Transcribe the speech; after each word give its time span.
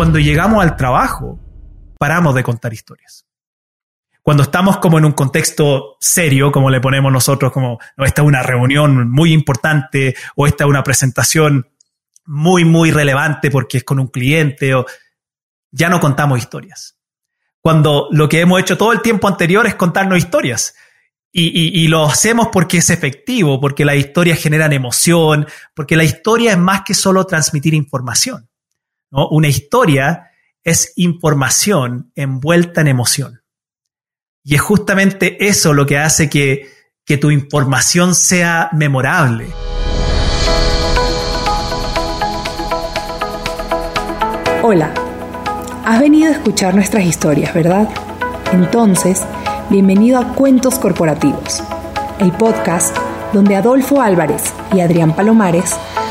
cuando 0.00 0.18
llegamos 0.18 0.62
al 0.62 0.78
trabajo, 0.78 1.38
paramos 1.98 2.34
de 2.34 2.42
contar 2.42 2.72
historias. 2.72 3.26
Cuando 4.22 4.44
estamos 4.44 4.78
como 4.78 4.96
en 4.96 5.04
un 5.04 5.12
contexto 5.12 5.98
serio, 6.00 6.50
como 6.50 6.70
le 6.70 6.80
ponemos 6.80 7.12
nosotros, 7.12 7.52
como 7.52 7.78
esta 7.98 8.22
es 8.22 8.26
una 8.26 8.42
reunión 8.42 9.10
muy 9.10 9.34
importante 9.34 10.16
o 10.36 10.46
esta 10.46 10.64
es 10.64 10.70
una 10.70 10.82
presentación 10.82 11.68
muy, 12.24 12.64
muy 12.64 12.90
relevante 12.92 13.50
porque 13.50 13.76
es 13.76 13.84
con 13.84 14.00
un 14.00 14.06
cliente 14.06 14.74
o 14.74 14.86
ya 15.70 15.90
no 15.90 16.00
contamos 16.00 16.38
historias. 16.38 16.96
Cuando 17.60 18.08
lo 18.10 18.26
que 18.26 18.40
hemos 18.40 18.58
hecho 18.58 18.78
todo 18.78 18.92
el 18.92 19.02
tiempo 19.02 19.28
anterior 19.28 19.66
es 19.66 19.74
contarnos 19.74 20.16
historias. 20.16 20.74
Y, 21.30 21.86
lo 21.88 22.06
hacemos 22.06 22.48
porque 22.50 22.78
es 22.78 22.88
efectivo, 22.88 23.60
porque 23.60 23.84
las 23.84 23.96
historias 23.96 24.40
generan 24.40 24.72
emoción, 24.72 25.46
porque 25.74 25.94
la 25.94 26.04
historia 26.04 26.52
es 26.52 26.58
más 26.58 26.84
que 26.86 26.94
solo 26.94 27.26
transmitir 27.26 27.74
información. 27.74 28.49
¿No? 29.10 29.28
Una 29.28 29.48
historia 29.48 30.30
es 30.64 30.92
información 30.96 32.12
envuelta 32.14 32.80
en 32.80 32.88
emoción. 32.88 33.42
Y 34.42 34.54
es 34.54 34.60
justamente 34.60 35.46
eso 35.46 35.72
lo 35.72 35.86
que 35.86 35.98
hace 35.98 36.30
que, 36.30 36.70
que 37.04 37.16
tu 37.18 37.30
información 37.30 38.14
sea 38.14 38.70
memorable. 38.72 39.46
Hola, 44.62 44.92
has 45.84 46.00
venido 46.00 46.28
a 46.28 46.32
escuchar 46.32 46.74
nuestras 46.74 47.04
historias, 47.04 47.54
¿verdad? 47.54 47.88
Entonces, 48.52 49.22
bienvenido 49.70 50.18
a 50.18 50.34
Cuentos 50.34 50.78
Corporativos, 50.78 51.62
el 52.18 52.32
podcast 52.32 52.96
donde 53.32 53.56
Adolfo 53.56 54.02
Álvarez 54.02 54.52
y 54.74 54.80
Adrián 54.80 55.14
Palomares 55.14 55.76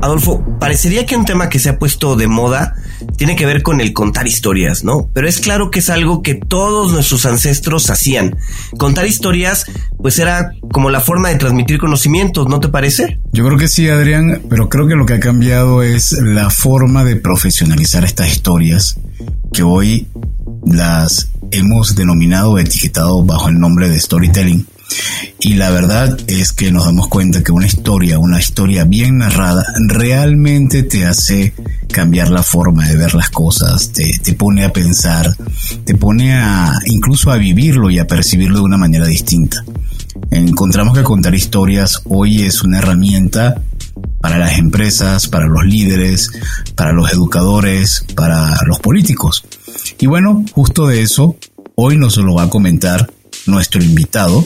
Adolfo, 0.00 0.44
parecería 0.60 1.06
que 1.06 1.16
un 1.16 1.24
tema 1.24 1.48
que 1.48 1.58
se 1.58 1.68
ha 1.68 1.78
puesto 1.78 2.16
de 2.16 2.28
moda 2.28 2.74
tiene 3.16 3.36
que 3.36 3.46
ver 3.46 3.62
con 3.62 3.80
el 3.80 3.92
contar 3.92 4.26
historias, 4.26 4.84
¿no? 4.84 5.10
Pero 5.12 5.28
es 5.28 5.40
claro 5.40 5.70
que 5.70 5.80
es 5.80 5.90
algo 5.90 6.22
que 6.22 6.34
todos 6.34 6.92
nuestros 6.92 7.26
ancestros 7.26 7.90
hacían. 7.90 8.36
Contar 8.78 9.06
historias, 9.06 9.64
pues 9.98 10.18
era 10.18 10.52
como 10.72 10.90
la 10.90 11.00
forma 11.00 11.28
de 11.28 11.36
transmitir 11.36 11.78
conocimientos, 11.78 12.48
¿no 12.48 12.60
te 12.60 12.68
parece? 12.68 13.18
Yo 13.32 13.44
creo 13.44 13.58
que 13.58 13.68
sí, 13.68 13.88
Adrián, 13.88 14.42
pero 14.48 14.68
creo 14.68 14.86
que 14.86 14.94
lo 14.94 15.06
que 15.06 15.14
ha 15.14 15.20
cambiado 15.20 15.82
es 15.82 16.12
la 16.12 16.50
forma 16.50 17.04
de 17.04 17.16
profesionalizar 17.16 18.04
estas 18.04 18.28
historias, 18.28 18.98
que 19.52 19.62
hoy 19.62 20.06
las 20.64 21.30
hemos 21.50 21.94
denominado 21.94 22.58
etiquetado 22.58 23.24
bajo 23.24 23.48
el 23.48 23.58
nombre 23.58 23.88
de 23.88 23.98
storytelling. 23.98 24.66
Y 25.40 25.54
la 25.54 25.70
verdad 25.70 26.16
es 26.26 26.52
que 26.52 26.72
nos 26.72 26.84
damos 26.84 27.08
cuenta 27.08 27.42
que 27.42 27.52
una 27.52 27.66
historia, 27.66 28.18
una 28.18 28.40
historia 28.40 28.84
bien 28.84 29.18
narrada, 29.18 29.64
realmente 29.86 30.82
te 30.82 31.06
hace 31.06 31.54
cambiar 31.92 32.30
la 32.30 32.42
forma 32.42 32.86
de 32.88 32.96
ver 32.96 33.14
las 33.14 33.30
cosas, 33.30 33.92
te, 33.92 34.18
te, 34.22 34.34
pone 34.34 34.64
a 34.64 34.72
pensar, 34.72 35.36
te 35.84 35.94
pone 35.94 36.34
a 36.34 36.72
incluso 36.86 37.30
a 37.30 37.36
vivirlo 37.36 37.90
y 37.90 37.98
a 37.98 38.06
percibirlo 38.06 38.58
de 38.58 38.64
una 38.64 38.76
manera 38.76 39.06
distinta. 39.06 39.64
Encontramos 40.30 40.96
que 40.96 41.04
contar 41.04 41.34
historias 41.34 42.02
hoy 42.04 42.42
es 42.42 42.62
una 42.62 42.78
herramienta 42.78 43.62
para 44.20 44.38
las 44.38 44.58
empresas, 44.58 45.28
para 45.28 45.46
los 45.46 45.64
líderes, 45.64 46.30
para 46.74 46.92
los 46.92 47.12
educadores, 47.12 48.04
para 48.14 48.56
los 48.66 48.78
políticos. 48.80 49.44
Y 49.98 50.06
bueno, 50.06 50.44
justo 50.52 50.86
de 50.86 51.02
eso, 51.02 51.36
hoy 51.74 51.96
nos 51.96 52.16
lo 52.16 52.34
va 52.34 52.44
a 52.44 52.50
comentar 52.50 53.10
nuestro 53.46 53.82
invitado. 53.82 54.44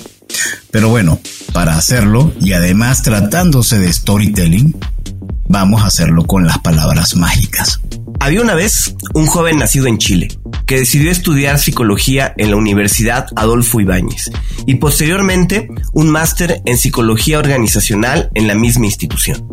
Pero 0.70 0.88
bueno, 0.88 1.20
para 1.52 1.76
hacerlo, 1.76 2.32
y 2.40 2.52
además 2.52 3.02
tratándose 3.02 3.78
de 3.78 3.92
storytelling, 3.92 4.74
vamos 5.48 5.82
a 5.82 5.86
hacerlo 5.86 6.26
con 6.26 6.46
las 6.46 6.58
palabras 6.58 7.14
mágicas. 7.16 7.80
Había 8.20 8.40
una 8.40 8.54
vez 8.54 8.94
un 9.14 9.26
joven 9.26 9.58
nacido 9.58 9.86
en 9.86 9.98
Chile 9.98 10.28
que 10.66 10.78
decidió 10.78 11.10
estudiar 11.10 11.58
psicología 11.58 12.32
en 12.36 12.50
la 12.50 12.56
Universidad 12.56 13.26
Adolfo 13.36 13.80
Ibáñez 13.80 14.30
y 14.66 14.76
posteriormente 14.76 15.68
un 15.92 16.08
máster 16.08 16.62
en 16.64 16.78
psicología 16.78 17.38
organizacional 17.38 18.30
en 18.34 18.46
la 18.46 18.54
misma 18.54 18.86
institución. 18.86 19.46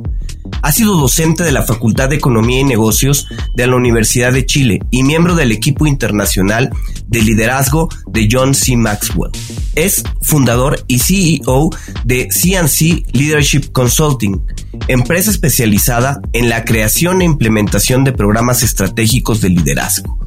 Ha 0.61 0.71
sido 0.71 0.97
docente 0.97 1.43
de 1.43 1.51
la 1.51 1.63
Facultad 1.63 2.09
de 2.09 2.15
Economía 2.15 2.61
y 2.61 2.63
Negocios 2.63 3.27
de 3.55 3.67
la 3.67 3.75
Universidad 3.75 4.33
de 4.33 4.45
Chile 4.45 4.79
y 4.91 5.03
miembro 5.03 5.35
del 5.35 5.51
equipo 5.51 5.87
internacional 5.87 6.69
de 7.07 7.21
liderazgo 7.21 7.89
de 8.07 8.27
John 8.31 8.53
C. 8.53 8.75
Maxwell. 8.75 9.31
Es 9.75 10.03
fundador 10.21 10.83
y 10.87 10.99
CEO 10.99 11.69
de 12.03 12.27
CNC 12.27 13.13
Leadership 13.13 13.71
Consulting, 13.71 14.41
empresa 14.87 15.31
especializada 15.31 16.21
en 16.33 16.49
la 16.49 16.65
creación 16.65 17.21
e 17.21 17.25
implementación 17.25 18.03
de 18.03 18.11
programas 18.11 18.63
estratégicos 18.63 19.41
de 19.41 19.49
liderazgo, 19.49 20.17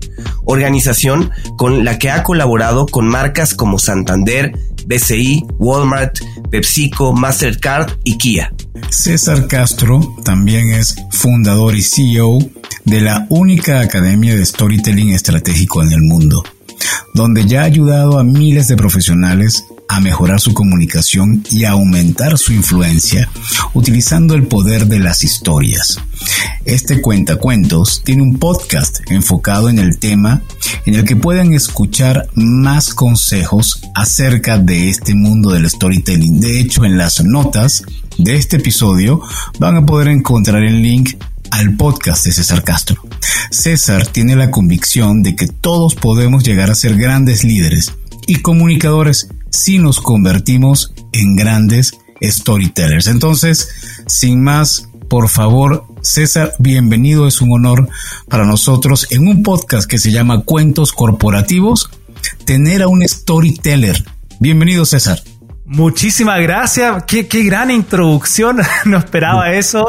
organización 0.44 1.30
con 1.56 1.84
la 1.84 1.98
que 1.98 2.10
ha 2.10 2.22
colaborado 2.22 2.86
con 2.86 3.06
marcas 3.06 3.54
como 3.54 3.78
Santander, 3.78 4.58
BCI, 4.86 5.46
Walmart, 5.58 6.18
PepsiCo, 6.50 7.12
Mastercard 7.12 7.92
y 8.04 8.18
Kia. 8.18 8.52
César 8.90 9.46
Castro 9.46 10.16
también 10.24 10.70
es 10.70 10.96
fundador 11.10 11.74
y 11.74 11.82
CEO 11.82 12.38
de 12.84 13.00
la 13.00 13.26
única 13.30 13.80
academia 13.80 14.34
de 14.34 14.44
storytelling 14.44 15.10
estratégico 15.10 15.82
en 15.82 15.92
el 15.92 16.00
mundo, 16.00 16.42
donde 17.14 17.46
ya 17.46 17.62
ha 17.62 17.64
ayudado 17.64 18.18
a 18.18 18.24
miles 18.24 18.68
de 18.68 18.76
profesionales 18.76 19.64
a 19.92 20.00
mejorar 20.00 20.40
su 20.40 20.54
comunicación 20.54 21.44
y 21.50 21.64
aumentar 21.64 22.38
su 22.38 22.54
influencia 22.54 23.28
utilizando 23.74 24.34
el 24.34 24.46
poder 24.46 24.86
de 24.86 24.98
las 24.98 25.22
historias. 25.22 25.98
Este 26.64 27.02
cuentacuentos 27.02 28.00
tiene 28.02 28.22
un 28.22 28.38
podcast 28.38 29.00
enfocado 29.10 29.68
en 29.68 29.78
el 29.78 29.98
tema 29.98 30.40
en 30.86 30.94
el 30.94 31.04
que 31.04 31.14
pueden 31.14 31.52
escuchar 31.52 32.26
más 32.34 32.94
consejos 32.94 33.82
acerca 33.94 34.56
de 34.56 34.88
este 34.88 35.14
mundo 35.14 35.50
del 35.50 35.68
storytelling. 35.68 36.40
De 36.40 36.58
hecho, 36.58 36.86
en 36.86 36.96
las 36.96 37.22
notas 37.22 37.84
de 38.16 38.36
este 38.36 38.56
episodio 38.56 39.20
van 39.58 39.76
a 39.76 39.84
poder 39.84 40.08
encontrar 40.08 40.64
el 40.64 40.80
link 40.80 41.16
al 41.50 41.76
podcast 41.76 42.24
de 42.24 42.32
César 42.32 42.64
Castro. 42.64 43.02
César 43.50 44.06
tiene 44.06 44.36
la 44.36 44.50
convicción 44.50 45.22
de 45.22 45.36
que 45.36 45.48
todos 45.48 45.94
podemos 45.96 46.44
llegar 46.44 46.70
a 46.70 46.74
ser 46.74 46.96
grandes 46.96 47.44
líderes 47.44 47.92
y 48.26 48.36
comunicadores 48.36 49.28
si 49.52 49.78
nos 49.78 50.00
convertimos 50.00 50.92
en 51.12 51.36
grandes 51.36 51.98
storytellers. 52.20 53.06
Entonces, 53.06 53.68
sin 54.06 54.42
más, 54.42 54.88
por 55.08 55.28
favor, 55.28 55.84
César, 56.00 56.54
bienvenido. 56.58 57.28
Es 57.28 57.40
un 57.40 57.52
honor 57.52 57.88
para 58.28 58.44
nosotros 58.44 59.06
en 59.10 59.28
un 59.28 59.42
podcast 59.42 59.88
que 59.88 59.98
se 59.98 60.10
llama 60.10 60.40
Cuentos 60.40 60.92
Corporativos 60.92 61.90
tener 62.44 62.82
a 62.82 62.88
un 62.88 63.06
storyteller. 63.06 64.02
Bienvenido, 64.40 64.84
César. 64.84 65.20
Muchísimas 65.64 66.40
gracias. 66.40 67.04
Qué, 67.04 67.22
gran 67.44 67.70
introducción. 67.70 68.58
No 68.84 68.98
esperaba 68.98 69.52
eso. 69.52 69.86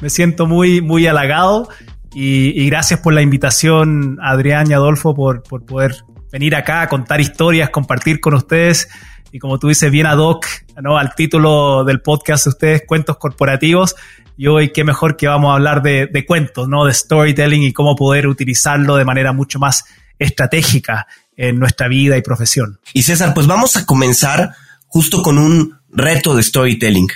Me 0.00 0.10
siento 0.10 0.46
muy, 0.46 0.80
muy 0.80 1.06
halagado. 1.06 1.68
Y, 2.12 2.64
gracias 2.66 3.00
por 3.00 3.12
la 3.12 3.20
invitación, 3.20 4.18
Adrián 4.22 4.70
y 4.70 4.74
Adolfo, 4.74 5.14
por, 5.14 5.42
por 5.42 5.66
poder 5.66 5.96
venir 6.30 6.54
acá 6.54 6.82
a 6.82 6.88
contar 6.88 7.20
historias, 7.20 7.70
compartir 7.70 8.20
con 8.20 8.34
ustedes 8.34 8.88
y 9.32 9.38
como 9.38 9.58
tú 9.58 9.68
dices, 9.68 9.90
bien 9.90 10.06
ad 10.06 10.18
hoc 10.18 10.46
¿no? 10.82 10.96
al 10.96 11.14
título 11.14 11.84
del 11.84 12.00
podcast 12.00 12.44
de 12.44 12.50
ustedes, 12.50 12.82
Cuentos 12.86 13.18
Corporativos. 13.18 13.94
Y 14.38 14.48
hoy 14.48 14.70
qué 14.70 14.84
mejor 14.84 15.16
que 15.16 15.26
vamos 15.26 15.50
a 15.50 15.54
hablar 15.54 15.82
de, 15.82 16.08
de, 16.12 16.26
cuentos, 16.26 16.68
¿no? 16.68 16.84
de 16.84 16.92
storytelling 16.92 17.62
y 17.62 17.72
cómo 17.72 17.96
poder 17.96 18.26
utilizarlo 18.26 18.96
de 18.96 19.04
manera 19.04 19.32
mucho 19.32 19.58
más 19.58 19.84
estratégica 20.18 21.06
en 21.36 21.58
nuestra 21.58 21.88
vida 21.88 22.16
y 22.16 22.22
profesión. 22.22 22.80
Y 22.92 23.02
César, 23.02 23.34
pues 23.34 23.46
vamos 23.46 23.76
a 23.76 23.86
comenzar 23.86 24.54
justo 24.86 25.22
con 25.22 25.38
un 25.38 25.78
reto 25.90 26.34
de 26.34 26.42
storytelling. 26.42 27.08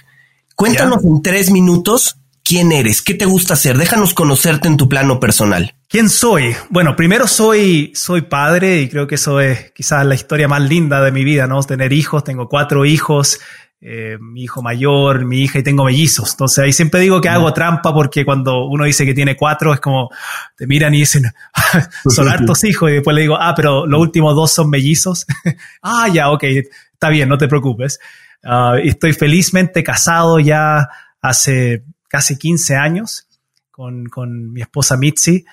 Cuéntanos 0.54 1.04
en 1.04 1.22
tres 1.22 1.50
minutos 1.50 2.16
quién 2.44 2.72
eres, 2.72 3.00
qué 3.00 3.14
te 3.14 3.26
gusta 3.26 3.54
hacer, 3.54 3.78
déjanos 3.78 4.12
conocerte 4.12 4.68
en 4.68 4.76
tu 4.76 4.88
plano 4.88 5.20
personal. 5.20 5.74
¿Quién 5.90 6.08
soy? 6.08 6.54
Bueno, 6.68 6.94
primero 6.94 7.26
soy, 7.26 7.90
soy 7.96 8.20
padre 8.22 8.80
y 8.80 8.88
creo 8.88 9.08
que 9.08 9.16
eso 9.16 9.40
es 9.40 9.72
quizás 9.72 10.06
la 10.06 10.14
historia 10.14 10.46
más 10.46 10.62
linda 10.62 11.00
de 11.00 11.10
mi 11.10 11.24
vida, 11.24 11.48
¿no? 11.48 11.60
Tener 11.64 11.92
hijos, 11.92 12.22
tengo 12.22 12.48
cuatro 12.48 12.84
hijos, 12.84 13.40
eh, 13.80 14.16
mi 14.20 14.44
hijo 14.44 14.62
mayor, 14.62 15.24
mi 15.24 15.40
hija 15.42 15.58
y 15.58 15.64
tengo 15.64 15.82
mellizos. 15.82 16.30
Entonces 16.30 16.62
ahí 16.62 16.72
siempre 16.72 17.00
digo 17.00 17.20
que 17.20 17.28
hago 17.28 17.52
trampa 17.52 17.92
porque 17.92 18.24
cuando 18.24 18.66
uno 18.66 18.84
dice 18.84 19.04
que 19.04 19.14
tiene 19.14 19.36
cuatro 19.36 19.74
es 19.74 19.80
como 19.80 20.10
te 20.56 20.68
miran 20.68 20.94
y 20.94 20.98
dicen, 20.98 21.24
son 22.08 22.28
hartos 22.28 22.62
hijos 22.62 22.88
y 22.88 22.94
después 22.94 23.12
le 23.12 23.22
digo, 23.22 23.36
ah, 23.36 23.52
pero 23.56 23.84
los 23.84 24.00
últimos 24.00 24.36
dos 24.36 24.52
son 24.52 24.70
mellizos. 24.70 25.26
ah, 25.82 26.06
ya, 26.06 26.30
ok, 26.30 26.44
está 26.92 27.08
bien, 27.08 27.28
no 27.28 27.36
te 27.36 27.48
preocupes. 27.48 27.98
Ah, 28.44 28.74
estoy 28.80 29.12
felizmente 29.12 29.82
casado 29.82 30.38
ya 30.38 30.88
hace 31.20 31.82
casi 32.06 32.38
15 32.38 32.76
años 32.76 33.26
con, 33.72 34.04
con 34.04 34.52
mi 34.52 34.60
esposa 34.60 34.96
Mitzi. 34.96 35.44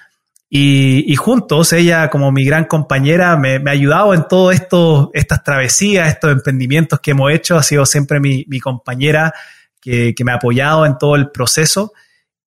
Y, 0.50 1.12
y, 1.12 1.16
juntos, 1.18 1.74
ella 1.74 2.10
como 2.10 2.32
mi 2.32 2.46
gran 2.46 2.66
compañera 2.66 3.36
me, 3.36 3.60
me 3.60 3.70
ha 3.70 3.74
ayudado 3.74 4.14
en 4.14 4.28
todo 4.30 4.52
esto, 4.52 5.12
estas 5.14 5.44
travesías, 5.44 6.08
estos 6.08 6.32
emprendimientos 6.32 7.02
que 7.02 7.12
hemos 7.12 7.32
hecho. 7.32 7.58
Ha 7.58 7.64
sido 7.64 7.86
siempre 7.86 8.20
mi, 8.20 8.46
mi 8.48 8.60
compañera 8.60 9.34
que, 9.82 10.14
que, 10.16 10.24
me 10.24 10.32
ha 10.32 10.36
apoyado 10.36 10.86
en 10.86 10.98
todo 10.98 11.16
el 11.16 11.32
proceso. 11.32 11.92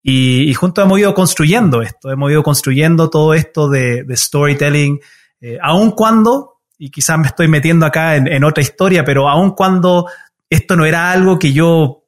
Y, 0.02 0.50
y, 0.50 0.54
juntos 0.54 0.82
hemos 0.84 0.98
ido 0.98 1.12
construyendo 1.12 1.82
esto, 1.82 2.10
hemos 2.10 2.30
ido 2.30 2.42
construyendo 2.42 3.10
todo 3.10 3.34
esto 3.34 3.68
de, 3.68 4.04
de 4.04 4.16
storytelling, 4.16 4.98
eh, 5.42 5.58
cuando, 5.94 6.60
y 6.78 6.90
quizás 6.90 7.18
me 7.18 7.26
estoy 7.26 7.48
metiendo 7.48 7.84
acá 7.84 8.16
en, 8.16 8.26
en 8.26 8.44
otra 8.44 8.62
historia, 8.62 9.04
pero 9.04 9.28
aun 9.28 9.50
cuando 9.50 10.06
esto 10.48 10.74
no 10.74 10.86
era 10.86 11.12
algo 11.12 11.38
que 11.38 11.52
yo 11.52 12.04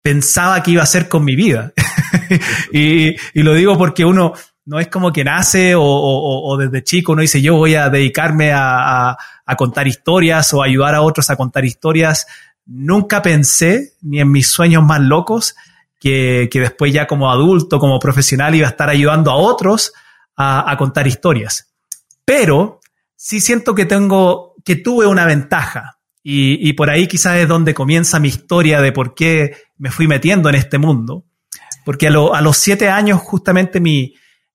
pensaba 0.00 0.62
que 0.62 0.72
iba 0.72 0.82
a 0.82 0.84
hacer 0.84 1.08
con 1.08 1.24
mi 1.24 1.34
vida. 1.34 1.72
y, 2.72 3.10
y, 3.10 3.42
lo 3.42 3.54
digo 3.54 3.76
porque 3.76 4.04
uno 4.04 4.34
no 4.66 4.78
es 4.80 4.88
como 4.88 5.12
que 5.12 5.24
nace 5.24 5.74
o, 5.76 6.56
desde 6.58 6.82
chico 6.82 7.12
uno 7.12 7.22
dice 7.22 7.42
yo 7.42 7.56
voy 7.56 7.74
a 7.74 7.90
dedicarme 7.90 8.52
a, 8.54 9.16
contar 9.58 9.86
historias 9.86 10.52
o 10.54 10.62
ayudar 10.62 10.94
a 10.94 11.02
otros 11.02 11.28
a 11.30 11.36
contar 11.36 11.64
historias. 11.64 12.26
Nunca 12.66 13.20
pensé, 13.20 13.92
ni 14.00 14.20
en 14.20 14.30
mis 14.30 14.48
sueños 14.48 14.82
más 14.82 15.00
locos, 15.00 15.54
que, 16.00 16.48
que 16.50 16.60
después 16.60 16.94
ya 16.94 17.06
como 17.06 17.30
adulto, 17.30 17.78
como 17.78 17.98
profesional, 17.98 18.54
iba 18.54 18.66
a 18.66 18.70
estar 18.70 18.88
ayudando 18.88 19.30
a 19.30 19.36
otros 19.36 19.92
a, 20.36 20.74
contar 20.78 21.06
historias. 21.06 21.70
Pero 22.24 22.80
sí 23.16 23.40
siento 23.40 23.74
que 23.74 23.84
tengo, 23.84 24.54
que 24.64 24.76
tuve 24.76 25.06
una 25.06 25.26
ventaja. 25.26 25.98
Y, 26.22 26.66
y 26.66 26.72
por 26.72 26.88
ahí 26.88 27.06
quizás 27.06 27.36
es 27.36 27.48
donde 27.48 27.74
comienza 27.74 28.18
mi 28.18 28.28
historia 28.28 28.80
de 28.80 28.92
por 28.92 29.14
qué 29.14 29.56
me 29.76 29.90
fui 29.90 30.08
metiendo 30.08 30.48
en 30.48 30.54
este 30.54 30.78
mundo. 30.78 31.26
Porque 31.84 32.06
a, 32.06 32.10
a 32.10 32.40
los 32.40 32.56
siete 32.56 32.88
años 32.88 33.20
justamente 33.20 33.78
mi, 33.78 34.14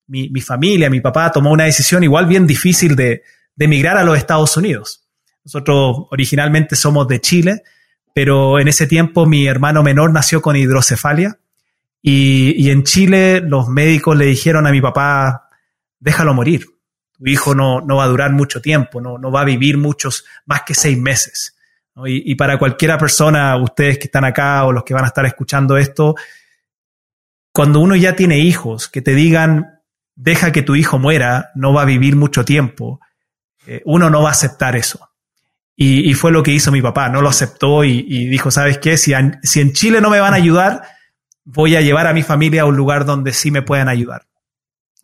mi, 0.09 0.29
mi, 0.29 0.41
familia, 0.41 0.89
mi 0.89 0.99
papá 0.99 1.31
tomó 1.31 1.51
una 1.51 1.65
decisión 1.65 2.03
igual 2.03 2.25
bien 2.25 2.45
difícil 2.45 2.95
de, 2.95 3.23
de 3.55 3.65
emigrar 3.65 3.97
a 3.97 4.03
los 4.03 4.17
Estados 4.17 4.57
Unidos. 4.57 5.07
Nosotros 5.45 6.07
originalmente 6.11 6.75
somos 6.75 7.07
de 7.07 7.21
Chile, 7.21 7.63
pero 8.13 8.59
en 8.59 8.67
ese 8.67 8.87
tiempo 8.87 9.25
mi 9.25 9.47
hermano 9.47 9.83
menor 9.83 10.11
nació 10.11 10.41
con 10.41 10.55
hidrocefalia 10.55 11.39
y, 12.01 12.61
y 12.61 12.71
en 12.71 12.83
Chile 12.83 13.41
los 13.41 13.67
médicos 13.69 14.17
le 14.17 14.25
dijeron 14.25 14.67
a 14.67 14.71
mi 14.71 14.81
papá, 14.81 15.49
déjalo 15.99 16.33
morir, 16.33 16.65
tu 17.13 17.27
hijo 17.27 17.53
no, 17.53 17.81
no 17.81 17.97
va 17.97 18.05
a 18.05 18.07
durar 18.07 18.31
mucho 18.31 18.61
tiempo, 18.61 19.01
no, 19.01 19.17
no 19.17 19.31
va 19.31 19.41
a 19.41 19.45
vivir 19.45 19.77
muchos, 19.77 20.25
más 20.45 20.63
que 20.63 20.73
seis 20.73 20.97
meses. 20.97 21.55
Y, 22.05 22.31
y, 22.31 22.35
para 22.35 22.57
cualquiera 22.57 22.97
persona, 22.97 23.57
ustedes 23.57 23.97
que 23.97 24.05
están 24.05 24.23
acá 24.23 24.63
o 24.63 24.71
los 24.71 24.85
que 24.85 24.93
van 24.93 25.03
a 25.03 25.07
estar 25.07 25.25
escuchando 25.25 25.77
esto, 25.77 26.15
cuando 27.51 27.81
uno 27.81 27.97
ya 27.97 28.15
tiene 28.15 28.39
hijos, 28.39 28.87
que 28.87 29.01
te 29.01 29.13
digan, 29.15 29.78
deja 30.19 30.51
que 30.51 30.63
tu 30.63 30.75
hijo 30.75 30.99
muera, 30.99 31.51
no 31.55 31.73
va 31.73 31.83
a 31.83 31.85
vivir 31.85 32.17
mucho 32.17 32.43
tiempo, 32.43 32.99
eh, 33.65 33.81
uno 33.85 34.09
no 34.09 34.21
va 34.21 34.29
a 34.29 34.31
aceptar 34.33 34.75
eso. 34.75 35.09
Y, 35.81 36.13
fue 36.13 36.33
lo 36.33 36.43
que 36.43 36.51
hizo 36.51 36.73
mi 36.73 36.81
papá, 36.81 37.07
no 37.07 37.21
lo 37.21 37.29
aceptó 37.29 37.85
y, 37.85 38.27
dijo, 38.27 38.51
¿sabes 38.51 38.79
qué? 38.79 38.97
Si, 38.97 39.13
en 39.13 39.71
Chile 39.71 40.01
no 40.01 40.09
me 40.09 40.19
van 40.19 40.33
a 40.33 40.35
ayudar, 40.35 40.81
voy 41.45 41.77
a 41.77 41.81
llevar 41.81 42.05
a 42.05 42.13
mi 42.13 42.21
familia 42.21 42.63
a 42.63 42.65
un 42.65 42.75
lugar 42.75 43.05
donde 43.05 43.31
sí 43.31 43.49
me 43.49 43.61
puedan 43.61 43.87
ayudar. 43.87 44.27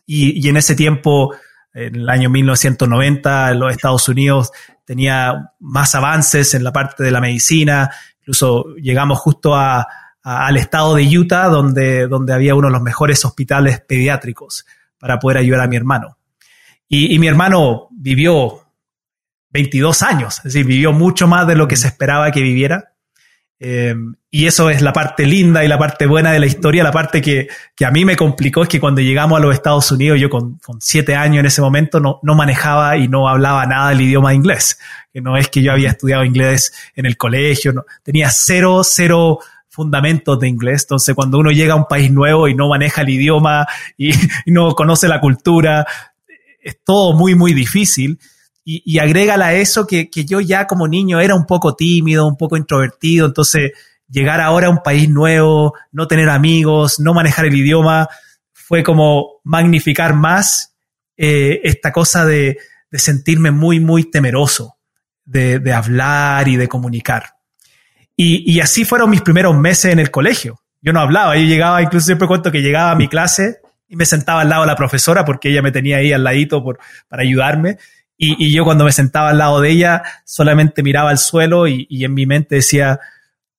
Y, 0.05 0.49
en 0.49 0.57
ese 0.57 0.75
tiempo, 0.75 1.33
en 1.73 1.95
el 1.95 2.09
año 2.09 2.29
1990, 2.29 3.51
en 3.51 3.59
los 3.59 3.71
Estados 3.71 4.09
Unidos 4.09 4.51
tenía 4.83 5.53
más 5.61 5.95
avances 5.95 6.53
en 6.55 6.65
la 6.65 6.73
parte 6.73 7.05
de 7.05 7.11
la 7.11 7.21
medicina, 7.21 7.89
incluso 8.19 8.75
llegamos 8.75 9.19
justo 9.19 9.55
al 9.55 10.57
estado 10.57 10.95
de 10.95 11.17
Utah, 11.17 11.47
donde, 11.47 12.07
donde 12.07 12.33
había 12.33 12.53
uno 12.53 12.67
de 12.67 12.73
los 12.73 12.81
mejores 12.81 13.23
hospitales 13.23 13.79
pediátricos 13.79 14.65
para 15.05 15.19
poder 15.19 15.37
ayudar 15.37 15.61
a 15.61 15.67
mi 15.67 15.75
hermano. 15.75 16.17
Y, 16.89 17.19
mi 17.19 17.27
hermano 17.27 17.89
vivió 17.91 18.61
22 19.51 20.01
años, 20.01 20.37
es 20.39 20.45
decir, 20.45 20.65
vivió 20.65 20.93
mucho 20.93 21.27
más 21.27 21.45
de 21.45 21.55
lo 21.55 21.67
que 21.67 21.75
se 21.75 21.85
esperaba 21.85 22.31
que 22.31 22.41
viviera. 22.41 22.93
Eh, 23.59 23.93
y 24.31 24.47
eso 24.47 24.71
es 24.71 24.81
la 24.81 24.93
parte 24.93 25.27
linda 25.27 25.63
y 25.63 25.67
la 25.67 25.77
parte 25.77 26.07
buena 26.07 26.31
de 26.31 26.39
la 26.39 26.47
historia. 26.47 26.83
La 26.83 26.91
parte 26.91 27.21
que, 27.21 27.47
que 27.75 27.85
a 27.85 27.91
mí 27.91 28.03
me 28.03 28.15
complicó 28.15 28.63
es 28.63 28.69
que 28.69 28.79
cuando 28.79 28.99
llegamos 28.99 29.37
a 29.37 29.43
los 29.43 29.53
Estados 29.53 29.91
Unidos, 29.91 30.19
yo 30.19 30.27
con, 30.27 30.57
con 30.57 30.81
siete 30.81 31.13
años 31.15 31.41
en 31.41 31.45
ese 31.45 31.61
momento 31.61 31.99
no, 31.99 32.19
no, 32.23 32.33
manejaba 32.33 32.97
y 32.97 33.07
no 33.07 33.29
hablaba 33.29 33.63
nada 33.67 33.89
del 33.89 34.01
idioma 34.01 34.33
inglés. 34.33 34.79
Que 35.13 35.21
no 35.21 35.37
es 35.37 35.49
que 35.49 35.61
yo 35.61 35.71
había 35.71 35.89
estudiado 35.89 36.25
inglés 36.25 36.73
en 36.95 37.05
el 37.05 37.15
colegio, 37.15 37.85
tenía 38.01 38.31
cero, 38.31 38.81
cero 38.83 39.37
fundamentos 39.75 40.39
de 40.39 40.47
inglés. 40.47 40.83
Entonces, 40.83 41.13
cuando 41.13 41.37
uno 41.37 41.51
llega 41.51 41.73
a 41.73 41.77
un 41.77 41.85
país 41.85 42.09
nuevo 42.11 42.47
y 42.47 42.55
no 42.55 42.69
maneja 42.69 43.01
el 43.01 43.09
idioma 43.09 43.67
y, 43.97 44.11
no 44.47 44.73
conoce 44.73 45.07
la 45.07 45.19
cultura, 45.19 45.85
es 46.61 46.77
todo 46.83 47.13
muy, 47.13 47.35
muy 47.35 47.53
difícil. 47.53 48.19
Y, 48.63 48.81
y 48.85 48.97
agrégala 48.99 49.47
a 49.47 49.53
eso 49.53 49.85
que, 49.85 50.09
que 50.09 50.25
yo 50.25 50.39
ya 50.39 50.65
como 50.65 50.87
niño 50.87 51.19
era 51.19 51.35
un 51.35 51.45
poco 51.45 51.75
tímido, 51.75 52.25
un 52.25 52.37
poco 52.37 52.57
introvertido, 52.57 53.27
entonces 53.27 53.73
llegar 54.09 54.41
ahora 54.41 54.67
a 54.67 54.69
un 54.71 54.81
país 54.81 55.07
nuevo, 55.09 55.73
no 55.91 56.07
tener 56.07 56.29
amigos, 56.29 56.99
no 56.99 57.13
manejar 57.13 57.45
el 57.45 57.55
idioma, 57.55 58.07
fue 58.53 58.81
como 58.81 59.41
magnificar 59.43 60.15
más 60.15 60.75
eh, 61.17 61.61
esta 61.63 61.91
cosa 61.91 62.25
de, 62.25 62.57
de, 62.89 62.99
sentirme 62.99 63.51
muy, 63.51 63.79
muy 63.79 64.09
temeroso 64.09 64.77
de, 65.23 65.59
de 65.59 65.73
hablar 65.73 66.47
y 66.47 66.55
de 66.57 66.67
comunicar. 66.67 67.34
Y, 68.17 68.59
así 68.61 68.85
fueron 68.85 69.09
mis 69.09 69.21
primeros 69.21 69.57
meses 69.57 69.91
en 69.91 69.99
el 69.99 70.09
colegio. 70.09 70.61
Yo 70.81 70.93
no 70.93 71.01
hablaba, 71.01 71.35
yo 71.35 71.43
llegaba, 71.43 71.81
incluso 71.81 72.05
siempre 72.05 72.27
cuento 72.27 72.51
que 72.51 72.61
llegaba 72.61 72.91
a 72.91 72.95
mi 72.95 73.07
clase 73.07 73.59
y 73.87 73.95
me 73.95 74.05
sentaba 74.05 74.41
al 74.41 74.49
lado 74.49 74.61
de 74.61 74.67
la 74.67 74.75
profesora 74.75 75.25
porque 75.25 75.49
ella 75.49 75.61
me 75.61 75.71
tenía 75.71 75.97
ahí 75.97 76.13
al 76.13 76.23
ladito 76.23 76.63
por, 76.63 76.79
para 77.09 77.23
ayudarme 77.23 77.77
y, 78.17 78.53
yo 78.53 78.63
cuando 78.63 78.85
me 78.85 78.91
sentaba 78.91 79.29
al 79.29 79.37
lado 79.37 79.59
de 79.59 79.71
ella 79.71 80.03
solamente 80.23 80.83
miraba 80.83 81.09
al 81.09 81.17
suelo 81.17 81.67
y, 81.67 81.87
en 81.89 82.13
mi 82.13 82.25
mente 82.25 82.55
decía, 82.55 82.99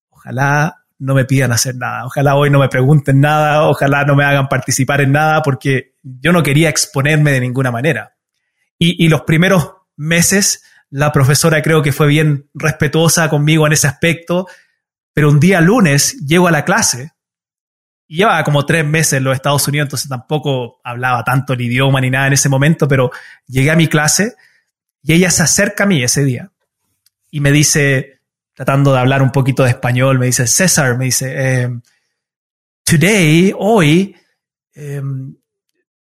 ojalá 0.09 0.85
no 0.99 1.15
me 1.15 1.27
pidan 1.27 1.53
hacer 1.53 1.77
nada, 1.77 2.07
ojalá 2.07 2.37
hoy 2.37 2.49
no 2.49 2.59
me 2.59 2.69
pregunten 2.69 3.21
nada, 3.21 3.65
ojalá 3.65 4.05
no 4.05 4.17
me 4.17 4.25
hagan 4.25 4.49
participar 4.49 5.03
en 5.03 5.13
nada 5.13 5.43
porque 5.43 5.95
yo 6.03 6.33
no 6.33 6.43
quería 6.43 6.71
exponerme 6.71 7.33
de 7.33 7.41
ninguna 7.41 7.71
manera. 7.71 8.15
Y 8.79 9.09
los 9.09 9.23
primeros 9.23 9.73
meses 9.97 10.63
la 10.97 11.13
profesora 11.13 11.61
creo 11.61 11.83
que 11.83 11.93
fue 11.93 12.07
bien 12.07 12.49
respetuosa 12.55 13.29
conmigo 13.29 13.67
en 13.67 13.75
ese 13.75 13.87
aspecto, 13.87 14.47
pero 15.13 15.29
un 15.29 15.39
día 15.39 15.61
lunes 15.61 16.17
llego 16.27 16.49
a 16.49 16.51
la 16.51 16.65
clase 16.65 17.13
y 18.07 18.17
llevaba 18.17 18.43
como 18.45 18.65
tres 18.65 18.87
meses 18.87 19.13
en 19.15 19.25
los 19.25 19.35
Estados 19.35 19.69
Unidos, 19.69 19.89
entonces 19.89 20.09
tampoco 20.09 20.81
hablaba 20.83 21.23
tanto 21.23 21.53
el 21.53 21.61
idioma 21.61 22.01
ni 22.01 22.09
nada 22.09 22.29
en 22.29 22.33
ese 22.33 22.49
momento, 22.49 22.89
pero 22.89 23.11
llegué 23.47 23.71
a 23.71 23.77
mi 23.77 23.89
clase 23.89 24.37
y 25.03 25.13
ella 25.13 25.31
se 25.31 25.43
acerca 25.43 25.85
a 25.85 25.87
mí 25.87 26.03
ese 26.03 26.25
día 26.25 26.51
y 27.31 27.41
me 27.41 27.53
dice, 27.53 28.23
tratando 28.55 28.95
de 28.95 28.99
hablar 28.99 29.21
un 29.21 29.33
poquito 29.33 29.65
de 29.65 29.71
español, 29.71 30.19
me 30.19 30.25
dice, 30.25 30.47
César, 30.47 30.97
me 30.97 31.05
dice, 31.05 31.35
eh, 31.37 31.69
today, 32.85 33.53
hoy, 33.55 34.17
eh, 34.75 35.03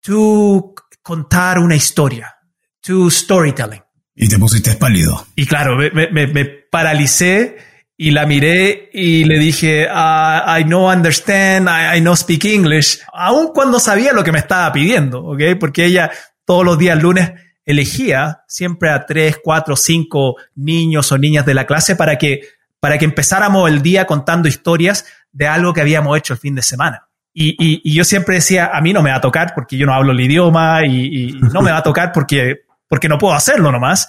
tú 0.03 0.75
contar 1.03 1.61
una 1.61 1.77
historia, 1.77 2.37
tu 2.83 3.11
storytelling. 3.11 3.82
Y 4.15 4.29
te 4.29 4.39
pusiste 4.39 4.75
pálido. 4.77 5.27
Y 5.37 5.47
claro, 5.47 5.77
me, 5.77 5.91
me, 5.91 6.27
me 6.27 6.45
paralicé 6.45 7.57
y 7.97 8.11
la 8.11 8.27
miré 8.27 8.91
y 8.93 9.25
le 9.25 9.39
dije, 9.39 9.87
uh, 9.87 10.59
I 10.59 10.65
no 10.67 10.91
understand, 10.91 11.69
I, 11.69 11.99
I 11.99 12.01
no 12.01 12.17
speak 12.17 12.45
English, 12.47 12.99
aun 13.13 13.53
cuando 13.55 13.79
sabía 13.79 14.13
lo 14.13 14.25
que 14.25 14.33
me 14.33 14.39
estaba 14.39 14.73
pidiendo, 14.73 15.25
¿ok? 15.25 15.41
Porque 15.61 15.85
ella 15.85 16.11
todos 16.45 16.65
los 16.65 16.79
días 16.79 17.01
lunes 17.01 17.33
elegía 17.65 18.43
siempre 18.49 18.91
a 18.91 19.07
tres, 19.07 19.39
cuatro, 19.43 19.77
cinco 19.77 20.37
niños 20.57 21.13
o 21.13 21.19
niñas 21.19 21.47
de 21.47 21.55
la 21.55 21.67
clase 21.67 21.95
para 21.95 22.19
que, 22.19 22.41
para 22.81 22.99
que 22.99 23.05
empezáramos 23.05 23.71
el 23.71 23.83
día 23.83 24.05
contando 24.05 24.49
historias 24.49 25.07
de 25.31 25.47
algo 25.47 25.73
que 25.73 25.81
habíamos 25.81 26.19
hecho 26.19 26.33
el 26.33 26.41
fin 26.41 26.55
de 26.55 26.63
semana. 26.63 27.07
Y, 27.33 27.51
y, 27.51 27.81
y 27.85 27.95
yo 27.95 28.05
siempre 28.05 28.35
decía, 28.35 28.71
a 28.75 28.81
mí 28.81 28.93
no 28.93 29.03
me 29.03 29.11
va 29.11 29.17
a 29.17 29.21
tocar 29.21 29.53
porque 29.55 29.77
yo 29.77 29.87
no 29.87 29.95
hablo 29.95 30.13
el 30.13 30.21
idioma 30.21 30.85
y, 30.85 31.31
y 31.31 31.33
no 31.41 31.63
me 31.63 31.71
va 31.71 31.79
a 31.79 31.83
tocar 31.83 32.13
porque, 32.13 32.63
porque 32.93 33.09
no 33.09 33.17
puedo 33.17 33.33
hacerlo 33.33 33.73
nomás. 33.73 34.07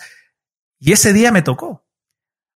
Y 0.78 0.92
ese 0.92 1.14
día 1.14 1.32
me 1.32 1.42
tocó. 1.42 1.86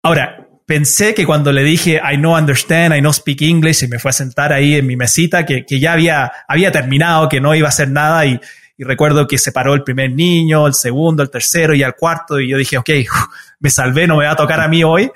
Ahora, 0.03 0.49
pensé 0.65 1.13
que 1.13 1.27
cuando 1.27 1.53
le 1.53 1.63
dije 1.63 2.01
I 2.03 2.17
no 2.17 2.35
understand, 2.35 2.97
I 2.97 3.03
no 3.03 3.13
speak 3.13 3.43
English 3.43 3.85
y 3.85 3.89
me 3.89 3.99
fue 3.99 4.09
a 4.09 4.15
sentar 4.15 4.51
ahí 4.51 4.75
en 4.77 4.87
mi 4.87 4.97
mesita, 4.97 5.45
que, 5.45 5.67
que 5.67 5.79
ya 5.79 5.93
había, 5.93 6.33
había 6.49 6.73
terminado, 6.73 7.29
que 7.29 7.43
no 7.43 7.55
iba 7.55 7.67
a 7.67 7.69
hacer 7.69 7.91
nada 7.91 8.25
y, 8.25 8.41
y 8.79 8.85
recuerdo 8.85 9.27
que 9.27 9.37
se 9.37 9.53
paró 9.53 9.75
el 9.75 9.85
primer 9.85 10.13
niño, 10.13 10.67
el 10.67 10.73
segundo, 10.73 11.23
el 11.23 11.29
tercero 11.29 11.75
y 11.75 11.83
el 11.83 11.95
cuarto 11.95 12.41
y 12.41 12.49
yo 12.49 12.57
dije, 12.57 12.79
ok, 12.79 12.89
me 13.59 13.69
salvé, 13.69 14.07
no 14.07 14.17
me 14.17 14.25
va 14.25 14.31
a 14.33 14.37
tocar 14.37 14.63
a 14.63 14.69
mí 14.69 14.83
hoy. 14.83 15.13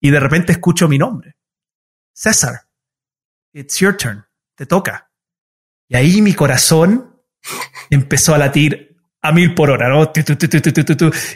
y 0.00 0.10
de 0.10 0.18
repente 0.18 0.50
escucho 0.50 0.88
mi 0.88 0.98
nombre. 0.98 1.36
César, 2.12 2.62
it's 3.52 3.78
your 3.78 3.96
turn, 3.96 4.26
te 4.56 4.66
toca. 4.66 5.12
Y 5.86 5.94
ahí 5.94 6.20
mi 6.22 6.34
corazón 6.34 7.22
empezó 7.88 8.34
a 8.34 8.38
latir 8.38 8.93
a 9.24 9.32
mil 9.32 9.54
por 9.54 9.70
hora, 9.70 9.88
¿no? 9.88 10.12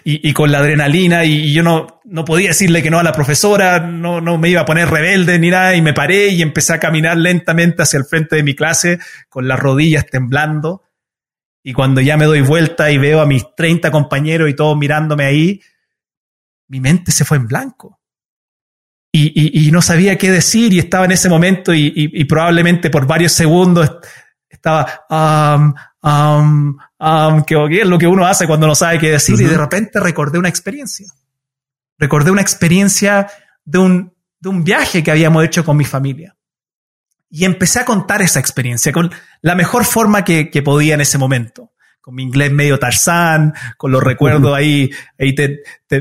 Y, 0.04 0.32
con 0.34 0.52
la 0.52 0.58
adrenalina 0.58 1.24
y, 1.24 1.54
yo 1.54 1.62
no, 1.62 2.02
no 2.04 2.22
podía 2.26 2.48
decirle 2.48 2.82
que 2.82 2.90
no 2.90 2.98
a 2.98 3.02
la 3.02 3.12
profesora, 3.12 3.80
no, 3.80 4.20
no 4.20 4.36
me 4.36 4.50
iba 4.50 4.60
a 4.60 4.66
poner 4.66 4.90
rebelde 4.90 5.38
ni 5.38 5.48
nada 5.48 5.74
y 5.74 5.80
me 5.80 5.94
paré 5.94 6.28
y 6.28 6.42
empecé 6.42 6.74
a 6.74 6.80
caminar 6.80 7.16
lentamente 7.16 7.82
hacia 7.82 7.96
el 7.96 8.04
frente 8.04 8.36
de 8.36 8.42
mi 8.42 8.54
clase 8.54 8.98
con 9.30 9.48
las 9.48 9.58
rodillas 9.58 10.04
temblando. 10.04 10.82
Y 11.62 11.72
cuando 11.72 12.02
ya 12.02 12.18
me 12.18 12.26
doy 12.26 12.42
vuelta 12.42 12.90
y 12.90 12.98
veo 12.98 13.22
a 13.22 13.26
mis 13.26 13.46
30 13.56 13.90
compañeros 13.90 14.50
y 14.50 14.54
todos 14.54 14.76
mirándome 14.76 15.24
ahí, 15.24 15.62
mi 16.66 16.80
mente 16.80 17.10
se 17.10 17.24
fue 17.24 17.38
en 17.38 17.46
blanco. 17.46 18.00
Y, 19.10 19.66
y 19.66 19.70
no 19.70 19.80
sabía 19.80 20.18
qué 20.18 20.30
decir 20.30 20.74
y 20.74 20.78
estaba 20.78 21.06
en 21.06 21.12
ese 21.12 21.30
momento 21.30 21.72
y, 21.72 22.24
probablemente 22.26 22.90
por 22.90 23.06
varios 23.06 23.32
segundos 23.32 23.90
estaba, 24.58 25.06
um, 25.08 25.74
um, 26.02 26.76
um, 26.98 27.44
que, 27.44 27.80
es 27.80 27.86
lo 27.86 27.98
que 27.98 28.06
uno 28.06 28.26
hace 28.26 28.46
cuando 28.46 28.66
no 28.66 28.74
sabe 28.74 28.98
qué 28.98 29.10
decir, 29.10 29.40
y 29.40 29.44
de 29.44 29.56
repente 29.56 30.00
recordé 30.00 30.38
una 30.38 30.48
experiencia. 30.48 31.12
Recordé 31.96 32.30
una 32.30 32.42
experiencia 32.42 33.28
de 33.64 33.78
un, 33.78 34.14
de 34.40 34.48
un 34.48 34.64
viaje 34.64 35.02
que 35.02 35.10
habíamos 35.10 35.44
hecho 35.44 35.64
con 35.64 35.76
mi 35.76 35.84
familia. 35.84 36.36
Y 37.30 37.44
empecé 37.44 37.80
a 37.80 37.84
contar 37.84 38.22
esa 38.22 38.40
experiencia 38.40 38.92
con 38.92 39.10
la 39.42 39.54
mejor 39.54 39.84
forma 39.84 40.24
que, 40.24 40.50
que 40.50 40.62
podía 40.62 40.94
en 40.94 41.02
ese 41.02 41.18
momento. 41.18 41.72
Con 42.00 42.14
mi 42.14 42.22
inglés 42.22 42.50
medio 42.50 42.78
tarzán, 42.78 43.52
con 43.76 43.92
los 43.92 44.02
recuerdos 44.02 44.56
ahí, 44.56 44.90
ahí 45.18 45.34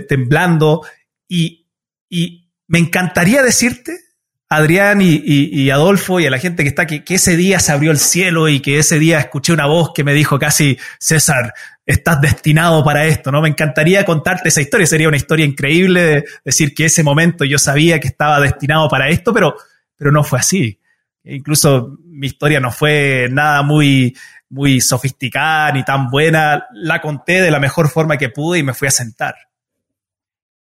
temblando. 0.08 0.84
Y, 1.28 1.68
y 2.10 2.50
me 2.68 2.80
encantaría 2.80 3.44
decirte 3.44 4.07
Adrián 4.50 5.00
y, 5.02 5.70
Adolfo 5.70 6.22
y 6.22 6.26
a 6.26 6.30
la 6.30 6.40
gente 6.40 6.64
que 6.64 6.70
está 6.70 6.84
aquí, 6.84 7.02
que 7.02 7.16
ese 7.16 7.36
día 7.36 7.60
se 7.60 7.74
abrió 7.74 7.92
el 7.92 7.98
cielo 7.98 8.48
y 8.48 8.62
que 8.62 8.80
ese 8.80 8.98
día 8.98 9.20
escuché 9.20 9.52
una 9.52 9.66
voz 9.66 9.92
que 9.94 10.06
me 10.06 10.14
dijo 10.14 10.40
casi, 10.40 10.78
César, 11.00 11.54
estás 11.86 12.22
destinado 12.22 12.82
para 12.84 13.06
esto, 13.06 13.30
¿no? 13.30 13.42
Me 13.42 13.50
encantaría 13.50 14.06
contarte 14.06 14.48
esa 14.48 14.62
historia, 14.62 14.88
sería 14.88 15.10
una 15.10 15.18
historia 15.18 15.46
increíble 15.46 16.02
de 16.02 16.26
decir 16.46 16.74
que 16.74 16.86
ese 16.86 17.04
momento 17.04 17.44
yo 17.44 17.58
sabía 17.58 18.00
que 18.00 18.08
estaba 18.08 18.40
destinado 18.40 18.88
para 18.88 19.10
esto, 19.10 19.34
pero, 19.34 19.56
pero 19.98 20.12
no 20.14 20.24
fue 20.24 20.40
así. 20.40 20.80
Incluso 21.26 21.98
mi 22.06 22.28
historia 22.28 22.62
no 22.62 22.72
fue 22.72 23.28
nada 23.30 23.64
muy, 23.64 24.16
muy 24.50 24.80
sofisticada 24.80 25.74
ni 25.74 25.84
tan 25.84 26.10
buena, 26.10 26.68
la 26.72 27.02
conté 27.02 27.42
de 27.42 27.52
la 27.52 27.60
mejor 27.60 27.90
forma 27.90 28.18
que 28.18 28.30
pude 28.30 28.60
y 28.60 28.64
me 28.64 28.74
fui 28.74 28.88
a 28.88 28.92
sentar. 28.92 29.36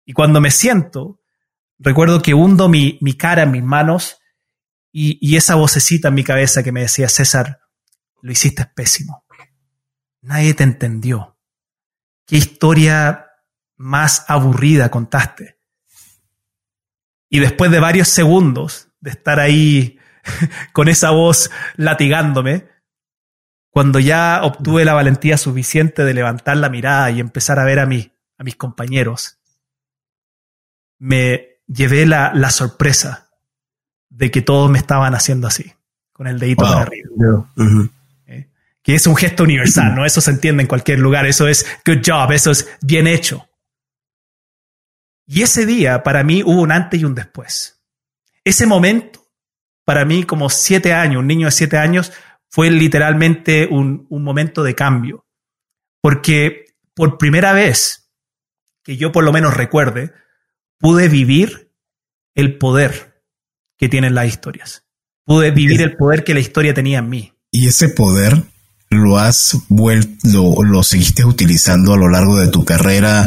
Y 0.04 0.12
cuando 0.12 0.40
me 0.40 0.50
siento, 0.50 1.20
Recuerdo 1.78 2.22
que 2.22 2.34
hundo 2.34 2.68
mi, 2.68 2.98
cara 3.18 3.42
en 3.42 3.50
mis 3.50 3.62
manos 3.62 4.18
y, 4.92 5.36
esa 5.36 5.56
vocecita 5.56 6.08
en 6.08 6.14
mi 6.14 6.24
cabeza 6.24 6.62
que 6.62 6.72
me 6.72 6.80
decía, 6.82 7.08
César, 7.08 7.60
lo 8.22 8.32
hiciste 8.32 8.64
pésimo. 8.64 9.24
Nadie 10.22 10.54
te 10.54 10.64
entendió. 10.64 11.38
Qué 12.26 12.36
historia 12.36 13.26
más 13.76 14.24
aburrida 14.28 14.90
contaste. 14.90 15.60
Y 17.28 17.40
después 17.40 17.70
de 17.70 17.80
varios 17.80 18.08
segundos 18.08 18.88
de 19.00 19.10
estar 19.10 19.38
ahí 19.38 19.98
con 20.72 20.88
esa 20.88 21.10
voz 21.10 21.50
latigándome, 21.76 22.68
cuando 23.70 23.98
ya 23.98 24.40
obtuve 24.42 24.86
la 24.86 24.94
valentía 24.94 25.36
suficiente 25.36 26.04
de 26.04 26.14
levantar 26.14 26.56
la 26.56 26.70
mirada 26.70 27.10
y 27.10 27.20
empezar 27.20 27.58
a 27.58 27.64
ver 27.64 27.78
a, 27.78 27.86
mí, 27.86 28.16
a 28.38 28.42
mis 28.42 28.56
compañeros, 28.56 29.38
me 30.98 31.55
llevé 31.66 32.06
la, 32.06 32.32
la, 32.34 32.50
sorpresa 32.50 33.28
de 34.08 34.30
que 34.30 34.42
todos 34.42 34.70
me 34.70 34.78
estaban 34.78 35.14
haciendo 35.14 35.46
así, 35.46 35.72
con 36.12 36.26
el 36.26 36.38
dedito 36.38 36.64
para 36.64 36.82
arriba. 36.82 37.10
¿Eh? 38.26 38.48
Que 38.82 38.94
es 38.94 39.06
un 39.06 39.16
gesto 39.16 39.44
universal, 39.44 39.94
¿no? 39.94 40.06
Eso 40.06 40.20
se 40.20 40.30
entiende 40.30 40.62
en 40.62 40.68
cualquier 40.68 40.98
lugar, 40.98 41.26
eso 41.26 41.48
es 41.48 41.66
good 41.84 42.02
job, 42.06 42.32
eso 42.32 42.50
es 42.50 42.68
bien 42.80 43.06
hecho. 43.06 43.48
Y 45.26 45.42
ese 45.42 45.66
día, 45.66 46.02
para 46.02 46.22
mí, 46.22 46.42
hubo 46.44 46.62
un 46.62 46.70
antes 46.70 47.00
y 47.00 47.04
un 47.04 47.14
después. 47.14 47.82
Ese 48.44 48.64
momento, 48.64 49.26
para 49.84 50.04
mí, 50.04 50.22
como 50.22 50.48
siete 50.48 50.92
años, 50.92 51.20
un 51.20 51.26
niño 51.26 51.46
de 51.46 51.52
siete 51.52 51.78
años, 51.78 52.12
fue 52.48 52.70
literalmente 52.70 53.66
un, 53.66 54.06
un 54.08 54.22
momento 54.22 54.62
de 54.62 54.76
cambio. 54.76 55.26
Porque 56.00 56.66
por 56.94 57.18
primera 57.18 57.52
vez, 57.52 58.10
que 58.84 58.96
yo 58.96 59.10
por 59.10 59.24
lo 59.24 59.32
menos 59.32 59.54
recuerde, 59.54 60.14
pude 60.78 61.08
vivir 61.08 61.72
el 62.34 62.58
poder 62.58 63.22
que 63.78 63.88
tienen 63.88 64.14
las 64.14 64.26
historias. 64.26 64.84
Pude 65.24 65.50
vivir 65.50 65.82
el 65.82 65.96
poder 65.96 66.24
que 66.24 66.34
la 66.34 66.40
historia 66.40 66.74
tenía 66.74 66.98
en 66.98 67.08
mí. 67.08 67.32
Y 67.50 67.66
ese 67.66 67.88
poder 67.88 68.44
lo 68.90 69.18
has 69.18 69.56
vuelto, 69.68 70.62
lo, 70.62 70.82
seguiste 70.82 71.24
utilizando 71.24 71.94
a 71.94 71.96
lo 71.96 72.08
largo 72.08 72.38
de 72.38 72.48
tu 72.48 72.64
carrera, 72.64 73.26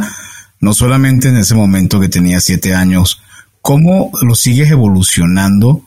no 0.62 0.74
solamente 0.74 1.30
en 1.30 1.38
ese 1.38 1.56
momento 1.56 2.00
que 2.00 2.10
tenías 2.10 2.46
siete 2.46 2.74
años, 2.74 3.22
¿cómo 3.62 4.12
lo 4.22 4.36
sigues 4.36 4.72
evolucionando? 4.72 5.84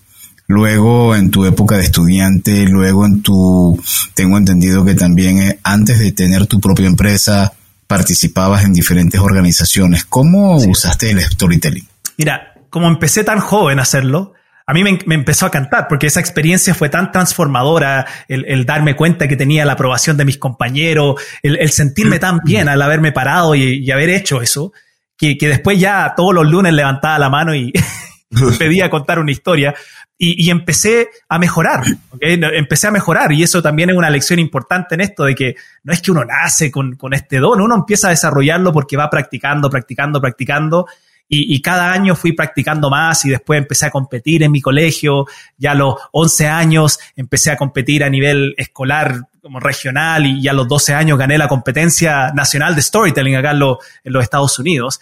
Luego 0.46 1.16
en 1.16 1.30
tu 1.30 1.46
época 1.46 1.78
de 1.78 1.84
estudiante, 1.84 2.66
luego 2.66 3.06
en 3.06 3.22
tu, 3.22 3.82
tengo 4.14 4.36
entendido 4.36 4.84
que 4.84 4.94
también 4.94 5.38
eh, 5.38 5.58
antes 5.62 5.98
de 5.98 6.12
tener 6.12 6.46
tu 6.46 6.60
propia 6.60 6.86
empresa, 6.86 7.54
participabas 7.92 8.64
en 8.64 8.72
diferentes 8.72 9.20
organizaciones. 9.20 10.06
¿Cómo 10.06 10.56
usaste 10.56 11.10
el 11.10 11.20
storytelling? 11.20 11.86
Mira, 12.16 12.54
como 12.70 12.88
empecé 12.88 13.22
tan 13.22 13.38
joven 13.38 13.78
a 13.80 13.82
hacerlo, 13.82 14.32
a 14.66 14.72
mí 14.72 14.82
me, 14.82 15.14
empezó 15.14 15.44
a 15.44 15.50
cantar 15.50 15.88
porque 15.88 16.06
esa 16.06 16.18
experiencia 16.18 16.74
fue 16.74 16.88
tan 16.88 17.12
transformadora, 17.12 18.06
el, 18.28 18.64
darme 18.64 18.96
cuenta 18.96 19.28
que 19.28 19.36
tenía 19.36 19.66
la 19.66 19.74
aprobación 19.74 20.16
de 20.16 20.24
mis 20.24 20.38
compañeros, 20.38 21.20
el, 21.42 21.70
sentirme 21.70 22.18
tan 22.18 22.38
bien 22.42 22.70
al 22.70 22.80
haberme 22.80 23.12
parado 23.12 23.54
y, 23.54 23.90
haber 23.90 24.08
hecho 24.08 24.40
eso, 24.40 24.72
que, 25.18 25.36
que, 25.36 25.48
después 25.48 25.78
ya 25.78 26.14
todos 26.16 26.32
los 26.32 26.46
lunes 26.46 26.72
levantaba 26.72 27.18
la 27.18 27.28
mano 27.28 27.54
y 27.54 27.74
pedía 28.58 28.90
contar 28.90 29.18
una 29.18 29.30
historia 29.30 29.74
y, 30.18 30.50
empecé 30.50 31.08
a 31.28 31.38
mejorar, 31.38 31.82
empecé 32.20 32.86
a 32.86 32.92
mejorar 32.92 33.32
y 33.32 33.42
eso 33.42 33.60
también 33.60 33.90
es 33.90 33.96
una 33.96 34.08
lección 34.08 34.38
importante 34.38 34.94
en 34.94 35.00
esto 35.00 35.24
de 35.24 35.34
que 35.34 35.56
no 35.82 35.92
es 35.92 36.00
que 36.00 36.12
uno 36.12 36.24
nace 36.24 36.70
con, 36.70 36.96
este 37.10 37.38
don, 37.38 37.60
uno 37.60 37.74
empieza 37.74 38.06
a 38.06 38.10
desarrollarlo 38.10 38.72
porque 38.72 38.96
va 38.96 39.10
practicando, 39.10 39.68
practicando, 39.68 40.20
practicando 40.20 40.86
y, 41.28 41.62
cada 41.62 41.92
año 41.92 42.14
fui 42.14 42.32
practicando 42.32 42.90
más 42.90 43.24
y 43.24 43.30
después 43.30 43.58
empecé 43.58 43.86
a 43.86 43.90
competir 43.90 44.42
en 44.42 44.52
mi 44.52 44.60
colegio, 44.60 45.26
ya 45.56 45.72
a 45.72 45.74
los 45.74 45.94
11 46.12 46.46
años 46.46 46.98
empecé 47.16 47.50
a 47.50 47.56
competir 47.56 48.04
a 48.04 48.10
nivel 48.10 48.54
escolar 48.58 49.16
como 49.40 49.58
regional 49.58 50.26
y 50.26 50.42
ya 50.42 50.50
a 50.50 50.54
los 50.54 50.68
12 50.68 50.92
años 50.92 51.18
gané 51.18 51.38
la 51.38 51.48
competencia 51.48 52.32
nacional 52.32 52.76
de 52.76 52.82
storytelling 52.82 53.36
acá 53.36 53.52
en, 53.52 53.62
en 54.04 54.12
los 54.12 54.22
Estados 54.22 54.58
Unidos. 54.58 55.00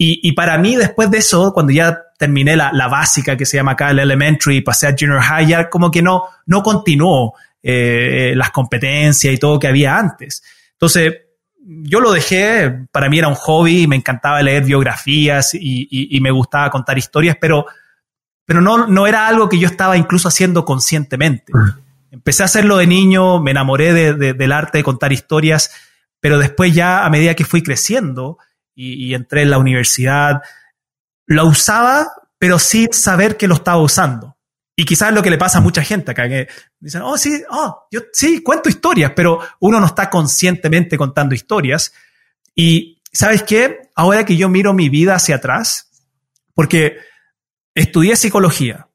Y, 0.00 0.30
para 0.32 0.56
mí, 0.58 0.76
después 0.76 1.10
de 1.10 1.18
eso, 1.18 1.52
cuando 1.52 1.72
ya 1.72 2.00
terminé 2.16 2.56
la, 2.56 2.88
básica 2.88 3.36
que 3.36 3.44
se 3.44 3.56
llama 3.56 3.72
acá 3.72 3.90
el 3.90 3.98
elementary 3.98 4.58
y 4.58 4.60
pasé 4.60 4.86
a 4.86 4.94
junior 4.96 5.20
high, 5.20 5.48
ya 5.48 5.68
como 5.68 5.90
que 5.90 6.02
no, 6.02 6.22
no 6.46 6.62
continuó 6.62 7.34
eh, 7.60 8.32
las 8.36 8.52
competencias 8.52 9.34
y 9.34 9.38
todo 9.38 9.58
que 9.58 9.66
había 9.66 9.98
antes. 9.98 10.44
Entonces, 10.72 11.14
yo 11.60 12.00
lo 12.00 12.12
dejé, 12.12 12.86
para 12.92 13.08
mí 13.08 13.18
era 13.18 13.26
un 13.26 13.34
hobby, 13.34 13.88
me 13.88 13.96
encantaba 13.96 14.40
leer 14.40 14.64
biografías 14.64 15.50
y, 15.54 16.16
me 16.22 16.30
gustaba 16.30 16.70
contar 16.70 16.96
historias, 16.96 17.36
pero, 17.40 17.66
pero 18.44 18.60
no, 18.60 18.86
no 18.86 19.06
era 19.08 19.26
algo 19.26 19.48
que 19.48 19.58
yo 19.58 19.66
estaba 19.66 19.96
incluso 19.96 20.28
haciendo 20.28 20.64
conscientemente. 20.64 21.52
Empecé 22.12 22.44
a 22.44 22.46
hacerlo 22.46 22.76
de 22.76 22.86
niño, 22.86 23.40
me 23.40 23.50
enamoré 23.50 24.14
del 24.14 24.52
arte 24.52 24.78
de 24.78 24.84
contar 24.84 25.12
historias, 25.12 25.72
pero 26.20 26.38
después 26.38 26.72
ya 26.72 27.04
a 27.04 27.10
medida 27.10 27.34
que 27.34 27.44
fui 27.44 27.62
creciendo, 27.62 28.38
y, 28.80 29.12
entré 29.12 29.42
en 29.42 29.50
la 29.50 29.58
universidad, 29.58 30.40
lo 31.26 31.46
usaba, 31.46 32.12
pero 32.38 32.60
sin 32.60 32.92
saber 32.92 33.36
que 33.36 33.48
lo 33.48 33.56
estaba 33.56 33.82
usando. 33.82 34.36
Y 34.76 34.84
quizás 34.84 35.08
es 35.08 35.14
lo 35.16 35.22
que 35.22 35.30
le 35.30 35.38
pasa 35.38 35.58
a 35.58 35.60
mucha 35.60 35.82
gente 35.82 36.12
acá, 36.12 36.28
que 36.28 36.46
dicen, 36.78 37.02
oh, 37.02 37.18
sí, 37.18 37.42
oh, 37.50 37.88
yo 37.90 38.02
sí, 38.12 38.40
cuento 38.40 38.68
historias, 38.68 39.12
pero 39.16 39.40
uno 39.58 39.80
no 39.80 39.86
está 39.86 40.08
conscientemente 40.08 40.96
contando 40.96 41.34
historias. 41.34 41.92
Y, 42.54 43.02
¿sabes 43.12 43.42
qué? 43.42 43.90
Ahora 43.96 44.24
que 44.24 44.36
yo 44.36 44.48
miro 44.48 44.72
mi 44.72 44.88
vida 44.88 45.16
hacia 45.16 45.36
atrás, 45.36 45.90
porque 46.54 46.98
estudié 47.74 48.14
psicología, 48.14 48.87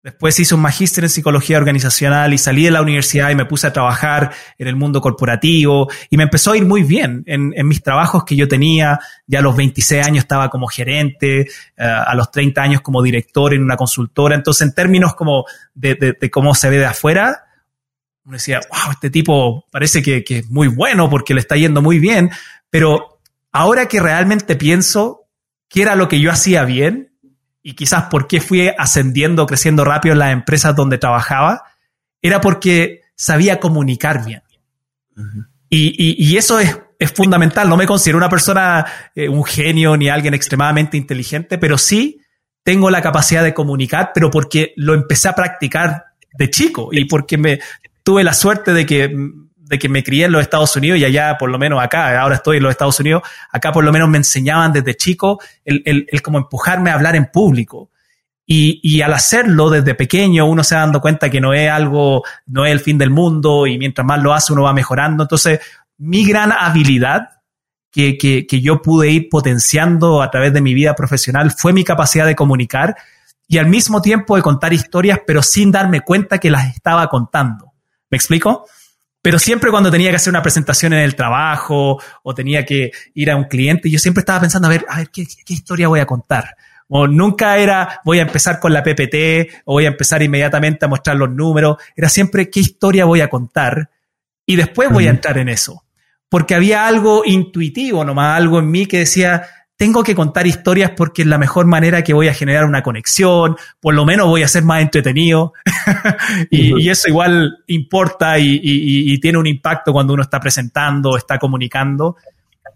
Después 0.00 0.38
hice 0.38 0.54
un 0.54 0.60
magíster 0.60 1.02
en 1.02 1.10
psicología 1.10 1.58
organizacional 1.58 2.32
y 2.32 2.38
salí 2.38 2.64
de 2.64 2.70
la 2.70 2.82
universidad 2.82 3.30
y 3.30 3.34
me 3.34 3.46
puse 3.46 3.66
a 3.66 3.72
trabajar 3.72 4.32
en 4.56 4.68
el 4.68 4.76
mundo 4.76 5.00
corporativo 5.00 5.88
y 6.08 6.16
me 6.16 6.22
empezó 6.22 6.52
a 6.52 6.56
ir 6.56 6.64
muy 6.64 6.84
bien 6.84 7.24
en, 7.26 7.52
mis 7.66 7.82
trabajos 7.82 8.24
que 8.24 8.36
yo 8.36 8.46
tenía. 8.46 9.00
Ya 9.26 9.40
a 9.40 9.42
los 9.42 9.56
26 9.56 10.06
años 10.06 10.18
estaba 10.18 10.50
como 10.50 10.68
gerente, 10.68 11.40
eh, 11.40 11.46
a 11.76 12.14
los 12.14 12.30
30 12.30 12.62
años 12.62 12.80
como 12.80 13.02
director 13.02 13.52
en 13.54 13.62
una 13.64 13.76
consultora. 13.76 14.36
Entonces, 14.36 14.68
en 14.68 14.72
términos 14.72 15.16
como 15.16 15.46
de, 15.74 16.16
cómo 16.30 16.54
se 16.54 16.70
ve 16.70 16.78
de 16.78 16.86
afuera, 16.86 17.46
uno 18.24 18.34
decía, 18.36 18.60
wow, 18.70 18.92
este 18.92 19.10
tipo 19.10 19.66
parece 19.68 20.00
que, 20.00 20.22
que 20.22 20.38
es 20.38 20.50
muy 20.50 20.68
bueno 20.68 21.10
porque 21.10 21.34
le 21.34 21.40
está 21.40 21.56
yendo 21.56 21.82
muy 21.82 21.98
bien. 21.98 22.30
Pero 22.70 23.18
ahora 23.50 23.86
que 23.86 23.98
realmente 23.98 24.54
pienso 24.54 25.26
qué 25.68 25.82
era 25.82 25.96
lo 25.96 26.06
que 26.06 26.20
yo 26.20 26.30
hacía 26.30 26.64
bien, 26.64 27.07
y 27.68 27.74
quizás 27.74 28.04
por 28.04 28.26
qué 28.26 28.40
fui 28.40 28.66
ascendiendo, 28.78 29.44
creciendo 29.44 29.84
rápido 29.84 30.14
en 30.14 30.20
las 30.20 30.32
empresas 30.32 30.74
donde 30.74 30.96
trabajaba, 30.96 31.64
era 32.22 32.40
porque 32.40 33.02
sabía 33.14 33.60
comunicar 33.60 34.24
bien. 34.24 34.42
y, 35.68 36.34
eso 36.38 36.60
es, 36.60 36.78
fundamental. 37.14 37.68
No 37.68 37.76
me 37.76 37.86
considero 37.86 38.16
una 38.16 38.30
persona, 38.30 38.86
eh, 39.14 39.28
un 39.28 39.44
genio 39.44 39.98
ni 39.98 40.08
alguien 40.08 40.32
extremadamente 40.32 40.96
inteligente, 40.96 41.58
pero 41.58 41.76
sí 41.76 42.22
tengo 42.62 42.88
la 42.88 43.02
capacidad 43.02 43.44
de 43.44 43.52
comunicar, 43.52 44.12
pero 44.14 44.30
porque 44.30 44.72
lo 44.76 44.94
empecé 44.94 45.28
a 45.28 45.34
practicar 45.34 46.06
de 46.38 46.48
chico 46.48 46.88
y 46.90 47.04
porque 47.04 47.36
me 47.36 47.60
tuve 48.02 48.24
la 48.24 48.32
suerte 48.32 48.72
de 48.72 48.86
que, 48.86 49.14
de 49.68 49.78
que 49.78 49.88
me 49.88 50.02
crié 50.02 50.24
en 50.24 50.32
los 50.32 50.42
Estados 50.42 50.74
Unidos 50.76 50.98
y 50.98 51.04
allá, 51.04 51.36
por 51.38 51.50
lo 51.50 51.58
menos 51.58 51.82
acá, 51.82 52.18
ahora 52.20 52.36
estoy 52.36 52.56
en 52.56 52.62
los 52.62 52.70
Estados 52.70 52.98
Unidos, 53.00 53.22
acá 53.50 53.70
por 53.70 53.84
lo 53.84 53.92
menos 53.92 54.08
me 54.08 54.18
enseñaban 54.18 54.72
desde 54.72 54.96
chico 54.96 55.40
el, 55.64 55.82
el, 55.84 56.06
el 56.10 56.22
como 56.22 56.38
empujarme 56.38 56.90
a 56.90 56.94
hablar 56.94 57.16
en 57.16 57.30
público. 57.30 57.90
Y, 58.50 58.80
y, 58.82 59.02
al 59.02 59.12
hacerlo 59.12 59.68
desde 59.68 59.94
pequeño, 59.94 60.46
uno 60.46 60.64
se 60.64 60.74
va 60.74 60.80
dando 60.80 61.02
cuenta 61.02 61.28
que 61.28 61.38
no 61.38 61.52
es 61.52 61.70
algo, 61.70 62.22
no 62.46 62.64
es 62.64 62.72
el 62.72 62.80
fin 62.80 62.96
del 62.96 63.10
mundo 63.10 63.66
y 63.66 63.76
mientras 63.76 64.06
más 64.06 64.22
lo 64.22 64.32
hace 64.32 64.54
uno 64.54 64.62
va 64.62 64.72
mejorando. 64.72 65.24
Entonces, 65.24 65.60
mi 65.98 66.24
gran 66.26 66.52
habilidad 66.52 67.28
que, 67.92 68.16
que, 68.16 68.46
que 68.46 68.62
yo 68.62 68.80
pude 68.80 69.10
ir 69.10 69.28
potenciando 69.28 70.22
a 70.22 70.30
través 70.30 70.54
de 70.54 70.62
mi 70.62 70.72
vida 70.72 70.94
profesional 70.94 71.50
fue 71.50 71.74
mi 71.74 71.84
capacidad 71.84 72.24
de 72.24 72.34
comunicar 72.34 72.96
y 73.46 73.58
al 73.58 73.66
mismo 73.66 74.00
tiempo 74.00 74.36
de 74.36 74.42
contar 74.42 74.72
historias, 74.72 75.20
pero 75.26 75.42
sin 75.42 75.70
darme 75.70 76.00
cuenta 76.00 76.38
que 76.38 76.50
las 76.50 76.74
estaba 76.74 77.06
contando. 77.08 77.72
¿Me 78.10 78.16
explico? 78.16 78.66
Pero 79.20 79.38
siempre 79.38 79.70
cuando 79.70 79.90
tenía 79.90 80.10
que 80.10 80.16
hacer 80.16 80.30
una 80.30 80.42
presentación 80.42 80.92
en 80.92 81.00
el 81.00 81.14
trabajo 81.14 82.00
o 82.22 82.34
tenía 82.34 82.64
que 82.64 82.92
ir 83.14 83.30
a 83.30 83.36
un 83.36 83.44
cliente, 83.44 83.90
yo 83.90 83.98
siempre 83.98 84.20
estaba 84.20 84.40
pensando, 84.40 84.68
a 84.68 84.70
ver, 84.70 84.84
a 84.88 84.98
ver, 84.98 85.10
¿qué, 85.10 85.26
qué 85.44 85.54
historia 85.54 85.88
voy 85.88 86.00
a 86.00 86.06
contar? 86.06 86.56
O 86.88 87.06
nunca 87.06 87.58
era 87.58 88.00
voy 88.04 88.18
a 88.18 88.22
empezar 88.22 88.58
con 88.60 88.72
la 88.72 88.82
PPT 88.82 89.62
o 89.66 89.74
voy 89.74 89.84
a 89.84 89.88
empezar 89.88 90.22
inmediatamente 90.22 90.86
a 90.86 90.88
mostrar 90.88 91.16
los 91.16 91.30
números. 91.30 91.76
Era 91.94 92.08
siempre 92.08 92.48
qué 92.48 92.60
historia 92.60 93.04
voy 93.04 93.20
a 93.20 93.28
contar 93.28 93.90
y 94.46 94.56
después 94.56 94.90
voy 94.90 95.06
a 95.06 95.10
entrar 95.10 95.36
en 95.36 95.50
eso. 95.50 95.84
Porque 96.30 96.54
había 96.54 96.86
algo 96.86 97.22
intuitivo 97.24 98.04
nomás, 98.04 98.36
algo 98.36 98.58
en 98.58 98.70
mí 98.70 98.86
que 98.86 99.00
decía, 99.00 99.42
tengo 99.78 100.02
que 100.02 100.16
contar 100.16 100.44
historias 100.46 100.90
porque 100.96 101.22
es 101.22 101.28
la 101.28 101.38
mejor 101.38 101.66
manera 101.66 102.02
que 102.02 102.12
voy 102.12 102.26
a 102.26 102.34
generar 102.34 102.64
una 102.64 102.82
conexión, 102.82 103.56
por 103.80 103.94
lo 103.94 104.04
menos 104.04 104.26
voy 104.26 104.42
a 104.42 104.48
ser 104.48 104.64
más 104.64 104.82
entretenido. 104.82 105.52
y, 106.50 106.88
eso 106.90 107.08
igual 107.08 107.62
importa 107.68 108.40
y, 108.40 109.18
tiene 109.20 109.38
un 109.38 109.46
impacto 109.46 109.92
cuando 109.92 110.14
uno 110.14 110.22
está 110.22 110.40
presentando, 110.40 111.16
está 111.16 111.38
comunicando. 111.38 112.16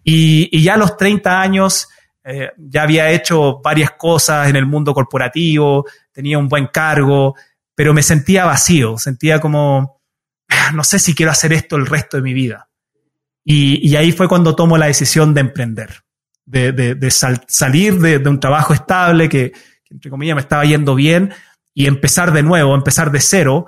Y, 0.01 0.61
ya 0.63 0.75
a 0.75 0.77
los 0.77 0.95
30 0.95 1.41
años 1.41 1.89
eh, 2.23 2.51
ya 2.57 2.83
había 2.83 3.11
hecho 3.11 3.59
varias 3.61 3.91
cosas 3.91 4.47
en 4.47 4.55
el 4.55 4.65
mundo 4.65 4.93
corporativo, 4.93 5.85
tenía 6.13 6.37
un 6.37 6.47
buen 6.47 6.67
cargo, 6.67 7.35
pero 7.75 7.93
me 7.93 8.01
sentía 8.01 8.45
vacío, 8.45 8.97
sentía 8.97 9.41
como, 9.41 9.99
ah, 10.47 10.71
no 10.73 10.85
sé 10.85 10.99
si 10.99 11.13
quiero 11.13 11.33
hacer 11.33 11.51
esto 11.51 11.75
el 11.75 11.85
resto 11.85 12.15
de 12.15 12.23
mi 12.23 12.33
vida. 12.33 12.69
Y, 13.43 13.93
ahí 13.97 14.13
fue 14.13 14.29
cuando 14.29 14.55
tomo 14.55 14.77
la 14.77 14.85
decisión 14.85 15.33
de 15.33 15.41
emprender, 15.41 16.02
de, 16.45 17.11
salir 17.47 17.99
de, 17.99 18.17
un 18.29 18.39
trabajo 18.39 18.73
estable 18.73 19.29
que, 19.29 19.53
entre 19.89 20.09
comillas, 20.09 20.35
me 20.35 20.41
estaba 20.41 20.65
yendo 20.65 20.95
bien 20.95 21.33
y 21.73 21.87
empezar 21.87 22.33
de 22.33 22.43
nuevo, 22.43 22.75
empezar 22.75 23.11
de 23.11 23.19
cero 23.19 23.65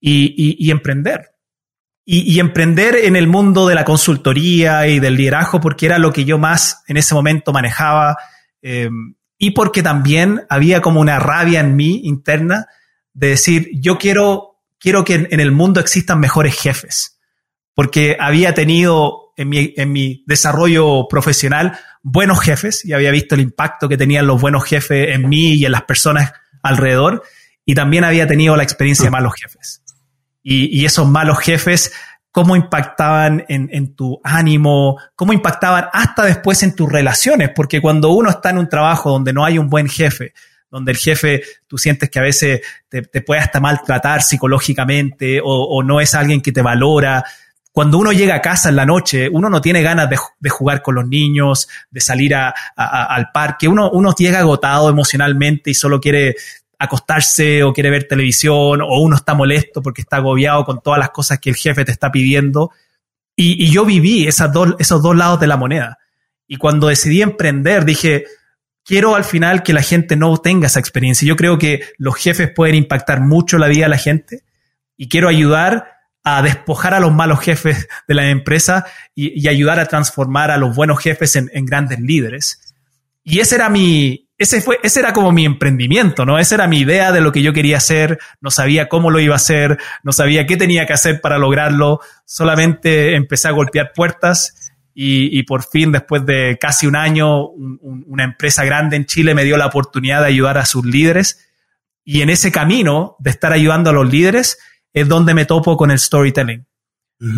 y 0.00 0.70
emprender. 0.70 1.30
Y, 2.10 2.40
emprender 2.40 2.96
en 2.96 3.16
el 3.16 3.26
mundo 3.26 3.68
de 3.68 3.74
la 3.74 3.84
consultoría 3.84 4.88
y 4.88 4.98
del 4.98 5.14
liderazgo 5.14 5.60
porque 5.60 5.84
era 5.84 5.98
lo 5.98 6.10
que 6.10 6.24
yo 6.24 6.38
más 6.38 6.82
en 6.88 6.96
ese 6.96 7.14
momento 7.14 7.52
manejaba 7.52 8.16
eh, 8.62 8.88
y 9.36 9.50
porque 9.50 9.82
también 9.82 10.46
había 10.48 10.80
como 10.80 11.02
una 11.02 11.18
rabia 11.18 11.60
en 11.60 11.76
mí 11.76 12.00
interna 12.04 12.64
de 13.12 13.28
decir, 13.28 13.68
yo 13.74 13.98
quiero, 13.98 14.62
quiero 14.78 15.04
que 15.04 15.28
en, 15.28 15.38
el 15.38 15.52
mundo 15.52 15.80
existan 15.80 16.18
mejores 16.18 16.58
jefes, 16.58 17.20
porque 17.74 18.16
había 18.18 18.54
tenido 18.54 19.34
en 19.36 19.50
mi, 19.50 19.74
en 19.76 19.92
mi 19.92 20.24
desarrollo 20.26 21.08
profesional 21.10 21.78
buenos 22.10 22.40
jefes 22.40 22.84
y 22.84 22.92
había 22.92 23.10
visto 23.10 23.34
el 23.34 23.40
impacto 23.40 23.88
que 23.88 23.96
tenían 23.96 24.26
los 24.26 24.40
buenos 24.40 24.64
jefes 24.64 25.14
en 25.14 25.28
mí 25.28 25.54
y 25.54 25.64
en 25.64 25.72
las 25.72 25.82
personas 25.82 26.32
alrededor 26.62 27.22
y 27.64 27.74
también 27.74 28.04
había 28.04 28.26
tenido 28.26 28.56
la 28.56 28.62
experiencia 28.62 29.04
de 29.04 29.10
malos 29.10 29.34
jefes 29.34 29.82
y, 30.50 30.86
esos 30.86 31.06
malos 31.06 31.38
jefes, 31.40 31.92
cómo 32.30 32.56
impactaban 32.56 33.44
en, 33.48 33.94
tu 33.94 34.18
ánimo, 34.24 34.98
cómo 35.14 35.34
impactaban 35.34 35.88
hasta 35.92 36.24
después 36.24 36.62
en 36.62 36.74
tus 36.74 36.90
relaciones, 36.90 37.50
porque 37.54 37.82
cuando 37.82 38.10
uno 38.10 38.30
está 38.30 38.50
en 38.50 38.58
un 38.58 38.68
trabajo 38.68 39.10
donde 39.10 39.34
no 39.34 39.44
hay 39.44 39.58
un 39.58 39.68
buen 39.68 39.88
jefe, 39.88 40.32
donde 40.70 40.92
el 40.92 40.98
jefe 40.98 41.42
tú 41.66 41.76
sientes 41.76 42.08
que 42.08 42.18
a 42.18 42.22
veces 42.22 42.62
te, 42.88 43.02
puede 43.20 43.40
hasta 43.40 43.60
maltratar 43.60 44.22
psicológicamente 44.22 45.40
o, 45.42 45.82
no 45.82 46.00
es 46.00 46.14
alguien 46.14 46.40
que 46.40 46.52
te 46.52 46.62
valora. 46.62 47.24
Cuando 47.72 47.98
uno 47.98 48.12
llega 48.12 48.34
a 48.34 48.42
casa 48.42 48.70
en 48.70 48.76
la 48.76 48.86
noche, 48.86 49.28
uno 49.28 49.48
no 49.48 49.60
tiene 49.60 49.82
ganas 49.82 50.08
de, 50.10 50.48
jugar 50.48 50.82
con 50.82 50.96
los 50.96 51.06
niños, 51.06 51.68
de 51.90 52.00
salir 52.00 52.34
al 52.34 53.30
parque, 53.32 53.68
uno, 53.68 53.90
uno 53.90 54.14
llega 54.16 54.40
agotado 54.40 54.88
emocionalmente 54.88 55.70
y 55.70 55.74
solo 55.74 56.00
quiere 56.00 56.34
acostarse 56.78 57.62
o 57.62 57.72
quiere 57.72 57.90
ver 57.90 58.06
televisión 58.06 58.80
o 58.82 59.00
uno 59.00 59.16
está 59.16 59.34
molesto 59.34 59.82
porque 59.82 60.02
está 60.02 60.16
agobiado 60.16 60.64
con 60.64 60.80
todas 60.80 60.98
las 60.98 61.10
cosas 61.10 61.38
que 61.38 61.50
el 61.50 61.56
jefe 61.56 61.84
te 61.84 61.92
está 61.92 62.10
pidiendo. 62.10 62.70
Y, 63.36 63.70
yo 63.70 63.84
viví 63.84 64.28
dos, 64.52 64.74
esos 64.78 65.02
dos 65.02 65.16
lados 65.16 65.38
de 65.38 65.46
la 65.46 65.56
moneda. 65.56 65.98
Y 66.46 66.56
cuando 66.56 66.88
decidí 66.88 67.22
emprender, 67.22 67.84
dije, 67.84 68.24
quiero 68.84 69.14
al 69.14 69.24
final 69.24 69.62
que 69.62 69.72
la 69.72 69.82
gente 69.82 70.16
no 70.16 70.36
tenga 70.38 70.66
esa 70.66 70.80
experiencia. 70.80 71.28
Yo 71.28 71.36
creo 71.36 71.58
que 71.58 71.82
los 71.98 72.16
jefes 72.16 72.50
pueden 72.54 72.74
impactar 72.74 73.20
mucho 73.20 73.58
la 73.58 73.68
vida 73.68 73.84
de 73.84 73.90
la 73.90 73.98
gente 73.98 74.42
y 74.96 75.08
quiero 75.08 75.28
ayudar 75.28 75.97
a 76.36 76.42
despojar 76.42 76.94
a 76.94 77.00
los 77.00 77.12
malos 77.12 77.40
jefes 77.40 77.88
de 78.06 78.14
la 78.14 78.28
empresa 78.30 78.86
y, 79.14 79.48
ayudar 79.48 79.80
a 79.80 79.86
transformar 79.86 80.50
a 80.50 80.58
los 80.58 80.74
buenos 80.74 81.00
jefes 81.00 81.36
en, 81.36 81.64
grandes 81.64 82.00
líderes. 82.00 82.74
Y 83.24 83.40
ese 83.40 83.56
era 83.56 83.68
mi, 83.68 84.28
ese 84.38 84.60
fue, 84.60 84.78
ese 84.82 85.00
era 85.00 85.12
como 85.12 85.32
mi 85.32 85.44
emprendimiento, 85.44 86.24
¿no? 86.24 86.38
Esa 86.38 86.56
era 86.56 86.68
mi 86.68 86.80
idea 86.80 87.12
de 87.12 87.20
lo 87.20 87.32
que 87.32 87.42
yo 87.42 87.52
quería 87.52 87.78
hacer, 87.78 88.18
no 88.40 88.50
sabía 88.50 88.88
cómo 88.88 89.10
lo 89.10 89.20
iba 89.20 89.34
a 89.34 89.36
hacer, 89.36 89.78
no 90.02 90.12
sabía 90.12 90.46
qué 90.46 90.56
tenía 90.56 90.86
que 90.86 90.92
hacer 90.92 91.20
para 91.20 91.38
lograrlo, 91.38 92.00
solamente 92.24 93.14
empecé 93.14 93.48
a 93.48 93.52
golpear 93.52 93.92
puertas 93.94 94.72
y, 95.00 95.44
por 95.44 95.62
fin, 95.62 95.92
después 95.92 96.26
de 96.26 96.58
casi 96.60 96.88
un 96.88 96.96
año, 96.96 97.44
una 97.44 98.24
empresa 98.24 98.64
grande 98.64 98.96
en 98.96 99.06
Chile 99.06 99.32
me 99.32 99.44
dio 99.44 99.56
la 99.56 99.66
oportunidad 99.66 100.22
de 100.22 100.26
ayudar 100.26 100.58
a 100.58 100.66
sus 100.66 100.84
líderes 100.84 101.48
y 102.04 102.22
en 102.22 102.30
ese 102.30 102.50
camino 102.50 103.14
de 103.20 103.30
estar 103.30 103.52
ayudando 103.52 103.90
a 103.90 103.92
los 103.92 104.10
líderes 104.10 104.58
es 104.92 105.08
donde 105.08 105.34
me 105.34 105.44
topo 105.44 105.76
con 105.76 105.90
el 105.90 105.98
storytelling, 105.98 106.66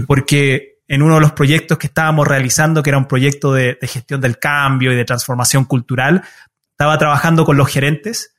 porque 0.06 0.80
en 0.86 1.02
uno 1.02 1.14
de 1.14 1.20
los 1.20 1.32
proyectos 1.32 1.78
que 1.78 1.86
estábamos 1.86 2.26
realizando, 2.26 2.82
que 2.82 2.90
era 2.90 2.98
un 2.98 3.06
proyecto 3.06 3.52
de, 3.52 3.78
gestión 3.82 4.20
del 4.20 4.38
cambio 4.38 4.92
y 4.92 4.96
de 4.96 5.04
transformación 5.04 5.64
cultural, 5.64 6.22
estaba 6.72 6.98
trabajando 6.98 7.44
con 7.44 7.56
los 7.56 7.68
gerentes 7.68 8.34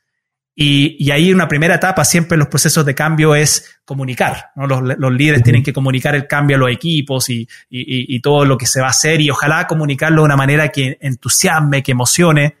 y, 0.54 0.96
y, 1.02 1.10
ahí 1.10 1.32
una 1.32 1.48
primera 1.48 1.76
etapa 1.76 2.04
siempre 2.04 2.34
en 2.34 2.40
los 2.40 2.48
procesos 2.48 2.84
de 2.84 2.94
cambio 2.94 3.34
es 3.34 3.80
comunicar. 3.86 4.50
¿no? 4.54 4.66
Los, 4.66 4.82
los, 4.98 5.12
líderes 5.12 5.42
tienen 5.42 5.62
que 5.62 5.72
comunicar 5.72 6.14
el 6.14 6.26
cambio 6.26 6.56
a 6.56 6.60
los 6.60 6.70
equipos 6.70 7.30
y, 7.30 7.48
y, 7.70 8.14
y, 8.14 8.20
todo 8.20 8.44
lo 8.44 8.58
que 8.58 8.66
se 8.66 8.80
va 8.82 8.88
a 8.88 8.90
hacer 8.90 9.22
y 9.22 9.30
ojalá 9.30 9.66
comunicarlo 9.66 10.20
de 10.20 10.26
una 10.26 10.36
manera 10.36 10.68
que 10.68 10.98
entusiasme, 11.00 11.82
que 11.82 11.92
emocione. 11.92 12.56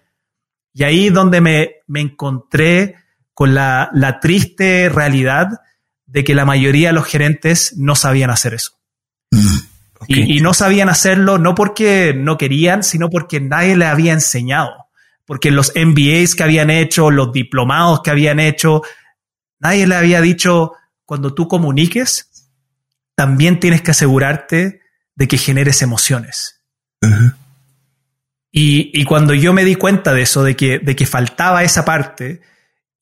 Y 0.72 0.84
ahí 0.84 1.08
es 1.08 1.12
donde 1.12 1.42
me, 1.42 1.70
me 1.86 2.00
encontré 2.00 2.96
con 3.34 3.54
la, 3.54 3.90
la, 3.92 4.20
triste 4.20 4.88
realidad 4.88 5.60
de 6.12 6.24
que 6.24 6.34
la 6.34 6.44
mayoría 6.44 6.88
de 6.88 6.94
los 6.94 7.06
gerentes 7.06 7.74
no 7.76 7.96
sabían 7.96 8.30
hacer 8.30 8.54
eso. 8.54 8.78
Mm, 9.30 9.56
y, 10.08 10.38
y 10.38 10.40
no 10.40 10.52
sabían 10.52 10.88
hacerlo 10.88 11.38
no 11.38 11.54
porque 11.54 12.14
no 12.16 12.38
querían, 12.38 12.82
sino 12.82 13.08
porque 13.10 13.40
nadie 13.40 13.76
le 13.76 13.86
había 13.86 14.12
enseñado 14.12 14.82
porque 15.26 15.50
los 15.50 15.72
MBAs 15.74 16.34
que 16.34 16.42
habían 16.42 16.70
hecho, 16.70 17.10
los 17.10 17.32
diplomados 17.32 18.02
que 18.02 18.10
habían 18.10 18.40
hecho, 18.40 18.82
nadie 19.60 19.86
le 19.86 19.94
había 19.94 20.20
dicho, 20.20 20.72
cuando 21.04 21.34
tú 21.34 21.48
comuniques, 21.48 22.50
también 23.14 23.60
tienes 23.60 23.82
que 23.82 23.92
asegurarte 23.92 24.80
de 25.14 25.28
que 25.28 25.38
generes 25.38 25.82
emociones. 25.82 26.60
y, 28.50 29.04
cuando 29.04 29.34
yo 29.34 29.52
me 29.52 29.64
di 29.64 29.74
cuenta 29.74 30.12
de 30.12 30.22
eso, 30.22 30.42
de 30.42 30.56
que, 30.56 30.78
de 30.78 30.94
que 30.96 31.06
faltaba 31.06 31.62
esa 31.62 31.84
parte, 31.84 32.42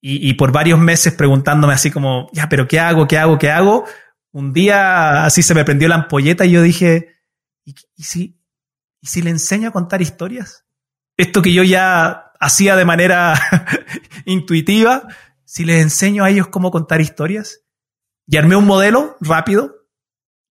y, 0.03 0.33
por 0.35 0.51
varios 0.51 0.79
meses 0.79 1.13
preguntándome 1.13 1.75
así 1.75 1.91
como, 1.91 2.31
ya, 2.33 2.49
pero 2.49 2.67
¿qué 2.67 2.81
hago? 2.81 3.07
¿Qué 3.07 3.19
hago? 3.19 3.39
¿Qué 3.39 3.51
hago? 3.51 3.85
Un 4.33 4.53
día 4.53 5.25
así 5.25 5.43
se 5.43 5.55
me 5.55 5.65
prendió 5.65 5.89
la 5.89 5.97
ampolleta 5.97 6.47
y 6.47 6.53
yo 6.53 6.63
dije, 6.63 7.17
¿y, 7.65 7.75
si, 8.03 8.41
¿y 9.01 9.07
si 9.07 9.21
le 9.21 9.31
enseño 9.31 9.69
a 9.69 9.73
contar 9.73 10.01
historias? 10.01 10.65
esto 11.21 11.43
que 11.43 11.53
yo 11.53 11.63
ya 11.63 12.33
hacía 12.41 12.77
de 12.77 12.85
manera 12.85 13.35
intuitiva, 14.25 15.07
si 15.45 15.65
les 15.65 15.83
enseño 15.83 16.25
a 16.25 16.31
ellos 16.31 16.49
cómo 16.49 16.71
contar 16.71 17.01
historias, 17.01 17.63
y 18.27 18.37
armé 18.37 18.57
un 18.57 18.67
modelo 18.67 19.17
rápido 19.21 19.89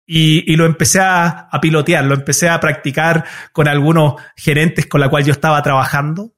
y, 0.06 0.56
lo 0.56 0.66
empecé 0.66 1.00
a, 1.02 1.50
pilotear, 1.62 2.04
lo 2.04 2.16
empecé 2.16 2.50
a 2.50 2.60
practicar 2.60 3.26
con 3.52 3.68
algunos 3.68 4.16
gerentes 4.36 4.86
con 4.88 5.02
los 5.02 5.10
cuales 5.10 5.28
yo 5.28 5.34
estaba 5.34 5.62
trabajando. 5.62 6.34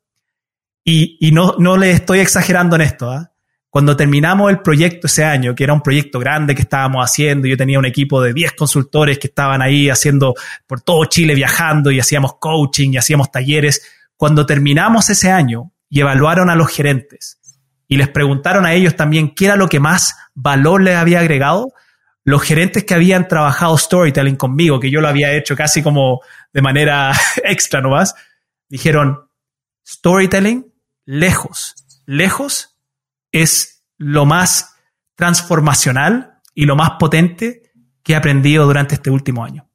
Y, 0.84 1.32
no, 1.32 1.56
no 1.60 1.78
le 1.78 1.92
estoy 1.92 2.20
exagerando 2.20 2.76
en 2.76 2.82
esto. 2.82 3.12
¿ah? 3.12 3.32
Cuando 3.70 3.96
terminamos 3.96 4.50
el 4.50 4.60
proyecto 4.60 5.08
ese 5.08 5.24
año, 5.24 5.56
que 5.56 5.64
era 5.64 5.74
un 5.74 5.82
proyecto 5.82 6.20
grande 6.20 6.56
que 6.56 6.64
estábamos 6.64 7.04
haciendo, 7.04 7.48
yo 7.48 7.56
tenía 7.56 7.80
un 7.80 7.86
equipo 7.86 8.22
de 8.22 8.34
10 8.34 8.54
consultores 8.54 9.20
que 9.20 9.28
estaban 9.28 9.62
ahí 9.62 9.90
haciendo 9.90 10.34
por 10.68 10.82
todo 10.82 11.06
Chile 11.06 11.36
viajando 11.36 11.92
y 11.92 12.00
hacíamos 12.00 12.34
coaching 12.40 12.94
y 12.94 12.98
hacíamos 12.98 13.32
talleres. 13.32 13.82
Cuando 14.18 14.46
terminamos 14.46 15.10
ese 15.10 15.32
año 15.32 15.72
y 15.90 16.02
evaluaron 16.02 16.50
a 16.50 16.56
los 16.56 16.70
gerentes 16.70 17.40
y 17.88 17.98
les 17.98 18.10
preguntaron 18.10 18.66
a 18.66 18.74
ellos 18.74 18.96
también 18.96 19.36
qué 19.36 19.46
era 19.46 19.56
lo 19.56 19.68
que 19.68 19.80
más 19.80 20.16
valor 20.34 20.82
les 20.82 20.96
había 20.96 21.20
agregado, 21.20 21.74
los 22.24 22.42
gerentes 22.42 22.84
que 22.84 22.94
habían 22.94 23.28
trabajado 23.28 23.78
storytelling 23.78 24.36
conmigo, 24.36 24.80
que 24.80 24.92
yo 24.92 25.02
lo 25.02 25.08
había 25.08 25.34
hecho 25.34 25.56
casi 25.56 25.82
como 25.82 26.22
de 26.54 26.62
manera 26.62 27.12
extra 27.44 27.82
nomás, 27.82 28.16
dijeron, 28.70 29.28
storytelling, 29.86 30.71
lejos, 31.06 31.76
lejos 32.06 32.78
es 33.32 33.84
lo 33.98 34.26
más 34.26 34.76
transformacional 35.16 36.40
y 36.56 36.66
lo 36.66 36.76
más 36.76 36.92
potente 37.00 37.72
que 38.04 38.14
he 38.14 38.16
aprendido 38.16 38.66
durante 38.66 38.96
este 38.96 39.10
último 39.10 39.44
año. 39.44 39.68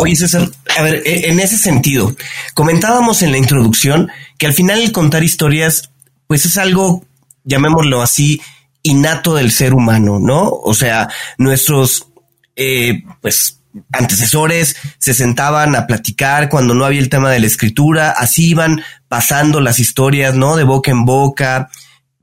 Oye, 0.00 0.16
César, 0.16 0.48
a 0.76 0.82
ver, 0.82 1.02
e, 1.04 1.28
en 1.30 1.38
ese 1.38 1.56
sentido, 1.56 2.14
comentábamos 2.54 3.22
en 3.22 3.32
la 3.32 3.38
introducción 3.38 4.10
que 4.38 4.46
al 4.46 4.54
final 4.54 4.80
el 4.80 4.92
contar 4.92 5.22
historias, 5.22 5.90
pues 6.26 6.44
es 6.46 6.58
algo, 6.58 7.04
llamémoslo 7.44 8.02
así, 8.02 8.40
innato 8.82 9.34
del 9.34 9.52
ser 9.52 9.74
humano, 9.74 10.18
¿no? 10.18 10.48
O 10.48 10.74
sea, 10.74 11.08
nuestros, 11.38 12.08
eh, 12.56 13.02
pues, 13.20 13.60
antecesores 13.92 14.76
se 14.98 15.14
sentaban 15.14 15.76
a 15.76 15.86
platicar 15.86 16.48
cuando 16.48 16.74
no 16.74 16.84
había 16.84 17.00
el 17.00 17.08
tema 17.08 17.30
de 17.30 17.40
la 17.40 17.46
escritura, 17.46 18.10
así 18.10 18.48
iban 18.48 18.82
pasando 19.08 19.60
las 19.60 19.78
historias, 19.78 20.34
¿no? 20.34 20.56
De 20.56 20.64
boca 20.64 20.90
en 20.90 21.04
boca. 21.04 21.70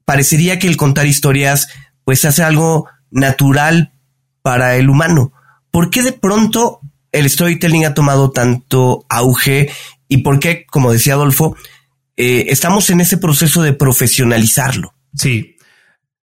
Parecería 0.06 0.60
que 0.60 0.68
el 0.68 0.78
contar 0.78 1.06
historias, 1.06 1.68
pues, 2.04 2.26
hace 2.26 2.44
algo 2.44 2.88
natural 3.10 3.94
para 4.42 4.76
el 4.76 4.90
humano. 4.90 5.34
¿Por 5.72 5.90
qué 5.90 6.02
de 6.02 6.14
pronto 6.14 6.82
el 7.12 7.30
storytelling 7.30 7.86
ha 7.86 7.94
tomado 7.94 8.32
tanto 8.32 9.06
auge 9.10 9.70
y 10.08 10.18
por 10.18 10.40
qué, 10.40 10.66
como 10.66 10.92
decía 10.92 11.14
Adolfo, 11.14 11.56
eh, 12.18 12.46
estamos 12.50 12.90
en 12.90 13.02
ese 13.02 13.18
proceso 13.18 13.62
de 13.62 13.74
profesionalizarlo? 13.74 14.94
Sí, 15.16 15.56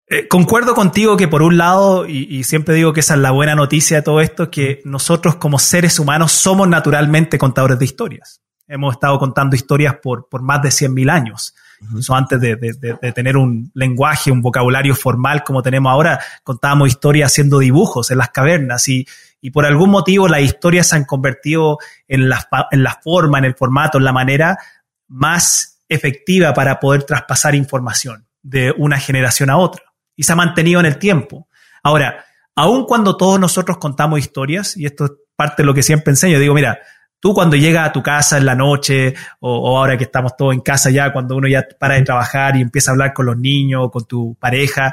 eh, 0.10 0.30
concuerdo 0.30 0.74
contigo 0.74 1.18
que 1.18 1.28
por 1.28 1.42
un 1.42 1.58
lado, 1.58 2.08
y, 2.08 2.44
siempre 2.46 2.76
digo 2.76 2.94
que 2.94 3.02
esa 3.02 3.16
es 3.16 3.20
la 3.20 3.32
buena 3.32 3.56
noticia 3.56 3.98
de 3.98 4.04
todo 4.04 4.22
esto, 4.22 4.50
que 4.50 4.82
nosotros 4.86 5.36
como 5.36 5.60
seres 5.60 6.00
humanos 6.00 6.32
somos 6.32 6.68
naturalmente 6.70 7.38
contadores 7.38 7.78
de 7.78 7.86
historias. 7.86 8.42
Hemos 8.70 8.96
estado 8.96 9.20
contando 9.20 9.58
historias 9.58 9.96
por, 10.02 10.30
por 10.30 10.42
más 10.42 10.62
de 10.62 10.70
100.000 10.70 11.12
años. 11.12 11.56
Eso 12.00 12.16
antes 12.16 12.40
de, 12.40 12.56
tener 13.14 13.36
un 13.36 13.70
lenguaje, 13.74 14.32
un 14.32 14.42
vocabulario 14.42 14.96
formal 14.96 15.44
como 15.44 15.62
tenemos 15.62 15.92
ahora, 15.92 16.20
contábamos 16.44 16.88
historias 16.88 17.32
haciendo 17.32 17.60
dibujos 17.60 18.10
en 18.10 18.18
las 18.18 18.30
cavernas 18.30 18.88
y, 18.88 19.06
y 19.42 19.52
por 19.52 19.66
algún 19.66 19.90
motivo 19.92 20.28
las 20.28 20.42
historias 20.42 20.88
se 20.88 20.96
han 20.96 21.06
convertido 21.06 21.78
en 22.08 22.30
la, 22.30 22.48
en 22.72 22.82
la 22.82 22.98
forma, 23.04 23.38
en 23.40 23.46
el 23.46 23.56
formato, 23.56 23.98
en 23.98 24.06
la 24.06 24.14
manera 24.14 24.58
más 25.08 25.82
efectiva 25.88 26.54
para 26.54 26.80
poder 26.80 27.04
traspasar 27.04 27.56
información 27.56 28.26
de 28.42 28.74
una 28.76 29.00
generación 29.00 29.50
a 29.50 29.58
otra 29.58 29.87
y 30.18 30.24
se 30.24 30.34
ha 30.34 30.36
mantenido 30.36 30.82
en 30.82 30.88
el 30.88 30.98
tiempo. 30.98 31.48
Ahora, 31.84 32.26
aun 32.56 32.86
cuando 32.86 33.16
todos 33.16 33.40
nosotros 33.40 33.78
contamos 33.78 34.20
historias, 34.20 34.76
y 34.76 34.86
esto 34.86 35.06
es 35.06 35.12
parte 35.36 35.62
de 35.62 35.68
lo 35.68 35.74
que 35.74 35.84
siempre 35.84 36.12
enseño, 36.12 36.40
digo, 36.40 36.54
mira, 36.54 36.80
tú 37.20 37.34
cuando 37.34 37.56
llegas 37.56 37.88
a 37.88 37.92
tu 37.94 38.04
casa 38.04 38.38
en 38.38 38.46
la 38.46 38.56
noche, 38.56 39.14
o, 39.40 39.78
ahora 39.78 39.98
que 39.98 40.06
estamos 40.06 40.36
todos 40.36 40.54
en 40.54 40.62
casa 40.62 40.90
ya, 40.90 41.14
cuando 41.14 41.36
uno 41.36 41.48
ya 41.48 41.66
para 41.80 41.96
de 41.96 42.02
trabajar 42.02 42.58
y 42.58 42.62
empieza 42.62 42.92
a 42.92 42.94
hablar 42.94 43.14
con 43.14 43.28
los 43.28 43.38
niños, 43.38 43.90
con 43.92 44.06
tu 44.06 44.36
pareja, 44.40 44.92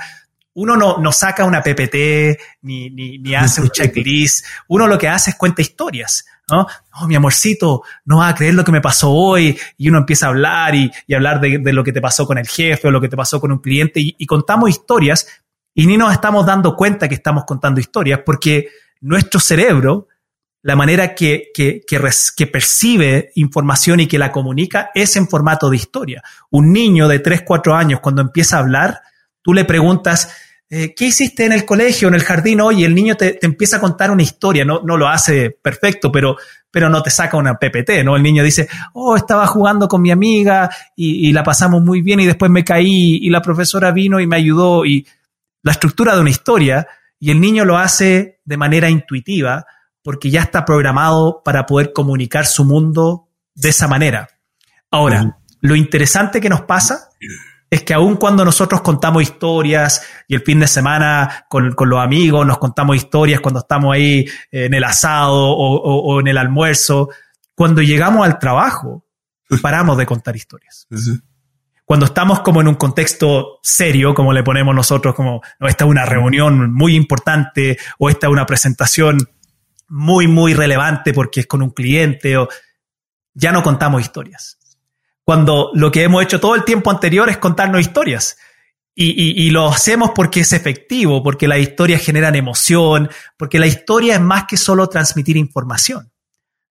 uno 0.54 0.76
no, 0.76 0.98
no 0.98 1.12
saca 1.12 1.44
una 1.44 1.62
PPT 1.62 2.38
ni, 2.62 2.90
ni, 2.90 3.18
ni, 3.18 3.34
hace 3.34 3.60
un 3.60 3.68
checklist, 3.72 4.44
uno 4.68 4.86
lo 4.86 4.98
que 4.98 5.08
hace 5.08 5.30
es 5.30 5.36
cuenta 5.36 5.62
historias. 5.62 6.24
¿no? 6.50 6.66
Oh, 7.00 7.06
mi 7.06 7.14
amorcito, 7.14 7.82
no 8.04 8.18
vas 8.18 8.32
a 8.32 8.34
creer 8.36 8.54
lo 8.54 8.64
que 8.64 8.72
me 8.72 8.80
pasó 8.80 9.10
hoy. 9.10 9.58
Y 9.78 9.88
uno 9.88 9.98
empieza 9.98 10.26
a 10.26 10.28
hablar 10.28 10.74
y, 10.74 10.90
y 11.06 11.14
hablar 11.14 11.40
de, 11.40 11.58
de, 11.58 11.72
lo 11.72 11.82
que 11.82 11.92
te 11.92 12.00
pasó 12.00 12.26
con 12.26 12.38
el 12.38 12.46
jefe 12.46 12.88
o 12.88 12.90
lo 12.90 13.00
que 13.00 13.08
te 13.08 13.16
pasó 13.16 13.40
con 13.40 13.50
un 13.50 13.58
cliente 13.58 14.00
y, 14.00 14.14
y 14.18 14.26
contamos 14.26 14.70
historias 14.70 15.26
y 15.74 15.86
ni 15.86 15.96
nos 15.96 16.12
estamos 16.12 16.46
dando 16.46 16.76
cuenta 16.76 17.08
que 17.08 17.16
estamos 17.16 17.44
contando 17.44 17.80
historias 17.80 18.20
porque 18.24 18.68
nuestro 19.00 19.40
cerebro, 19.40 20.08
la 20.62 20.76
manera 20.76 21.14
que, 21.14 21.50
que, 21.52 21.82
que, 21.86 22.00
que, 22.36 22.46
percibe 22.46 23.32
información 23.34 24.00
y 24.00 24.06
que 24.06 24.18
la 24.18 24.32
comunica 24.32 24.90
es 24.94 25.16
en 25.16 25.28
formato 25.28 25.68
de 25.68 25.76
historia. 25.76 26.22
Un 26.50 26.72
niño 26.72 27.08
de 27.08 27.18
3, 27.18 27.42
4 27.44 27.74
años, 27.74 28.00
cuando 28.00 28.22
empieza 28.22 28.56
a 28.56 28.60
hablar, 28.60 29.00
tú 29.44 29.52
le 29.52 29.64
preguntas, 29.66 30.34
eh, 30.70 30.94
¿qué 30.96 31.04
hiciste 31.04 31.44
en 31.44 31.52
el 31.52 31.66
colegio, 31.66 32.08
en 32.08 32.14
el 32.14 32.24
jardín 32.24 32.62
hoy? 32.62 32.80
Y 32.80 32.84
el 32.84 32.94
niño 32.94 33.14
te, 33.14 33.38
empieza 33.44 33.76
a 33.76 33.80
contar 33.80 34.10
una 34.10 34.22
historia, 34.22 34.64
no, 34.64 34.80
no 34.82 34.96
lo 34.96 35.06
hace 35.06 35.50
perfecto, 35.50 36.10
pero, 36.10 36.36
pero 36.70 36.88
no 36.88 37.02
te 37.02 37.10
saca 37.10 37.36
una 37.36 37.54
PPT, 37.54 38.02
¿no? 38.02 38.16
El 38.16 38.22
niño 38.22 38.42
dice, 38.42 38.68
oh, 38.94 39.14
estaba 39.14 39.46
jugando 39.46 39.86
con 39.86 40.00
mi 40.00 40.10
amiga 40.10 40.70
y, 40.96 41.30
la 41.32 41.44
pasamos 41.44 41.82
muy 41.82 42.00
bien 42.00 42.20
y 42.20 42.26
después 42.26 42.50
me 42.50 42.64
caí 42.64 43.18
y 43.20 43.28
la 43.28 43.42
profesora 43.42 43.92
vino 43.92 44.18
y 44.18 44.26
me 44.26 44.36
ayudó 44.36 44.86
y 44.86 45.06
la 45.62 45.72
estructura 45.72 46.14
de 46.14 46.22
una 46.22 46.30
historia 46.30 46.86
y 47.20 47.30
el 47.30 47.40
niño 47.40 47.66
lo 47.66 47.76
hace 47.76 48.40
de 48.44 48.56
manera 48.56 48.88
intuitiva 48.88 49.66
porque 50.02 50.30
ya 50.30 50.40
está 50.40 50.64
programado 50.64 51.42
para 51.44 51.66
poder 51.66 51.92
comunicar 51.92 52.46
su 52.46 52.64
mundo 52.64 53.28
de 53.54 53.68
esa 53.68 53.86
manera. 53.86 54.28
Ahora, 54.90 55.38
lo 55.60 55.76
interesante 55.76 56.40
que 56.40 56.48
nos 56.48 56.62
pasa 56.62 57.10
es 57.74 57.82
que 57.82 57.92
aun 57.92 58.14
cuando 58.14 58.44
nosotros 58.44 58.82
contamos 58.82 59.24
historias 59.24 60.06
y 60.28 60.36
el 60.36 60.42
fin 60.42 60.60
de 60.60 60.68
semana 60.68 61.44
con, 61.48 61.74
los 61.76 61.98
amigos 61.98 62.46
nos 62.46 62.58
contamos 62.58 62.94
historias 62.94 63.40
cuando 63.40 63.58
estamos 63.58 63.92
ahí 63.92 64.24
en 64.52 64.74
el 64.74 64.84
asado 64.84 65.34
o, 65.34 66.20
en 66.20 66.28
el 66.28 66.38
almuerzo, 66.38 67.08
cuando 67.56 67.82
llegamos 67.82 68.24
al 68.24 68.38
trabajo, 68.38 69.06
paramos 69.60 69.98
de 69.98 70.06
contar 70.06 70.36
historias. 70.36 70.86
Cuando 71.84 72.06
estamos 72.06 72.42
como 72.42 72.60
en 72.60 72.68
un 72.68 72.76
contexto 72.76 73.58
serio, 73.60 74.14
como 74.14 74.32
le 74.32 74.44
ponemos 74.44 74.72
nosotros, 74.72 75.12
como 75.12 75.42
esta 75.58 75.84
es 75.84 75.90
una 75.90 76.06
reunión 76.06 76.72
muy 76.72 76.94
importante 76.94 77.76
o 77.98 78.08
esta 78.08 78.28
es 78.28 78.32
una 78.32 78.46
presentación 78.46 79.18
muy, 79.88 80.28
muy 80.28 80.54
relevante 80.54 81.12
porque 81.12 81.40
es 81.40 81.46
con 81.48 81.60
un 81.60 81.70
cliente 81.70 82.36
o 82.36 82.48
ya 83.34 83.50
no 83.50 83.64
contamos 83.64 84.00
historias 84.00 84.58
cuando 85.24 85.70
lo 85.74 85.90
que 85.90 86.02
hemos 86.02 86.22
hecho 86.22 86.40
todo 86.40 86.54
el 86.54 86.64
tiempo 86.64 86.90
anterior 86.90 87.28
es 87.28 87.38
contarnos 87.38 87.80
historias. 87.80 88.36
Y, 88.96 89.50
lo 89.50 89.66
hacemos 89.66 90.12
porque 90.14 90.40
es 90.40 90.52
efectivo, 90.52 91.20
porque 91.20 91.48
las 91.48 91.58
historias 91.58 92.00
generan 92.00 92.36
emoción, 92.36 93.10
porque 93.36 93.58
la 93.58 93.66
historia 93.66 94.14
es 94.14 94.20
más 94.20 94.44
que 94.44 94.56
solo 94.56 94.88
transmitir 94.88 95.36
información. 95.36 96.12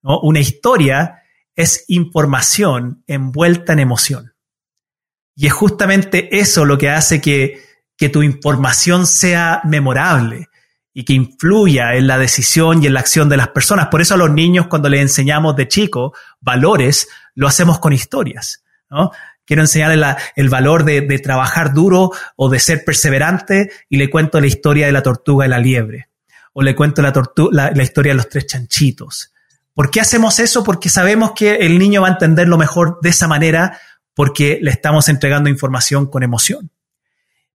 Una 0.02 0.40
historia 0.40 1.22
es 1.54 1.84
información 1.90 3.04
envuelta 3.08 3.74
en 3.74 3.80
emoción. 3.80 4.34
Y 5.36 5.48
es 5.48 5.54
justamente 5.54 6.40
eso 6.40 6.64
lo 6.64 6.78
que 6.78 6.90
hace 6.90 7.20
que, 7.20 7.62
que 7.98 8.08
tu 8.08 8.24
información 8.24 9.06
sea 9.06 9.60
memorable 9.66 10.48
y 10.94 11.04
que 11.04 11.14
influya 11.14 11.96
en 11.96 12.08
la 12.08 12.18
decisión 12.18 12.82
y 12.82 12.88
en 12.88 12.94
la 12.94 13.00
acción 13.02 13.28
de 13.28 13.38
las 13.38 13.50
personas. 13.50 13.88
Por 13.88 14.02
eso 14.02 14.14
a 14.14 14.18
los 14.18 14.32
niños 14.32 14.68
cuando 14.68 14.90
les 14.90 15.02
enseñamos 15.02 15.56
de 15.56 15.68
chico 15.68 16.14
valores, 16.40 17.10
lo 17.36 17.48
hacemos 17.48 17.80
con 17.80 17.94
historias. 17.94 18.64
¿no? 18.90 19.12
Quiero 19.46 19.62
enseñarles 19.62 20.16
el 20.36 20.50
valor 20.50 20.86
de, 20.86 21.02
trabajar 21.20 21.74
duro 21.74 22.12
o 22.36 22.50
de 22.50 22.60
ser 22.60 22.86
perseverante 22.86 23.72
y 23.90 23.98
le 23.98 24.10
cuento 24.10 24.40
la 24.40 24.48
historia 24.48 24.86
de 24.86 24.92
la 24.92 25.04
tortuga 25.04 25.46
y 25.46 25.50
la 25.50 25.60
liebre. 25.60 26.10
O 26.54 26.62
le 26.62 26.76
cuento 26.76 27.02
la, 27.02 27.12
la, 27.52 27.84
historia 27.84 28.12
de 28.12 28.18
los 28.18 28.30
tres 28.30 28.46
chanchitos. 28.46 29.34
¿Por 29.74 29.90
qué 29.90 30.00
hacemos 30.02 30.40
eso? 30.40 30.64
Porque 30.64 30.88
sabemos 30.88 31.32
que 31.32 31.56
el 31.56 31.80
niño 31.80 32.04
va 32.04 32.10
a 32.10 32.12
entenderlo 32.12 32.58
mejor 32.58 33.00
de 33.02 33.10
esa 33.10 33.28
manera 33.28 33.80
porque 34.14 34.60
le 34.62 34.70
estamos 34.70 35.10
entregando 35.10 35.50
información 35.50 36.06
con 36.06 36.22
emoción. 36.22 36.70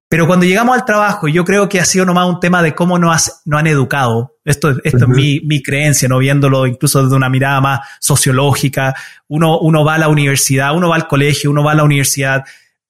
Pero 0.09 0.25
cuando 0.25 0.47
llegamos 0.47 0.75
al 0.75 0.85
trabajo, 0.85 1.27
yo 1.27 1.45
creo 1.45 1.69
que 1.69 1.79
ha 1.79 1.85
sido 1.85 2.03
nomás 2.03 2.27
un 2.27 2.39
tema 2.39 2.63
de 2.63 2.73
cómo 2.73 2.97
nos, 2.97 3.43
han 3.51 3.67
educado. 3.67 4.37
Esto, 4.43 4.71
esto 4.83 5.05
es 5.05 5.07
mi, 5.07 5.39
mi, 5.41 5.61
creencia, 5.61 6.09
¿no? 6.09 6.17
Viéndolo 6.17 6.65
incluso 6.65 7.03
desde 7.03 7.15
una 7.15 7.29
mirada 7.29 7.61
más 7.61 7.81
sociológica. 7.99 8.95
Uno, 9.27 9.59
uno 9.59 9.85
va 9.85 9.93
a 9.93 9.97
la 9.99 10.09
universidad, 10.09 10.75
uno 10.75 10.89
va 10.89 10.95
al 10.95 11.07
colegio, 11.07 11.51
uno 11.51 11.63
va 11.63 11.73
a 11.73 11.75
la 11.75 11.83
universidad 11.83 12.43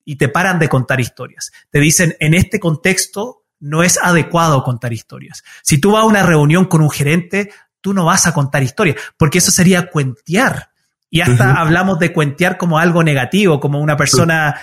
y 0.06 0.16
te 0.16 0.30
paran 0.30 0.60
de 0.60 0.70
contar 0.70 1.02
historias. 1.02 1.52
Te 1.70 1.80
dicen, 1.80 2.16
en 2.22 2.34
este 2.34 2.58
contexto 2.58 3.44
no 3.60 3.84
es 3.84 4.00
adecuado 4.02 4.64
contar 4.64 4.94
historias. 4.94 5.44
Si 5.62 5.78
tú 5.78 5.92
vas 5.92 6.04
a 6.04 6.08
una 6.08 6.24
reunión 6.24 6.66
con 6.66 6.82
un 6.82 6.90
gerente, 6.90 7.52
tú 7.82 7.94
no 7.94 8.06
vas 8.06 8.28
a 8.28 8.34
contar 8.34 8.64
historias, 8.64 8.96
porque 9.18 9.40
eso 9.40 9.52
sería 9.52 9.90
cuentear. 9.90 10.70
Y 11.12 11.22
hasta 11.22 11.54
hablamos 11.60 12.00
de 12.00 12.14
cuentear 12.14 12.58
como 12.58 12.78
algo 12.78 13.04
negativo, 13.04 13.60
como 13.60 13.80
una 13.80 13.98
persona 13.98 14.56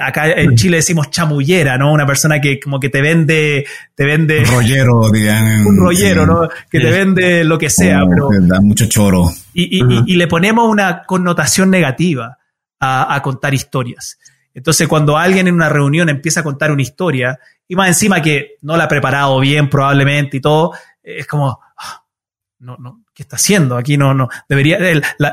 acá 0.00 0.32
en 0.32 0.56
Chile 0.56 0.78
decimos 0.78 1.10
chamullera, 1.10 1.78
¿no? 1.78 1.92
Una 1.92 2.06
persona 2.06 2.40
que 2.40 2.58
como 2.58 2.80
que 2.80 2.88
te 2.88 3.00
vende, 3.00 3.66
te 3.94 4.04
vende. 4.04 4.40
Un 4.40 4.46
rollero, 4.46 5.10
digamos. 5.10 5.66
Un 5.66 5.76
rollero, 5.76 6.26
¿no? 6.26 6.48
Que 6.70 6.80
te 6.80 6.90
vende 6.90 7.44
lo 7.44 7.58
que 7.58 7.70
sea, 7.70 8.02
pero. 8.08 8.28
Da 8.40 8.60
mucho 8.60 8.86
choro. 8.86 9.30
Y, 9.54 9.78
y, 9.78 10.02
y, 10.06 10.16
le 10.16 10.26
ponemos 10.26 10.68
una 10.68 11.02
connotación 11.04 11.70
negativa 11.70 12.38
a, 12.80 13.14
a, 13.14 13.22
contar 13.22 13.54
historias. 13.54 14.18
Entonces, 14.52 14.88
cuando 14.88 15.16
alguien 15.16 15.48
en 15.48 15.54
una 15.54 15.68
reunión 15.68 16.08
empieza 16.08 16.40
a 16.40 16.42
contar 16.42 16.70
una 16.72 16.82
historia, 16.82 17.38
y 17.68 17.76
más 17.76 17.88
encima 17.88 18.22
que 18.22 18.56
no 18.62 18.76
la 18.76 18.84
ha 18.84 18.88
preparado 18.88 19.38
bien 19.40 19.68
probablemente 19.68 20.38
y 20.38 20.40
todo, 20.40 20.72
es 21.02 21.26
como, 21.26 21.58
ah, 21.78 22.04
no, 22.58 22.76
no, 22.78 23.02
¿qué 23.16 23.22
está 23.22 23.36
haciendo? 23.36 23.78
Aquí 23.78 23.96
no, 23.96 24.12
no, 24.12 24.28
debería, 24.46 24.78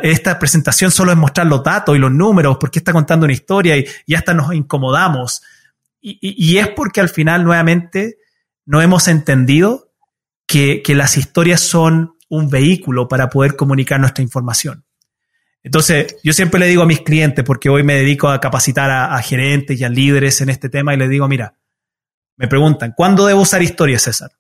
esta 0.04 0.40
presentación 0.40 0.90
solo 0.90 1.12
es 1.12 1.18
mostrar 1.18 1.48
los 1.48 1.62
datos 1.62 1.94
y 1.98 2.00
los 2.00 2.14
números, 2.14 2.56
porque 2.58 2.80
está 2.80 2.94
contando 2.94 3.26
una 3.26 3.34
historia 3.34 3.76
y, 3.76 3.86
y 4.06 4.16
hasta 4.16 4.34
nos 4.34 4.54
incomodamos. 4.54 5.42
Y, 6.00 6.18
y, 6.22 6.58
es 6.60 6.70
porque 6.70 7.02
al 7.02 7.10
final, 7.10 7.44
nuevamente, 7.44 8.20
no 8.66 8.82
hemos 8.82 9.10
entendido 9.10 9.92
que, 10.48 10.82
que 10.82 10.96
las 10.96 11.18
historias 11.18 11.60
son 11.60 12.16
un 12.30 12.50
vehículo 12.50 13.10
para 13.10 13.30
poder 13.30 13.58
comunicar 13.58 14.00
nuestra 14.00 14.24
información. 14.24 14.86
Entonces, 15.62 16.16
yo 16.24 16.32
siempre 16.32 16.62
le 16.62 16.68
digo 16.68 16.84
a 16.84 16.88
mis 16.88 17.02
clientes, 17.02 17.44
porque 17.44 17.70
hoy 17.70 17.84
me 17.84 17.96
dedico 17.96 18.30
a 18.30 18.40
capacitar 18.40 18.92
a, 18.92 19.22
gerentes 19.22 19.78
y 19.80 19.84
a 19.84 19.90
líderes 19.90 20.40
en 20.40 20.50
este 20.50 20.70
tema, 20.70 20.94
y 20.94 20.98
les 20.98 21.10
digo, 21.10 21.28
mira, 21.28 21.58
me 22.38 22.48
preguntan, 22.48 22.94
¿cuándo 22.96 23.26
debo 23.26 23.42
usar 23.42 23.62
historias, 23.62 24.04
César? 24.04 24.32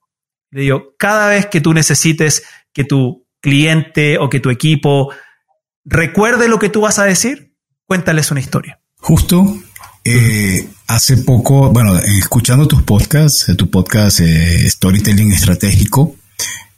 Le 0.50 0.62
digo, 0.62 0.96
cada 0.98 1.28
vez 1.28 1.48
que 1.48 1.60
tú 1.60 1.74
necesites 1.74 2.46
que 2.72 2.86
tu 2.86 3.23
cliente 3.44 4.18
o 4.18 4.30
que 4.30 4.40
tu 4.40 4.50
equipo 4.50 5.12
recuerde 5.84 6.48
lo 6.48 6.58
que 6.58 6.70
tú 6.70 6.82
vas 6.82 6.98
a 6.98 7.04
decir, 7.04 7.54
cuéntales 7.86 8.32
una 8.32 8.40
historia. 8.40 8.80
Justo 8.98 9.60
eh, 10.06 10.70
hace 10.88 11.18
poco, 11.18 11.70
bueno, 11.70 11.98
escuchando 11.98 12.68
tus 12.70 12.84
podcasts, 12.84 13.52
tu 13.58 13.70
podcast 13.70 14.22
eh, 14.22 14.70
Storytelling 14.70 15.34
Estratégico, 15.34 16.16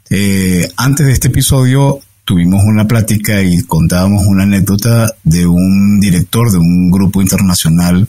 eh, 0.09 0.67
antes 0.75 1.05
de 1.05 1.13
este 1.13 1.27
episodio 1.27 1.99
tuvimos 2.25 2.63
una 2.63 2.87
plática 2.87 3.43
y 3.43 3.61
contábamos 3.63 4.25
una 4.25 4.43
anécdota 4.43 5.13
de 5.23 5.45
un 5.45 5.99
director 5.99 6.51
de 6.51 6.57
un 6.57 6.89
grupo 6.89 7.21
internacional 7.21 8.07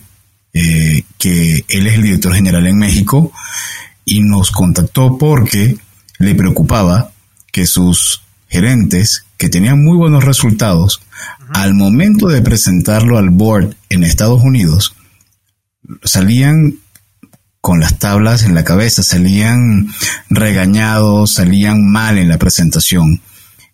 eh, 0.54 1.02
que 1.18 1.62
él 1.68 1.86
es 1.86 1.94
el 1.94 2.02
director 2.02 2.34
general 2.34 2.66
en 2.66 2.78
México 2.78 3.32
y 4.06 4.22
nos 4.22 4.50
contactó 4.50 5.18
porque 5.18 5.76
le 6.18 6.34
preocupaba 6.34 7.12
que 7.52 7.66
sus 7.66 8.22
gerentes, 8.48 9.24
que 9.36 9.48
tenían 9.48 9.82
muy 9.82 9.96
buenos 9.96 10.24
resultados, 10.24 11.00
al 11.48 11.74
momento 11.74 12.28
de 12.28 12.42
presentarlo 12.42 13.18
al 13.18 13.30
board 13.30 13.76
en 13.88 14.04
Estados 14.04 14.42
Unidos, 14.42 14.94
salían 16.02 16.78
con 17.60 17.80
las 17.80 17.98
tablas 17.98 18.44
en 18.44 18.54
la 18.54 18.64
cabeza, 18.64 19.02
salían 19.02 19.88
regañados, 20.30 21.32
salían 21.32 21.90
mal 21.90 22.18
en 22.18 22.28
la 22.28 22.38
presentación. 22.38 23.20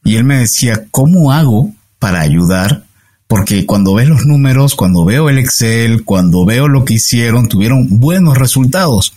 Y 0.03 0.17
él 0.17 0.25
me 0.25 0.39
decía, 0.39 0.87
¿cómo 0.91 1.33
hago 1.33 1.73
para 1.99 2.21
ayudar? 2.21 2.85
Porque 3.27 3.67
cuando 3.67 3.95
ves 3.95 4.09
los 4.09 4.25
números, 4.25 4.75
cuando 4.75 5.05
veo 5.05 5.29
el 5.29 5.39
Excel, 5.39 6.05
cuando 6.05 6.45
veo 6.45 6.69
lo 6.69 6.85
que 6.85 6.95
hicieron, 6.95 7.49
tuvieron 7.49 7.87
buenos 8.01 8.39
resultados. 8.39 9.15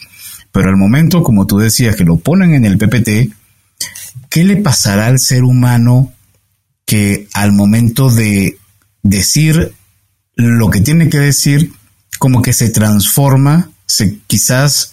Pero 0.52 0.70
al 0.70 0.78
momento, 0.78 1.24
como 1.24 1.48
tú 1.48 1.58
decías, 1.58 1.96
que 1.96 2.04
lo 2.04 2.18
ponen 2.18 2.54
en 2.54 2.66
el 2.66 2.78
PPT, 2.78 3.34
¿qué 4.36 4.44
le 4.44 4.58
pasará 4.58 5.08
al 5.08 5.18
ser 5.18 5.46
humano 5.46 6.12
que 6.86 7.30
al 7.32 7.54
momento 7.54 8.10
de 8.10 8.58
decir 9.02 9.72
lo 10.36 10.70
que 10.70 10.82
tiene 10.82 11.08
que 11.08 11.20
decir, 11.20 11.72
como 12.20 12.42
que 12.42 12.52
se 12.52 12.70
transforma 12.70 13.70
se, 13.86 14.20
quizás 14.28 14.92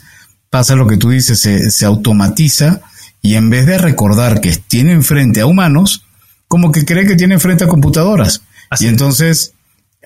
pasa 0.48 0.76
lo 0.76 0.86
que 0.86 0.96
tú 0.96 1.10
dices, 1.10 1.40
se, 1.40 1.84
automatiza 1.84 2.82
y 3.20 3.34
en 3.34 3.50
vez 3.50 3.66
de 3.66 3.78
recordar 3.78 4.40
que 4.40 4.52
tiene 4.52 4.92
enfrente 4.92 5.40
a 5.40 5.46
humanos, 5.46 6.04
como 6.46 6.70
que 6.70 6.84
cree 6.84 7.04
que 7.04 7.16
tiene 7.16 7.34
enfrente 7.34 7.64
a 7.64 7.68
computadoras. 7.68 8.42
y 8.78 8.86
entonces 8.86 9.54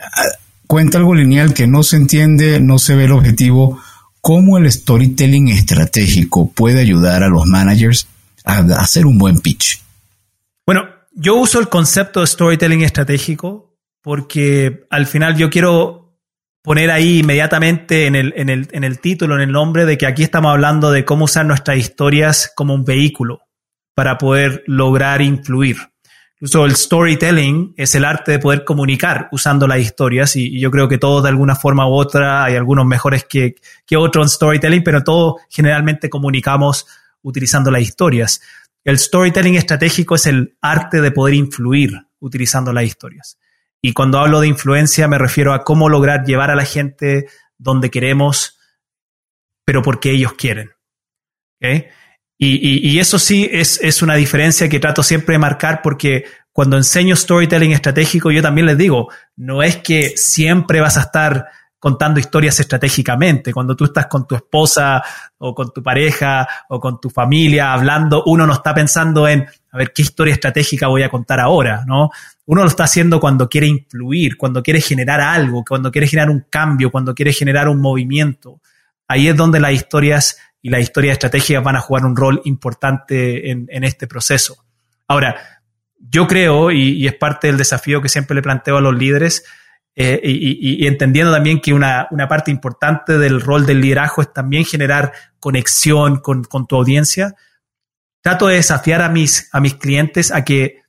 ah, 0.01 0.29
cuenta 0.67 0.97
algo 0.97 1.15
lineal 1.15 1.53
que 1.53 1.67
no 1.67 1.83
se 1.83 1.97
entiende, 1.97 2.59
no 2.59 2.79
se 2.79 2.95
ve 2.95 3.05
el 3.05 3.13
objetivo. 3.13 3.83
¿Cómo 4.23 4.57
el 4.57 4.73
storytelling 4.73 5.49
estratégico 5.49 6.51
puede 6.51 6.81
ayudar 6.81 7.23
a 7.23 7.29
los 7.29 7.45
managers 7.45 8.07
hacer 8.47 9.05
un 9.07 9.19
buen 9.19 9.41
pitch? 9.41 9.83
Bueno, 10.65 10.89
yo 11.13 11.37
uso 11.37 11.59
el 11.61 11.69
concepto 11.69 12.21
de 12.21 12.27
storytelling 12.27 12.83
estratégico 12.83 13.77
porque 14.03 14.87
al 14.91 15.07
final 15.07 15.37
yo 15.37 15.51
quiero 15.51 16.07
poner 16.63 16.91
ahí 16.91 17.19
inmediatamente 17.21 18.07
en 18.07 18.17
el, 18.17 18.33
en, 18.37 18.49
el, 18.49 18.69
en 18.73 18.85
el 18.85 19.01
título, 19.01 19.37
en 19.37 19.43
el 19.43 19.53
nombre, 19.53 19.85
de 19.85 19.99
que 19.99 20.07
aquí 20.07 20.23
estamos 20.23 20.51
hablando 20.51 20.91
de 20.91 21.05
cómo 21.05 21.27
usar 21.27 21.47
nuestras 21.47 21.77
historias 21.79 22.53
como 22.55 22.75
un 22.75 22.85
vehículo 22.85 23.41
para 23.95 24.19
poder 24.19 24.63
lograr 24.67 25.23
influir. 25.23 25.77
Incluso 26.35 26.67
el 26.67 26.77
storytelling 26.77 27.73
es 27.77 27.95
el 27.95 28.05
arte 28.05 28.33
de 28.33 28.39
poder 28.39 28.65
comunicar 28.65 29.29
usando 29.33 29.67
las 29.67 29.79
historias 29.79 30.37
y, 30.37 30.61
yo 30.61 30.71
creo 30.71 30.87
que 30.87 30.99
todos 30.99 31.23
de 31.23 31.31
alguna 31.31 31.55
forma 31.55 31.89
u 31.89 31.95
otra, 31.95 32.45
hay 32.45 32.57
algunos 32.57 32.85
mejores 32.85 33.25
que, 33.25 33.55
que 33.87 33.97
otros 33.97 34.27
en 34.27 34.29
storytelling, 34.29 34.85
pero 34.85 35.03
todos 35.03 35.37
generalmente 35.49 36.11
comunicamos 36.11 36.87
utilizando 37.27 37.73
las 37.73 37.83
historias. 37.83 38.41
El 38.85 38.99
storytelling 38.99 39.57
estratégico 39.57 40.15
es 40.15 40.27
el 40.27 40.57
arte 40.61 41.01
de 41.01 41.11
poder 41.11 41.35
influir 41.35 42.07
utilizando 42.21 42.73
las 42.73 42.85
historias. 42.85 43.39
Y 43.83 43.93
cuando 43.93 44.21
hablo 44.21 44.41
de 44.41 44.47
influencia 44.47 45.09
me 45.09 45.19
refiero 45.19 45.53
a 45.53 45.65
cómo 45.65 45.89
lograr 45.89 46.25
llevar 46.25 46.51
a 46.53 46.55
la 46.55 46.65
gente 46.65 47.27
donde 47.59 47.91
queremos, 47.91 48.59
pero 49.65 49.83
porque 49.83 50.13
ellos 50.13 50.35
quieren. 50.35 50.71
Y, 52.39 52.99
eso 53.01 53.19
sí 53.19 53.49
es, 53.51 53.81
es, 53.83 54.03
una 54.03 54.15
diferencia 54.15 54.69
que 54.69 54.79
trato 54.79 55.03
siempre 55.03 55.33
de 55.33 55.39
marcar 55.41 55.81
porque 55.83 56.27
cuando 56.53 56.77
enseño 56.77 57.17
storytelling 57.17 57.73
estratégico 57.73 58.31
yo 58.31 58.41
también 58.41 58.67
les 58.67 58.79
digo, 58.79 59.11
no 59.35 59.65
es 59.65 59.77
que 59.79 60.17
siempre 60.17 60.81
vas 60.81 60.97
a 60.97 61.03
estar 61.03 61.47
contando 61.79 62.19
historias 62.19 62.59
estratégicamente. 62.61 63.53
Cuando 63.53 63.77
tú 63.77 63.85
estás 63.85 64.07
con 64.07 64.27
tu 64.27 64.35
esposa 64.35 65.03
o 65.39 65.55
con 65.55 65.73
tu 65.73 65.83
pareja 65.83 66.47
o 66.69 66.81
con 66.81 67.01
tu 67.01 67.11
familia 67.11 67.73
hablando, 67.73 68.23
uno 68.27 68.47
no 68.47 68.55
está 68.55 68.75
pensando 68.75 69.29
en, 69.29 69.47
a 69.71 69.77
ver, 69.77 69.93
¿qué 69.93 70.03
historia 70.03 70.35
estratégica 70.35 70.89
voy 70.89 71.03
a 71.03 71.11
contar 71.11 71.41
ahora? 71.41 71.85
¿no? 71.87 72.11
Uno 72.47 72.63
lo 72.63 72.69
está 72.69 72.85
haciendo 72.85 73.21
cuando 73.21 73.49
quiere 73.49 73.67
influir, 73.67 74.37
cuando 74.37 74.63
quiere 74.63 74.81
generar 74.81 75.21
algo, 75.21 75.65
cuando 75.65 75.93
quiere 75.93 76.07
generar 76.07 76.31
un 76.31 76.47
cambio, 76.49 76.91
cuando 76.91 77.15
quiere 77.15 77.33
generar 77.33 77.69
un 77.69 77.81
movimiento. 77.81 78.61
Ahí 79.09 79.29
es 79.29 79.37
donde 79.37 79.61
las 79.61 79.73
historias 79.73 80.39
y 80.63 80.71
las 80.71 80.81
historias 80.81 81.13
estratégicas 81.13 81.63
van 81.63 81.77
a 81.77 81.81
jugar 81.81 82.05
un 82.05 82.17
rol 82.17 82.41
importante 82.45 83.51
en, 83.51 83.85
este 83.85 84.09
proceso. 84.09 84.65
Ahora, 85.07 85.37
yo 85.97 86.27
creo, 86.27 86.73
y 86.73 87.07
es 87.07 87.15
parte 87.15 87.47
del 87.47 87.57
desafío 87.57 88.03
que 88.03 88.09
siempre 88.09 88.35
le 88.35 88.43
planteo 88.43 88.79
a 88.79 88.81
los 88.81 88.97
líderes, 88.97 89.45
eh, 89.99 90.21
y, 90.23 90.87
entendiendo 90.87 91.33
también 91.33 91.59
que 91.59 91.73
una, 91.73 92.09
parte 92.29 92.51
importante 92.51 93.17
del 93.17 93.41
rol 93.41 93.65
del 93.65 93.81
liderazgo 93.81 94.21
es 94.21 94.31
también 94.31 94.67
generar 94.67 95.13
conexión 95.41 96.19
con, 96.19 96.45
tu 96.45 96.77
audiencia, 96.77 97.35
trato 98.21 98.49
de 98.49 98.57
desafiar 98.57 99.01
a 99.01 99.09
mis, 99.09 99.49
a 99.53 99.61
mis 99.61 99.75
clientes 99.75 100.31
a 100.31 100.45
que 100.45 100.83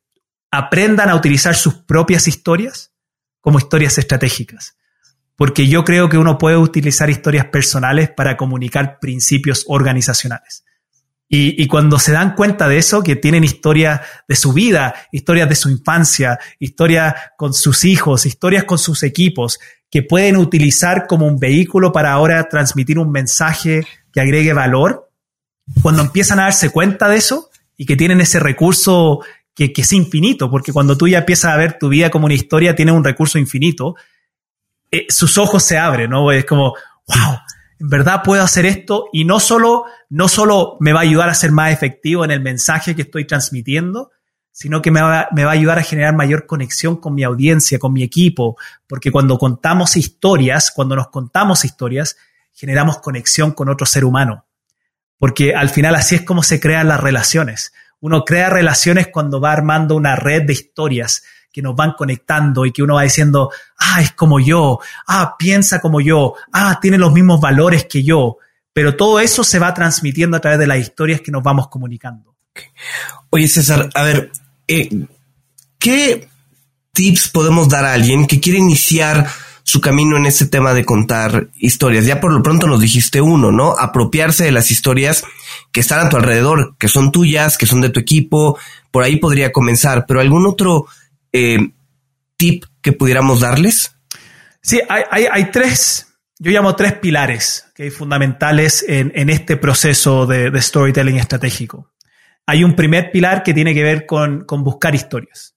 aprendan 0.52 1.10
a 1.10 1.16
utilizar 1.16 1.56
sus 1.56 1.76
propias 1.76 2.28
historias 2.28 2.92
como 3.40 3.60
historias 3.60 3.98
estratégicas. 3.98 4.78
Porque 5.38 5.68
yo 5.68 5.86
creo 5.86 6.10
que 6.10 6.18
uno 6.18 6.38
puede 6.38 6.58
utilizar 6.58 7.10
historias 7.10 7.46
personales 7.46 8.10
para 8.10 8.36
comunicar 8.36 9.00
principios 9.00 9.64
organizacionales. 9.68 10.66
Y, 11.30 11.68
cuando 11.68 12.00
se 12.00 12.14
dan 12.14 12.36
cuenta 12.36 12.70
de 12.70 12.78
eso, 12.78 13.04
que 13.04 13.18
tienen 13.18 13.44
historias 13.44 14.00
de 14.30 14.36
su 14.38 14.54
vida, 14.54 14.96
historias 15.12 15.50
de 15.50 15.56
su 15.56 15.70
infancia, 15.70 16.40
historias 16.58 17.16
con 17.38 17.54
sus 17.54 17.84
hijos, 17.84 18.26
historias 18.26 18.64
con 18.64 18.78
sus 18.78 19.04
equipos, 19.04 19.60
que 19.92 20.04
pueden 20.04 20.38
utilizar 20.38 21.06
como 21.06 21.28
un 21.28 21.38
vehículo 21.38 21.92
para 21.92 22.14
ahora 22.14 22.48
transmitir 22.48 22.98
un 22.98 23.12
mensaje 23.12 23.86
que 24.14 24.22
agregue 24.22 24.54
valor, 24.54 25.12
cuando 25.82 26.02
empiezan 26.02 26.40
a 26.40 26.44
darse 26.44 26.70
cuenta 26.70 27.10
de 27.10 27.18
eso 27.18 27.50
y 27.76 27.86
que 27.86 27.98
tienen 27.98 28.22
ese 28.22 28.40
recurso 28.40 29.20
que, 29.54 29.74
es 29.76 29.94
infinito, 29.94 30.50
porque 30.50 30.72
cuando 30.72 30.98
tú 30.98 31.08
ya 31.08 31.20
empiezas 31.20 31.52
a 31.52 31.58
ver 31.58 31.78
tu 31.80 31.90
vida 31.90 32.10
como 32.10 32.26
una 32.26 32.36
historia, 32.36 32.76
tiene 32.76 32.92
un 32.92 33.04
recurso 33.04 33.40
infinito, 33.40 33.96
eh, 34.92 35.08
sus 35.10 35.38
ojos 35.38 35.64
se 35.64 35.78
abren, 35.78 36.12
¿no? 36.12 36.32
Es 36.32 36.46
como, 36.46 36.76
wow, 37.08 37.38
en 37.80 37.90
verdad 37.90 38.22
puedo 38.24 38.44
hacer 38.44 38.66
esto 38.66 39.06
y 39.14 39.26
no 39.26 39.40
solo, 39.40 39.86
no 40.10 40.28
solo 40.28 40.78
me 40.80 40.94
va 40.94 41.00
a 41.00 41.04
ayudar 41.04 41.30
a 41.30 41.36
ser 41.36 41.52
más 41.52 41.72
efectivo 41.72 42.26
en 42.26 42.32
el 42.32 42.42
mensaje 42.42 42.96
que 42.96 43.04
estoy 43.04 43.26
transmitiendo, 43.26 44.12
sino 44.52 44.82
que 44.82 44.90
me 44.90 45.02
va, 45.02 45.28
me 45.32 45.44
va 45.44 45.52
a 45.52 45.54
ayudar 45.54 45.78
a 45.78 45.84
generar 45.84 46.16
mayor 46.16 46.48
conexión 46.48 46.98
con 47.00 47.14
mi 47.14 47.24
audiencia, 47.24 47.78
con 47.78 47.94
mi 47.94 48.02
equipo, 48.02 48.58
porque 48.88 49.12
cuando 49.12 49.38
contamos 49.38 49.96
historias, 49.96 50.72
cuando 50.72 50.96
nos 50.96 51.10
contamos 51.10 51.64
historias, 51.64 52.18
generamos 52.54 52.98
conexión 52.98 53.52
con 53.52 53.70
otro 53.70 53.86
ser 53.86 54.04
humano, 54.04 54.46
porque 55.20 55.54
al 55.54 55.70
final 55.70 55.94
así 55.94 56.16
es 56.16 56.24
como 56.24 56.42
se 56.42 56.60
crean 56.60 56.88
las 56.88 57.00
relaciones. 57.00 57.74
Uno 58.00 58.26
crea 58.26 58.50
relaciones 58.50 59.08
cuando 59.08 59.40
va 59.40 59.52
armando 59.52 59.96
una 59.96 60.16
red 60.16 60.44
de 60.44 60.54
historias 60.54 61.24
que 61.52 61.62
nos 61.62 61.76
van 61.76 61.94
conectando 61.98 62.66
y 62.66 62.72
que 62.72 62.84
uno 62.84 62.96
va 62.96 63.04
diciendo, 63.04 63.52
ah, 63.80 64.02
es 64.02 64.12
como 64.12 64.40
yo, 64.40 64.80
ah, 65.08 65.36
piensa 65.38 65.80
como 65.80 66.02
yo, 66.02 66.36
ah, 66.54 66.80
tiene 66.82 66.98
los 66.98 67.12
mismos 67.12 67.40
valores 67.42 67.86
que 67.86 68.04
yo. 68.04 68.38
Pero 68.74 68.96
todo 68.96 69.20
eso 69.20 69.44
se 69.44 69.58
va 69.58 69.74
transmitiendo 69.74 70.38
a 70.38 70.40
través 70.40 70.60
de 70.60 70.68
las 70.68 70.78
historias 70.78 71.22
que 71.22 71.32
nos 71.32 71.42
vamos 71.42 71.68
comunicando. 71.68 72.36
Oye, 73.32 73.48
César, 73.48 73.90
a 73.94 74.04
ver, 74.04 74.32
eh, 74.68 74.90
¿qué 75.80 76.28
tips 76.94 77.30
podemos 77.30 77.70
dar 77.70 77.86
a 77.86 77.94
alguien 77.94 78.28
que 78.28 78.40
quiere 78.40 78.60
iniciar 78.60 79.28
su 79.64 79.82
camino 79.82 80.16
en 80.16 80.26
este 80.26 80.46
tema 80.46 80.74
de 80.74 80.86
contar 80.86 81.50
historias? 81.56 82.06
Ya 82.06 82.22
por 82.22 82.32
lo 82.32 82.44
pronto 82.44 82.68
nos 82.68 82.80
dijiste 82.80 83.20
uno, 83.20 83.52
¿no? 83.52 83.72
Apropiarse 83.78 84.46
de 84.46 84.52
las 84.52 84.72
historias 84.72 85.24
que 85.72 85.80
están 85.80 86.06
a 86.06 86.10
tu 86.10 86.18
alrededor, 86.18 86.76
que 86.78 86.88
son 86.88 87.12
tuyas, 87.12 87.58
que 87.58 87.66
son 87.66 87.82
de 87.82 87.90
tu 87.90 88.00
equipo, 88.00 88.58
por 88.92 89.04
ahí 89.04 89.18
podría 89.18 89.52
comenzar, 89.52 90.06
pero 90.08 90.22
algún 90.22 90.46
otro 90.46 90.86
eh, 91.32 91.58
tip 92.38 92.66
que 92.82 92.94
pudiéramos 92.94 93.42
darles? 93.42 93.96
Sí, 94.62 94.82
hay, 94.90 95.52
tres, 95.52 96.18
yo 96.40 96.52
llamo 96.52 96.76
tres 96.76 96.94
pilares 96.94 97.72
que 97.74 97.90
fundamentales 97.90 98.84
en, 98.88 99.30
este 99.30 99.56
proceso 99.56 100.26
de, 100.26 100.62
storytelling 100.62 101.18
estratégico. 101.18 101.92
Hay 102.46 102.64
un 102.64 102.76
primer 102.76 103.12
pilar 103.12 103.44
que 103.44 103.54
tiene 103.54 103.74
que 103.74 103.84
ver 103.84 104.06
con, 104.06 104.46
buscar 104.48 104.94
historias 104.94 105.56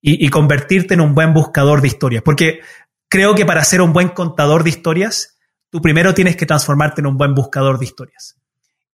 y, 0.00 0.28
convertirte 0.28 0.94
en 0.94 1.00
un 1.00 1.14
buen 1.14 1.32
buscador 1.34 1.80
de 1.82 1.88
historias, 1.88 2.22
porque 2.24 2.60
creo 3.08 3.34
que 3.34 3.46
para 3.46 3.64
ser 3.64 3.80
un 3.80 3.92
buen 3.92 4.08
contador 4.08 4.64
de 4.64 4.70
historias, 4.70 5.36
tú 5.70 5.80
primero 5.80 6.14
tienes 6.14 6.36
que 6.36 6.46
transformarte 6.46 7.00
en 7.00 7.06
un 7.06 7.16
buen 7.16 7.34
buscador 7.34 7.78
de 7.78 7.84
historias. 7.84 8.36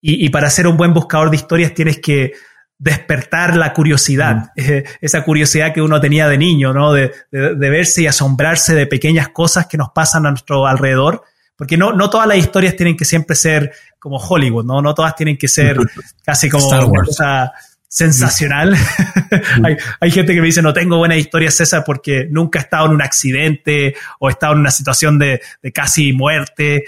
y 0.01 0.29
para 0.29 0.51
ser 0.51 0.67
un 0.67 0.77
buen 0.77 0.93
buscador 0.93 1.31
de 1.31 1.37
historias 1.37 1.73
tienes 1.73 1.99
que 1.99 2.33
despertar 2.77 3.55
la 3.55 3.73
curiosidad, 3.73 4.51
mm. 4.55 4.61
esa 5.01 5.23
curiosidad 5.23 5.73
que 5.73 5.81
uno 5.81 6.01
tenía 6.01 6.27
de 6.27 6.37
niño, 6.37 6.73
¿no? 6.73 6.91
De, 6.93 7.11
verse 7.31 8.03
y 8.03 8.07
asombrarse 8.07 8.75
de 8.75 8.85
pequeñas 8.87 9.29
cosas 9.29 9.67
que 9.67 9.77
nos 9.77 9.89
pasan 9.89 10.25
a 10.25 10.29
nuestro 10.29 10.67
alrededor, 10.67 11.23
porque 11.55 11.77
no, 11.77 11.93
no 11.93 12.09
todas 12.09 12.27
las 12.27 12.37
historias 12.37 12.75
tienen 12.75 12.97
que 12.97 13.05
siempre 13.05 13.35
ser 13.35 13.71
como 13.97 14.17
Hollywood, 14.17 14.65
¿no? 14.65 14.81
No 14.81 14.93
todas 14.93 15.15
tienen 15.15 15.37
que 15.37 15.47
ser 15.47 15.77
casi 16.23 16.49
como 16.49 16.67
una 16.67 17.03
cosa 17.05 17.53
sensacional. 17.87 18.75
hay, 20.01 20.11
gente 20.11 20.33
que 20.33 20.41
me 20.41 20.47
dice, 20.47 20.61
no 20.61 20.73
tengo 20.73 20.97
buenas 20.97 21.17
historias, 21.17 21.55
César, 21.55 21.83
porque 21.85 22.27
nunca 22.29 22.59
he 22.59 22.63
estado 22.63 22.87
en 22.87 22.91
un 22.91 23.01
accidente 23.01 23.95
o 24.19 24.27
he 24.27 24.33
estado 24.33 24.53
en 24.53 24.59
una 24.59 24.71
situación 24.71 25.17
de, 25.17 25.41
casi 25.73 26.11
muerte. 26.11 26.83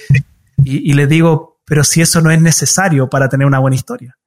Y, 0.63 0.91
y 0.91 0.93
les 0.93 1.07
digo, 1.07 1.61
pero 1.65 1.85
si 1.85 2.01
eso 2.01 2.19
no 2.21 2.29
es 2.29 2.41
necesario 2.41 3.09
para 3.09 3.29
tener 3.29 3.47
una 3.47 3.59
buena 3.59 3.75
historia. 3.75 4.17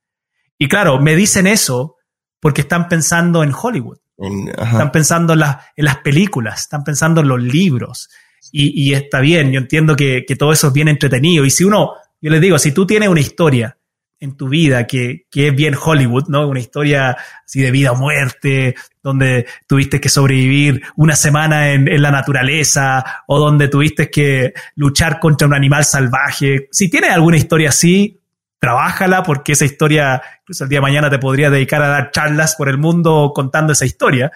Y 0.61 0.69
claro, 0.69 1.01
me 1.01 1.17
dicen 1.17 1.47
eso 1.47 1.97
porque 2.39 2.61
están 2.61 2.87
pensando 2.87 3.43
en 3.43 3.51
Hollywood. 3.51 3.97
están 4.19 4.93
pensando 4.93 5.33
en, 5.33 5.39
las 5.39 5.97
películas, 6.05 6.61
están 6.61 6.85
pensando 6.85 7.23
en 7.23 7.29
los 7.29 7.43
libros. 7.43 8.11
Y, 8.53 8.93
está 8.93 9.21
bien, 9.21 9.53
yo 9.53 9.59
entiendo 9.59 9.97
que, 9.97 10.23
todo 10.39 10.53
eso 10.53 10.67
es 10.67 10.73
bien 10.75 10.89
entretenido. 10.89 11.47
Y 11.47 11.51
si 11.51 11.65
uno, 11.65 11.93
yo 12.21 12.31
les 12.31 12.43
digo, 12.43 12.59
si 12.59 12.73
tú 12.73 12.87
tienes 12.87 13.09
una 13.09 13.21
historia 13.21 13.79
en 14.19 14.37
tu 14.37 14.51
vida 14.51 14.87
que, 14.87 15.25
es 15.35 15.57
bien 15.57 15.75
Hollywood, 15.83 16.29
¿no? 16.29 16.47
Una 16.47 16.61
historia 16.61 17.17
así 17.47 17.63
de 17.63 17.71
vida 17.71 17.93
o 17.93 17.97
muerte, 17.97 18.75
donde 19.03 19.47
tuviste 19.67 19.99
que 19.99 20.11
sobrevivir 20.11 20.83
una 20.97 21.17
semana 21.17 21.73
en, 21.73 21.89
en, 21.89 22.03
la 22.03 22.11
naturaleza 22.11 23.03
o 23.29 23.39
donde 23.39 23.69
tuviste 23.69 24.11
que 24.11 24.53
luchar 24.77 25.19
contra 25.21 25.49
un 25.49 25.55
animal 25.55 25.87
salvaje. 25.87 26.69
Si 26.71 26.91
tienes 26.91 27.13
alguna 27.13 27.39
historia 27.39 27.71
así, 27.71 28.20
trabájala 28.61 29.23
porque 29.23 29.53
esa 29.53 29.65
historia, 29.65 30.23
incluso 30.43 30.65
el 30.65 30.71
día 30.71 30.77
de 30.79 30.83
mañana 30.83 31.11
te 31.11 31.19
podría 31.19 31.51
dedicar 31.51 31.83
a 31.83 31.89
dar 31.89 32.11
charlas 32.13 32.55
por 32.55 32.69
el 32.69 32.79
mundo 32.79 33.33
contando 33.35 33.73
esa 33.73 33.87
historia. 33.87 34.31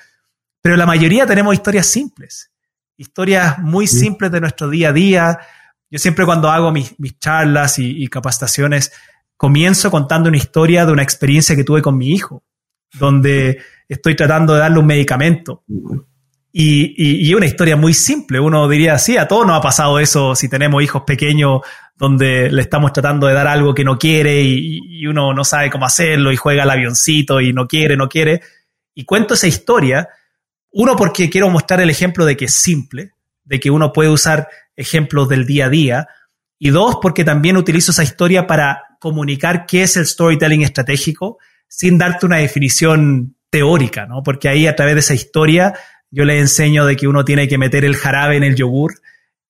Pero 0.63 0.77
la 0.77 0.87
mayoría 0.87 1.27
tenemos 1.27 1.55
historias 1.55 1.87
simples, 1.87 2.51
historias 2.97 3.59
muy 3.59 3.87
simples 3.87 4.33
de 4.33 4.41
nuestro 4.41 4.71
día 4.71 4.89
a 4.89 4.93
día. 4.93 5.39
Yo 5.91 5.99
siempre 5.99 6.25
cuando 6.25 6.51
hago 6.51 6.73
mis, 6.73 6.97
charlas 7.21 7.79
y, 7.79 8.09
capacitaciones, 8.09 8.93
comienzo 9.37 9.91
contando 9.91 10.31
una 10.31 10.39
historia 10.39 10.87
de 10.87 10.93
una 10.93 11.03
experiencia 11.03 11.55
que 11.55 11.65
tuve 11.65 11.83
con 11.83 11.99
mi 11.99 12.09
hijo, 12.09 12.43
donde 12.95 13.63
estoy 13.87 14.17
tratando 14.17 14.55
de 14.55 14.61
darle 14.61 14.79
un 14.79 14.87
medicamento. 14.87 15.65
Y, 16.57 17.29
y, 17.29 17.35
una 17.35 17.47
historia 17.47 17.75
muy 17.75 17.95
simple. 17.95 18.39
Uno 18.39 18.69
diría, 18.69 18.97
sí, 18.99 19.17
a 19.17 19.27
todos 19.27 19.45
nos 19.45 19.59
ha 19.59 19.61
pasado 19.61 19.99
eso 19.99 20.37
si 20.37 20.49
tenemos 20.49 20.85
hijos 20.85 21.03
pequeños 21.05 21.63
donde 21.97 22.49
le 22.49 22.63
estamos 22.63 22.93
tratando 22.93 23.27
de 23.27 23.35
dar 23.35 23.49
algo 23.49 23.75
que 23.75 23.83
no 23.83 23.99
quiere 23.99 24.41
y, 24.43 25.05
uno 25.09 25.35
no 25.35 25.45
sabe 25.45 25.69
cómo 25.69 25.85
hacerlo 25.85 26.31
y 26.31 26.37
juega 26.37 26.63
al 26.63 26.71
avioncito 26.71 27.41
y 27.41 27.53
no 27.53 27.67
quiere, 27.67 27.97
no 27.97 28.09
quiere. 28.09 28.41
Y 28.95 29.05
cuento 29.05 29.35
esa 29.35 29.49
historia, 29.49 30.09
uno 30.71 30.95
porque 30.95 31.29
quiero 31.29 31.51
mostrar 31.51 31.81
el 31.81 31.91
ejemplo 31.91 32.25
de 32.25 32.37
que 32.37 32.45
es 32.45 32.55
simple, 32.55 33.15
de 33.43 33.59
que 33.59 33.73
uno 33.73 33.93
puede 33.93 34.11
usar 34.11 34.49
ejemplos 34.77 35.29
del 35.29 35.47
día 35.47 35.67
a 35.67 35.71
día, 35.71 36.09
y 36.59 36.71
dos 36.71 36.99
porque 37.03 37.25
también 37.25 37.57
utilizo 37.57 37.91
esa 37.91 38.05
historia 38.05 38.47
para 38.47 38.97
comunicar 39.01 39.67
qué 39.67 39.83
es 39.83 39.97
el 39.97 40.07
storytelling 40.07 40.63
estratégico 40.63 41.39
sin 41.67 41.99
darte 41.99 42.27
una 42.27 42.39
definición 42.39 43.37
teórica, 43.51 44.07
¿no? 44.07 44.23
Porque 44.23 44.49
ahí 44.49 44.67
a 44.67 44.75
través 44.75 44.95
de 44.95 45.01
esa 45.01 45.15
historia 45.15 45.75
yo 46.15 46.25
le 46.25 46.39
enseño 46.39 46.87
de 46.87 46.95
que 46.95 47.09
uno 47.09 47.25
tiene 47.25 47.49
que 47.49 47.59
meter 47.59 47.85
el 47.85 47.97
jarabe 47.97 48.37
en 48.37 48.45
el 48.45 48.55
yogur 48.55 48.95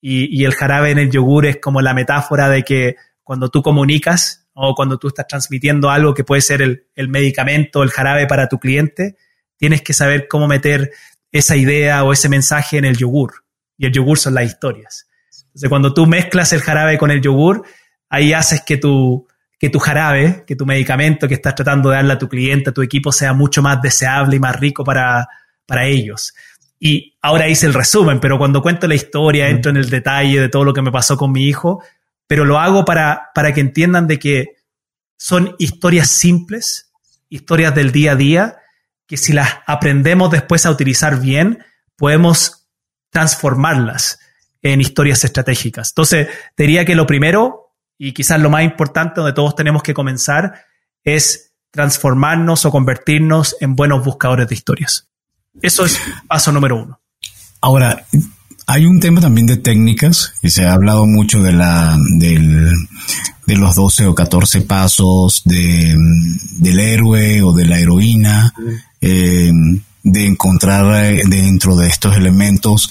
y, 0.01 0.45
el 0.45 0.55
jarabe 0.55 0.91
en 0.91 0.99
el 0.99 1.11
yogur 1.11 1.45
es 1.47 1.59
como 1.59 1.83
la 1.83 1.93
metáfora 1.93 2.49
de 2.49 2.63
que 2.63 2.97
cuando 3.23 3.51
tú 3.51 3.63
comunicas 3.63 4.47
o 4.55 4.75
cuando 4.75 4.99
tú 4.99 5.09
estás 5.09 5.27
transmitiendo 5.27 5.91
algo 5.91 6.15
que 6.15 6.25
puede 6.25 6.41
ser 6.41 6.63
el, 6.63 6.87
el 6.95 7.09
medicamento, 7.09 7.83
el 7.83 7.91
jarabe 7.91 8.27
para 8.27 8.49
tu 8.49 8.59
cliente, 8.59 9.17
tienes 9.59 9.83
que 9.83 9.93
saber 9.93 10.27
cómo 10.27 10.47
meter 10.47 10.91
esa 11.33 11.55
idea 11.55 12.03
o 12.03 12.13
ese 12.13 12.31
mensaje 12.31 12.79
en 12.79 12.87
el 12.87 12.97
yogur. 12.97 13.45
Y 13.77 13.87
el 13.87 13.93
yogur 13.93 14.19
son 14.19 14.35
las 14.35 14.45
historias. 14.45 15.07
Entonces, 15.49 15.69
cuando 15.69 15.93
tú 15.93 16.07
mezclas 16.07 16.53
el 16.55 16.61
jarabe 16.61 16.97
con 16.97 17.11
el 17.11 17.21
yogur, 17.21 17.65
ahí 18.09 18.33
haces 18.33 18.63
que 18.63 18.79
tu, 18.79 19.27
que 19.59 19.69
tu 19.69 19.79
jarabe, 19.79 20.45
que 20.47 20.57
tu 20.57 20.65
medicamento 20.65 21.29
que 21.29 21.35
estás 21.35 21.55
tratando 21.55 21.91
de 21.91 21.97
darle 21.97 22.13
a 22.15 22.19
tu 22.19 22.29
cliente, 22.29 22.71
a 22.71 22.75
tu 22.75 22.83
equipo, 22.83 23.13
sea 23.13 23.35
mucho 23.35 23.61
más 23.61 23.83
deseable 23.83 24.37
y 24.37 24.41
más 24.41 24.59
rico 24.59 24.83
para 24.85 25.27
ellos. 25.87 26.33
Y 26.79 27.17
ahora 27.23 27.49
hice 27.49 27.67
el 27.67 27.75
resumen, 27.75 28.21
pero 28.21 28.39
cuando 28.39 28.63
cuento 28.63 28.87
la 28.87 28.95
historia, 28.95 29.49
entro 29.49 29.71
en 29.71 29.77
el 29.77 29.89
detalle 29.89 30.41
de 30.41 30.49
todo 30.49 30.65
lo 30.65 30.75
que 30.75 30.83
me 30.83 30.93
pasó 30.93 31.17
con 31.17 31.33
mi 31.33 31.45
hijo, 31.45 31.83
pero 32.27 32.45
lo 32.45 32.59
hago 32.59 32.85
para, 32.85 33.31
para 33.35 33.53
que 33.55 33.61
entiendan 33.61 34.07
de 34.07 34.19
que 34.19 34.57
son 35.17 35.55
historias 35.59 36.09
simples, 36.09 36.93
historias 37.29 37.75
del 37.75 37.93
día 37.93 38.13
a 38.13 38.17
día, 38.17 38.57
que 39.07 39.17
si 39.17 39.33
las 39.33 39.49
aprendemos 39.67 40.31
después 40.31 40.67
a 40.67 40.71
utilizar 40.71 41.21
bien, 41.21 41.65
podemos 41.97 42.69
transformarlas 43.11 44.19
en 44.63 44.81
historias 44.81 45.25
estratégicas. 45.25 45.91
Entonces, 45.91 46.29
diría 46.57 46.85
que 46.85 46.95
lo 46.95 47.07
primero, 47.07 47.75
y 47.99 48.13
quizás 48.13 48.41
lo 48.41 48.51
más 48.51 48.65
importante 48.65 49.21
donde 49.21 49.35
todos 49.35 49.55
tenemos 49.55 49.83
que 49.83 49.95
comenzar, 49.95 50.65
es 51.05 51.55
transformarnos 51.71 52.65
o 52.65 52.71
convertirnos 52.71 53.57
en 53.61 53.77
buenos 53.77 54.05
buscadores 54.05 54.49
de 54.49 54.55
historias. 54.55 55.09
Eso 55.63 55.85
es 55.85 55.99
paso 56.29 56.53
número 56.53 56.83
uno. 56.83 57.01
Ahora, 57.61 58.05
hay 58.67 58.87
un 58.87 59.01
tema 59.01 59.21
también 59.21 59.47
de 59.47 59.57
técnicas 59.57 60.35
y 60.43 60.51
se 60.51 60.67
ha 60.67 60.73
hablado 60.73 61.07
mucho 61.07 61.43
de 61.43 61.53
la 61.53 61.97
del, 62.19 62.73
de 63.47 63.57
los 63.57 63.75
12 63.75 64.07
o 64.07 64.15
14 64.15 64.63
pasos 64.63 65.43
de, 65.45 65.97
del 66.59 66.81
héroe 66.81 67.43
o 67.43 67.53
de 67.53 67.67
la 67.67 67.79
heroína, 67.79 68.55
eh, 69.01 69.53
de 70.03 70.27
encontrar 70.27 71.05
eh, 71.05 71.23
dentro 71.27 71.77
de 71.77 71.89
estos 71.89 72.17
elementos 72.17 72.91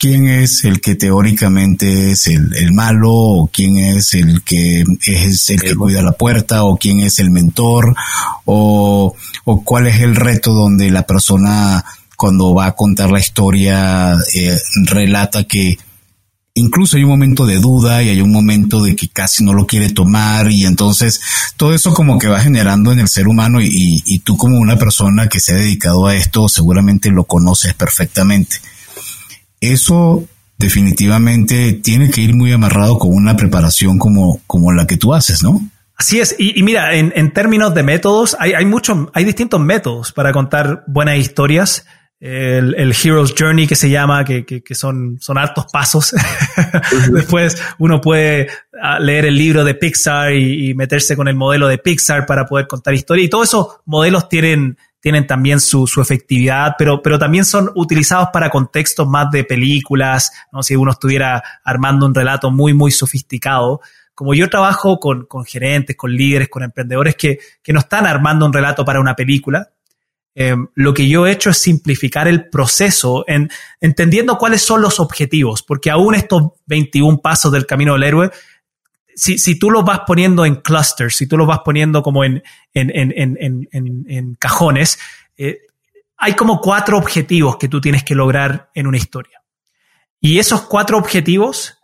quién 0.00 0.28
es 0.28 0.64
el 0.64 0.80
que 0.80 0.94
teóricamente 0.94 2.12
es 2.12 2.26
el, 2.26 2.72
malo 2.72 3.12
o 3.12 3.50
quién 3.52 3.76
es 3.76 4.14
el 4.14 4.42
que 4.42 4.82
es 5.02 5.50
el 5.50 5.60
que 5.60 5.74
cuida 5.74 6.00
la 6.00 6.12
puerta 6.12 6.64
o 6.64 6.78
quién 6.78 7.00
es 7.00 7.18
el 7.18 7.30
mentor 7.30 7.94
o, 8.46 9.14
o 9.44 9.62
cuál 9.62 9.88
es 9.88 10.00
el 10.00 10.16
reto 10.16 10.54
donde 10.54 10.90
la 10.90 11.02
persona 11.02 11.84
cuando 12.16 12.54
va 12.54 12.66
a 12.66 12.72
contar 12.72 13.10
la 13.10 13.20
historia 13.20 14.16
eh, 14.34 14.58
relata 14.86 15.44
que 15.44 15.76
incluso 16.54 16.96
hay 16.96 17.04
un 17.04 17.10
momento 17.10 17.44
de 17.44 17.56
duda 17.56 18.02
y 18.02 18.08
hay 18.08 18.22
un 18.22 18.32
momento 18.32 18.82
de 18.82 18.96
que 18.96 19.08
casi 19.08 19.44
no 19.44 19.52
lo 19.52 19.66
quiere 19.66 19.90
tomar 19.90 20.50
y 20.50 20.64
entonces 20.64 21.20
todo 21.58 21.74
eso 21.74 21.92
como 21.92 22.18
que 22.18 22.26
va 22.26 22.40
generando 22.40 22.90
en 22.90 23.00
el 23.00 23.08
ser 23.08 23.28
humano 23.28 23.60
y, 23.60 24.02
y 24.06 24.18
tú 24.20 24.38
como 24.38 24.56
una 24.56 24.78
persona 24.78 25.28
que 25.28 25.40
se 25.40 25.52
ha 25.52 25.56
dedicado 25.56 26.06
a 26.06 26.16
esto 26.16 26.48
seguramente 26.48 27.10
lo 27.10 27.24
conoces 27.24 27.74
perfectamente 27.74 28.62
eso 29.60 30.24
definitivamente 30.60 31.72
tiene 31.72 32.10
que 32.10 32.20
ir 32.20 32.34
muy 32.34 32.52
amarrado 32.52 32.98
con 32.98 33.12
una 33.14 33.36
preparación 33.36 33.98
como, 33.98 34.40
como 34.46 34.72
la 34.72 34.86
que 34.86 34.96
tú 34.96 35.14
haces, 35.14 35.42
¿no? 35.42 35.60
Así 35.96 36.18
es, 36.18 36.34
y, 36.38 36.62
mira, 36.62 36.94
en, 36.94 37.32
términos 37.32 37.74
de 37.74 37.82
métodos, 37.82 38.34
hay, 38.38 38.54
hay 38.54 38.64
muchos, 38.64 39.08
hay 39.12 39.24
distintos 39.24 39.60
métodos 39.60 40.12
para 40.12 40.32
contar 40.32 40.82
buenas 40.86 41.18
historias. 41.18 41.84
El, 42.18 42.74
Hero's 42.92 43.34
Journey 43.38 43.66
que 43.66 43.76
se 43.76 43.90
llama, 43.90 44.24
que, 44.24 44.44
que, 44.44 44.74
son, 44.74 45.18
son 45.20 45.36
altos 45.36 45.66
pasos. 45.70 46.14
Después 47.12 47.62
uno 47.78 48.00
puede 48.00 48.48
ah, 48.82 48.98
leer 48.98 49.26
el 49.26 49.36
libro 49.36 49.62
de 49.62 49.74
Pixar 49.74 50.32
y, 50.32 50.70
y, 50.70 50.74
meterse 50.74 51.16
con 51.16 51.28
el 51.28 51.34
modelo 51.34 51.68
de 51.68 51.76
Pixar 51.76 52.24
para 52.24 52.46
poder 52.46 52.66
contar 52.66 52.94
historias. 52.94 53.26
Y 53.26 53.30
todos 53.30 53.48
esos 53.48 53.66
modelos 53.84 54.28
tienen 54.28 54.78
tienen 55.00 55.26
también 55.26 55.60
su, 55.60 55.86
su, 55.86 56.00
efectividad, 56.00 56.74
pero, 56.78 57.02
pero 57.02 57.18
también 57.18 57.44
son 57.44 57.70
utilizados 57.74 58.28
para 58.32 58.50
contextos 58.50 59.08
más 59.08 59.30
de 59.30 59.44
películas, 59.44 60.30
¿no? 60.52 60.62
si 60.62 60.76
uno 60.76 60.92
estuviera 60.92 61.42
armando 61.64 62.06
un 62.06 62.14
relato 62.14 62.50
muy, 62.50 62.74
muy 62.74 62.90
sofisticado. 62.90 63.80
Como 64.14 64.34
yo 64.34 64.50
trabajo 64.50 65.00
con, 65.00 65.24
con 65.24 65.44
gerentes, 65.44 65.96
con 65.96 66.12
líderes, 66.12 66.48
con 66.48 66.62
emprendedores 66.62 67.16
que, 67.16 67.38
que 67.62 67.72
no 67.72 67.80
están 67.80 68.06
armando 68.06 68.44
un 68.44 68.52
relato 68.52 68.84
para 68.84 69.00
una 69.00 69.16
película, 69.16 69.70
eh, 70.34 70.54
lo 70.74 70.94
que 70.94 71.08
yo 71.08 71.26
he 71.26 71.32
hecho 71.32 71.50
es 71.50 71.58
simplificar 71.58 72.28
el 72.28 72.48
proceso 72.48 73.24
en 73.26 73.50
entendiendo 73.80 74.38
cuáles 74.38 74.62
son 74.62 74.80
los 74.80 75.00
objetivos, 75.00 75.62
porque 75.62 75.90
aún 75.90 76.14
estos 76.14 76.52
21 76.66 77.18
pasos 77.18 77.50
del 77.50 77.66
camino 77.66 77.94
del 77.94 78.04
héroe, 78.04 78.30
si, 79.20 79.38
si 79.38 79.58
tú 79.58 79.70
los 79.70 79.84
vas 79.84 80.00
poniendo 80.06 80.44
en 80.44 80.56
clusters, 80.56 81.16
si 81.16 81.26
tú 81.26 81.36
los 81.36 81.46
vas 81.46 81.60
poniendo 81.64 82.02
como 82.02 82.24
en, 82.24 82.42
en, 82.72 82.90
en, 82.94 83.68
en 84.08 84.34
cajones, 84.36 84.98
eh, 85.36 85.58
hay 86.16 86.34
como 86.34 86.60
cuatro 86.60 86.98
objetivos 86.98 87.56
que 87.56 87.68
tú 87.68 87.80
tienes 87.80 88.04
que 88.04 88.14
lograr 88.14 88.70
en 88.74 88.86
una 88.86 88.98
historia. 88.98 89.42
Y 90.20 90.38
esos 90.38 90.62
cuatro 90.62 90.98
objetivos 90.98 91.78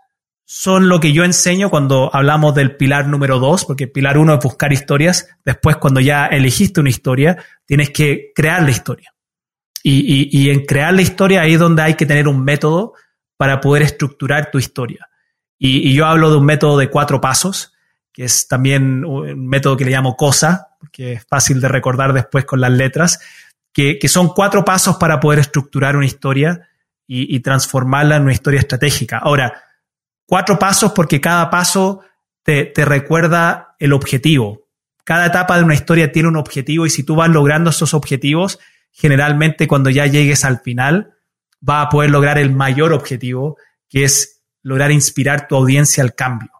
son 0.44 0.88
lo 0.88 1.00
que 1.00 1.12
yo 1.12 1.24
enseño 1.24 1.70
cuando 1.70 2.14
hablamos 2.14 2.54
del 2.54 2.76
pilar 2.76 3.08
número 3.08 3.38
dos, 3.38 3.64
porque 3.64 3.88
pilar 3.88 4.16
uno 4.16 4.34
es 4.34 4.40
buscar 4.42 4.72
historias. 4.72 5.28
Después, 5.44 5.76
cuando 5.76 6.00
ya 6.00 6.26
elegiste 6.26 6.80
una 6.80 6.90
historia, 6.90 7.36
tienes 7.64 7.90
que 7.90 8.32
crear 8.34 8.62
la 8.62 8.70
historia. 8.70 9.12
Y, 9.82 10.50
en 10.50 10.64
crear 10.64 10.92
la 10.92 11.02
historia 11.02 11.42
ahí 11.42 11.54
es 11.54 11.60
donde 11.60 11.82
hay 11.82 11.94
que 11.94 12.06
tener 12.06 12.26
un 12.26 12.42
método 12.42 12.94
para 13.36 13.60
poder 13.60 13.82
estructurar 13.82 14.50
tu 14.50 14.58
historia. 14.58 15.08
Y, 15.58 15.94
yo 15.94 16.06
hablo 16.06 16.30
de 16.30 16.36
un 16.36 16.44
método 16.44 16.78
de 16.78 16.90
cuatro 16.90 17.20
pasos, 17.20 17.72
que 18.12 18.24
es 18.24 18.48
también 18.48 19.04
un 19.04 19.46
método 19.46 19.76
que 19.76 19.84
le 19.84 19.90
llamo 19.90 20.16
COSA, 20.16 20.68
porque 20.80 21.14
es 21.14 21.26
fácil 21.26 21.60
de 21.60 21.68
recordar 21.68 22.12
después 22.12 22.44
con 22.44 22.60
las 22.60 22.72
letras, 22.72 23.20
que, 23.72 23.98
son 24.08 24.28
cuatro 24.28 24.64
pasos 24.64 24.96
para 24.96 25.20
poder 25.20 25.40
estructurar 25.40 25.96
una 25.96 26.06
historia 26.06 26.68
y, 27.06 27.38
transformarla 27.40 28.16
en 28.16 28.22
una 28.22 28.32
historia 28.32 28.60
estratégica. 28.60 29.18
Ahora, 29.18 29.62
cuatro 30.24 30.58
pasos 30.58 30.92
porque 30.92 31.20
cada 31.20 31.50
paso 31.50 32.00
te, 32.42 32.72
recuerda 32.74 33.74
el 33.78 33.92
objetivo. 33.92 34.62
Cada 35.04 35.26
etapa 35.26 35.58
de 35.58 35.64
una 35.64 35.74
historia 35.74 36.10
tiene 36.10 36.28
un 36.28 36.36
objetivo 36.36 36.86
y 36.86 36.90
si 36.90 37.04
tú 37.04 37.16
vas 37.16 37.28
logrando 37.28 37.70
esos 37.70 37.94
objetivos, 37.94 38.58
generalmente 38.92 39.68
cuando 39.68 39.90
ya 39.90 40.06
llegues 40.06 40.44
al 40.44 40.60
final, 40.60 41.12
vas 41.60 41.86
a 41.86 41.88
poder 41.90 42.10
lograr 42.10 42.38
el 42.38 42.52
mayor 42.52 42.92
objetivo, 42.92 43.56
que 43.88 44.04
es 44.04 44.35
lograr 44.66 44.90
inspirar 44.90 45.46
tu 45.46 45.54
audiencia 45.54 46.02
al 46.02 46.16
cambio. 46.16 46.50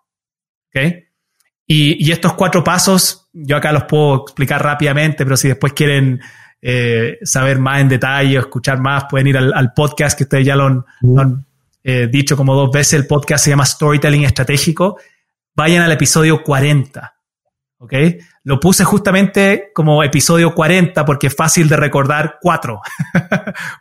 Y, 1.67 2.13
estos 2.13 2.35
cuatro 2.35 2.63
pasos, 2.63 3.29
yo 3.33 3.57
acá 3.57 3.73
los 3.73 3.85
puedo 3.85 4.23
explicar 4.23 4.63
rápidamente, 4.63 5.25
pero 5.25 5.37
si 5.37 5.49
después 5.49 5.73
quieren 5.73 6.21
eh, 6.63 7.19
saber 7.23 7.59
más 7.59 7.81
en 7.81 7.89
detalle 7.89 8.39
o 8.39 8.43
escuchar 8.43 8.79
más, 8.79 9.07
pueden 9.11 9.27
ir 9.27 9.37
al, 9.37 9.73
podcast 9.75 10.17
que 10.17 10.23
ustedes 10.23 10.47
ya 10.47 10.55
lo 10.55 10.67
han, 10.67 11.47
eh, 11.83 12.07
dicho 12.07 12.37
como 12.37 12.55
dos 12.55 12.71
veces, 12.71 12.93
el 12.93 13.09
podcast 13.09 13.43
se 13.45 13.51
llama 13.51 13.67
Storytelling 13.67 14.23
Estratégico. 14.23 14.99
Vayan 15.57 15.83
al 15.83 15.91
episodio 15.91 16.45
40. 16.45 17.13
¿Ok? 17.79 17.93
Lo 18.45 18.61
puse 18.61 18.85
justamente 18.85 19.71
como 19.75 20.05
episodio 20.05 20.55
40 20.55 21.05
porque 21.05 21.27
es 21.27 21.35
fácil 21.35 21.69
de 21.69 21.77
recordar 21.77 22.39
4. 22.41 22.81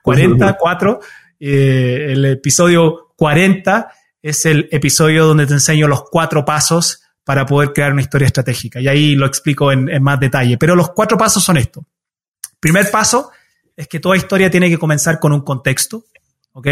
40, 0.02 0.58
4. 0.58 1.00
Eh, 1.40 2.08
el 2.10 2.26
episodio 2.26 3.14
40 3.16 3.88
es 4.26 4.44
el 4.48 4.68
episodio 4.72 5.28
donde 5.28 5.46
te 5.46 5.54
enseño 5.54 5.88
los 5.88 6.06
cuatro 6.10 6.44
pasos 6.44 7.04
para 7.24 7.46
poder 7.46 7.74
crear 7.74 7.92
una 7.94 8.02
historia 8.02 8.26
estratégica. 8.26 8.82
Y 8.82 8.88
ahí 8.88 9.16
lo 9.16 9.28
explico 9.28 9.72
en, 9.72 10.02
más 10.02 10.20
detalle. 10.20 10.58
Pero 10.58 10.76
los 10.76 10.90
cuatro 10.94 11.16
pasos 11.16 11.44
son 11.44 11.58
estos. 11.58 11.84
Primer 12.60 12.90
paso 12.90 13.30
es 13.76 13.88
que 13.88 14.00
toda 14.00 14.18
historia 14.18 14.50
tiene 14.50 14.68
que 14.68 14.80
comenzar 14.80 15.20
con 15.20 15.32
un 15.32 15.42
contexto. 15.42 16.06
¿Ok? 16.54 16.68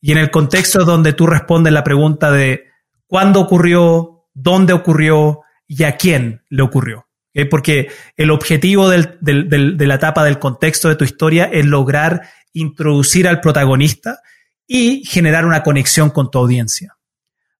Y 0.00 0.12
en 0.12 0.18
el 0.18 0.30
contexto 0.30 0.84
donde 0.84 1.12
tú 1.12 1.26
respondes 1.26 1.72
la 1.72 1.82
pregunta 1.82 2.30
de 2.30 2.66
cuándo 3.08 3.40
ocurrió, 3.40 4.28
dónde 4.32 4.72
ocurrió 4.72 5.40
y 5.66 5.82
a 5.82 5.96
quién 5.96 6.44
le 6.50 6.62
ocurrió. 6.62 7.08
Porque 7.50 7.88
el 8.16 8.30
objetivo 8.30 8.88
de 8.88 9.86
la 9.86 9.94
etapa 9.96 10.22
del 10.22 10.38
contexto 10.38 10.88
de 10.88 10.94
tu 10.94 11.04
historia 11.04 11.46
es 11.46 11.66
lograr 11.66 12.28
introducir 12.52 13.26
al 13.26 13.40
protagonista 13.40 14.20
y 14.66 15.04
generar 15.04 15.46
una 15.46 15.62
conexión 15.62 16.10
con 16.10 16.30
tu 16.30 16.38
audiencia. 16.38 16.96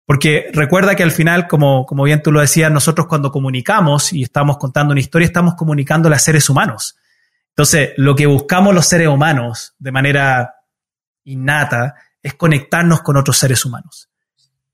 Porque 0.05 0.51
recuerda 0.53 0.95
que 0.95 1.03
al 1.03 1.11
final, 1.11 1.49
como, 1.49 1.85
como 1.85 2.05
bien 2.05 2.23
tú 2.23 2.31
lo 2.31 2.41
decías, 2.41 2.71
nosotros 2.71 3.07
cuando 3.09 3.33
comunicamos 3.33 4.13
y 4.13 4.23
estamos 4.23 4.57
contando 4.57 4.93
una 4.93 5.01
historia, 5.01 5.27
estamos 5.27 5.55
comunicándole 5.55 6.15
a 6.15 6.21
seres 6.21 6.49
humanos. 6.49 6.97
Entonces, 7.49 7.91
lo 7.97 8.15
que 8.15 8.27
buscamos 8.27 8.75
los 8.75 8.87
seres 8.87 9.09
humanos 9.09 9.75
de 9.79 9.91
manera 9.93 10.55
innata 11.25 11.95
es 12.23 12.35
conectarnos 12.35 13.03
con 13.03 13.17
otros 13.17 13.37
seres 13.37 13.65
humanos. 13.65 14.09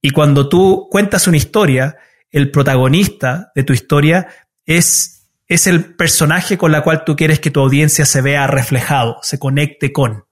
Y 0.02 0.10
cuando 0.10 0.48
tú 0.48 0.88
cuentas 0.90 1.26
una 1.26 1.36
historia, 1.36 1.96
el 2.30 2.50
protagonista 2.50 3.52
de 3.54 3.62
tu 3.62 3.72
historia 3.72 4.26
es, 4.66 5.28
es 5.46 5.66
el 5.66 5.94
personaje 5.94 6.58
con 6.58 6.72
la 6.72 6.82
cual 6.82 7.04
tú 7.04 7.14
quieres 7.14 7.40
que 7.40 7.50
tu 7.50 7.60
audiencia 7.60 8.04
se 8.04 8.20
vea 8.20 8.46
reflejado, 8.46 9.18
se 9.22 9.38
conecte 9.38 9.92
con. 9.92 10.24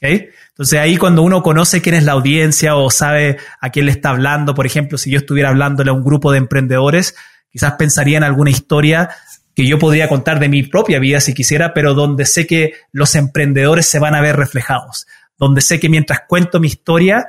Entonces 0.00 0.78
ahí 0.78 0.96
cuando 0.96 1.22
uno 1.22 1.42
conoce 1.42 1.82
quién 1.82 1.94
es 1.94 2.04
la 2.04 2.12
audiencia 2.12 2.74
o 2.76 2.90
sabe 2.90 3.38
a 3.60 3.70
quién 3.70 3.86
le 3.86 3.92
está 3.92 4.10
hablando, 4.10 4.54
por 4.54 4.66
ejemplo, 4.66 4.98
si 4.98 5.10
yo 5.10 5.18
estuviera 5.18 5.50
hablándole 5.50 5.90
a 5.90 5.94
un 5.94 6.04
grupo 6.04 6.32
de 6.32 6.38
emprendedores, 6.38 7.14
quizás 7.50 7.74
pensaría 7.74 8.16
en 8.16 8.24
alguna 8.24 8.50
historia 8.50 9.10
que 9.54 9.66
yo 9.66 9.78
podría 9.78 10.08
contar 10.08 10.38
de 10.38 10.48
mi 10.48 10.62
propia 10.62 10.98
vida 10.98 11.20
si 11.20 11.34
quisiera, 11.34 11.74
pero 11.74 11.94
donde 11.94 12.24
sé 12.24 12.46
que 12.46 12.74
los 12.92 13.14
emprendedores 13.14 13.86
se 13.86 13.98
van 13.98 14.14
a 14.14 14.20
ver 14.20 14.36
reflejados 14.36 15.06
donde 15.40 15.62
sé 15.62 15.80
que 15.80 15.88
mientras 15.88 16.20
cuento 16.28 16.60
mi 16.60 16.66
historia, 16.68 17.26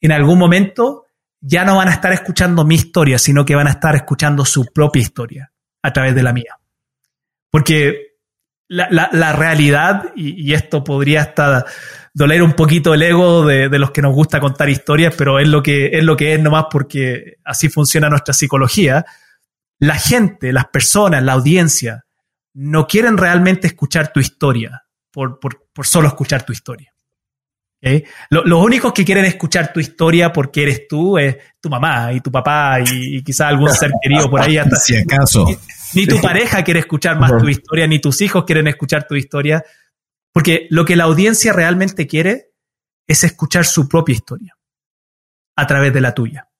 en 0.00 0.12
algún 0.12 0.38
momento 0.38 1.06
ya 1.40 1.64
no 1.64 1.76
van 1.76 1.88
a 1.88 1.92
estar 1.92 2.12
escuchando 2.12 2.64
mi 2.64 2.74
historia, 2.74 3.18
sino 3.18 3.44
que 3.44 3.54
van 3.54 3.66
a 3.66 3.70
estar 3.70 3.96
escuchando 3.96 4.44
su 4.44 4.66
propia 4.66 5.00
historia 5.00 5.52
a 5.82 5.92
través 5.92 6.14
de 6.14 6.22
la 6.22 6.34
mía. 6.34 6.58
Porque 7.50 8.18
la, 8.68 9.32
realidad, 9.32 10.12
y, 10.14 10.52
esto 10.52 10.84
podría 10.84 11.22
hasta 11.22 11.64
doler 12.14 12.42
un 12.42 12.52
poquito 12.52 12.94
el 12.94 13.02
ego 13.02 13.44
de, 13.44 13.68
los 13.78 13.90
que 13.90 14.00
nos 14.00 14.14
gusta 14.14 14.40
contar 14.40 14.70
historias, 14.70 15.14
pero 15.18 15.40
es 15.40 15.48
lo 15.48 15.62
que 15.62 15.90
es 15.92 16.04
lo 16.04 16.16
que 16.16 16.34
es 16.34 16.40
nomás 16.40 16.66
porque 16.70 17.38
así 17.44 17.68
funciona 17.68 18.08
nuestra 18.08 18.32
psicología. 18.32 19.04
La 19.80 19.96
gente, 19.96 20.52
las 20.52 20.66
personas, 20.66 21.22
la 21.24 21.32
audiencia, 21.32 22.04
no 22.54 22.86
quieren 22.86 23.18
realmente 23.18 23.66
escuchar 23.66 24.12
tu 24.12 24.20
historia 24.20 24.84
por 25.10 25.38
solo 25.82 26.08
escuchar 26.08 26.44
tu 26.44 26.52
historia. 26.52 26.92
los 28.30 28.64
únicos 28.64 28.92
que 28.92 29.04
quieren 29.04 29.24
escuchar 29.24 29.72
tu 29.72 29.80
historia 29.80 30.32
porque 30.32 30.62
eres 30.62 30.86
tú 30.88 31.18
es 31.18 31.36
tu 31.60 31.68
mamá 31.68 32.12
y 32.12 32.20
tu 32.20 32.30
papá 32.30 32.78
y, 32.80 33.22
quizás 33.24 33.48
algún 33.48 33.70
ser 33.70 33.90
querido 34.00 34.30
por 34.30 34.40
ahí. 34.40 34.56
Hasta, 34.56 34.76
si 34.80 34.96
acaso. 34.96 35.46
Ni, 35.94 36.06
tu 36.06 36.20
pareja 36.20 36.62
quiere 36.62 36.80
escuchar 36.80 37.18
más 37.18 37.36
tu 37.36 37.48
historia, 37.48 37.88
ni 37.88 37.98
tus 37.98 38.20
hijos 38.20 38.44
quieren 38.44 38.68
escuchar 38.68 39.04
tu 39.08 39.16
historia. 39.16 39.64
Porque 40.34 40.66
lo 40.68 40.84
que 40.84 40.96
la 40.96 41.04
audiencia 41.04 41.52
realmente 41.52 42.08
quiere 42.08 42.50
es 43.06 43.22
escuchar 43.22 43.64
su 43.64 43.88
propia 43.88 44.14
historia 44.14 44.56
a 45.56 45.66
través 45.66 45.94
de 45.94 46.00
la 46.00 46.12
tuya. 46.12 46.50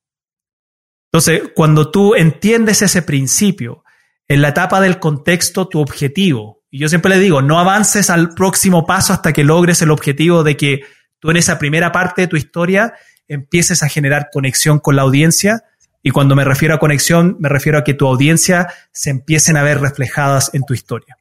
Entonces, 1.13 1.51
cuando 1.57 1.91
tú 1.91 2.15
entiendes 2.15 2.83
ese 2.83 3.03
principio, 3.03 3.83
en 4.29 4.43
la 4.43 4.51
etapa 4.51 4.81
del 4.81 5.01
contexto, 5.01 5.67
tu 5.69 5.81
objetivo, 5.81 6.63
y 6.71 6.79
yo 6.79 6.89
siempre 6.89 7.11
le 7.11 7.19
digo, 7.19 7.43
no 7.43 7.59
avances 7.59 8.11
al 8.11 8.31
próximo 8.31 8.87
paso 8.87 9.13
hasta 9.13 9.33
que 9.33 9.43
logres 9.43 9.83
el 9.83 9.91
objetivo 9.91 10.45
de 10.45 10.57
que 10.57 10.83
tú 11.19 11.31
en 11.31 11.37
esa 11.37 11.59
primera 11.59 11.91
parte 11.91 12.23
de 12.23 12.29
tu 12.29 12.37
historia 12.37 12.95
empieces 13.27 13.83
a 13.83 13.89
generar 13.89 14.29
conexión 14.33 14.79
con 14.79 14.95
la 14.95 15.03
audiencia. 15.03 15.65
Y 16.01 16.11
cuando 16.11 16.37
me 16.37 16.45
refiero 16.45 16.75
a 16.75 16.79
conexión, 16.79 17.37
me 17.41 17.49
refiero 17.49 17.79
a 17.79 17.85
que 17.85 17.95
tu 17.95 18.07
audiencia 18.07 18.69
se 18.93 19.11
empiecen 19.11 19.57
a 19.57 19.65
ver 19.65 19.81
reflejadas 19.81 20.51
en 20.55 20.63
tu 20.63 20.75
historia. 20.75 21.17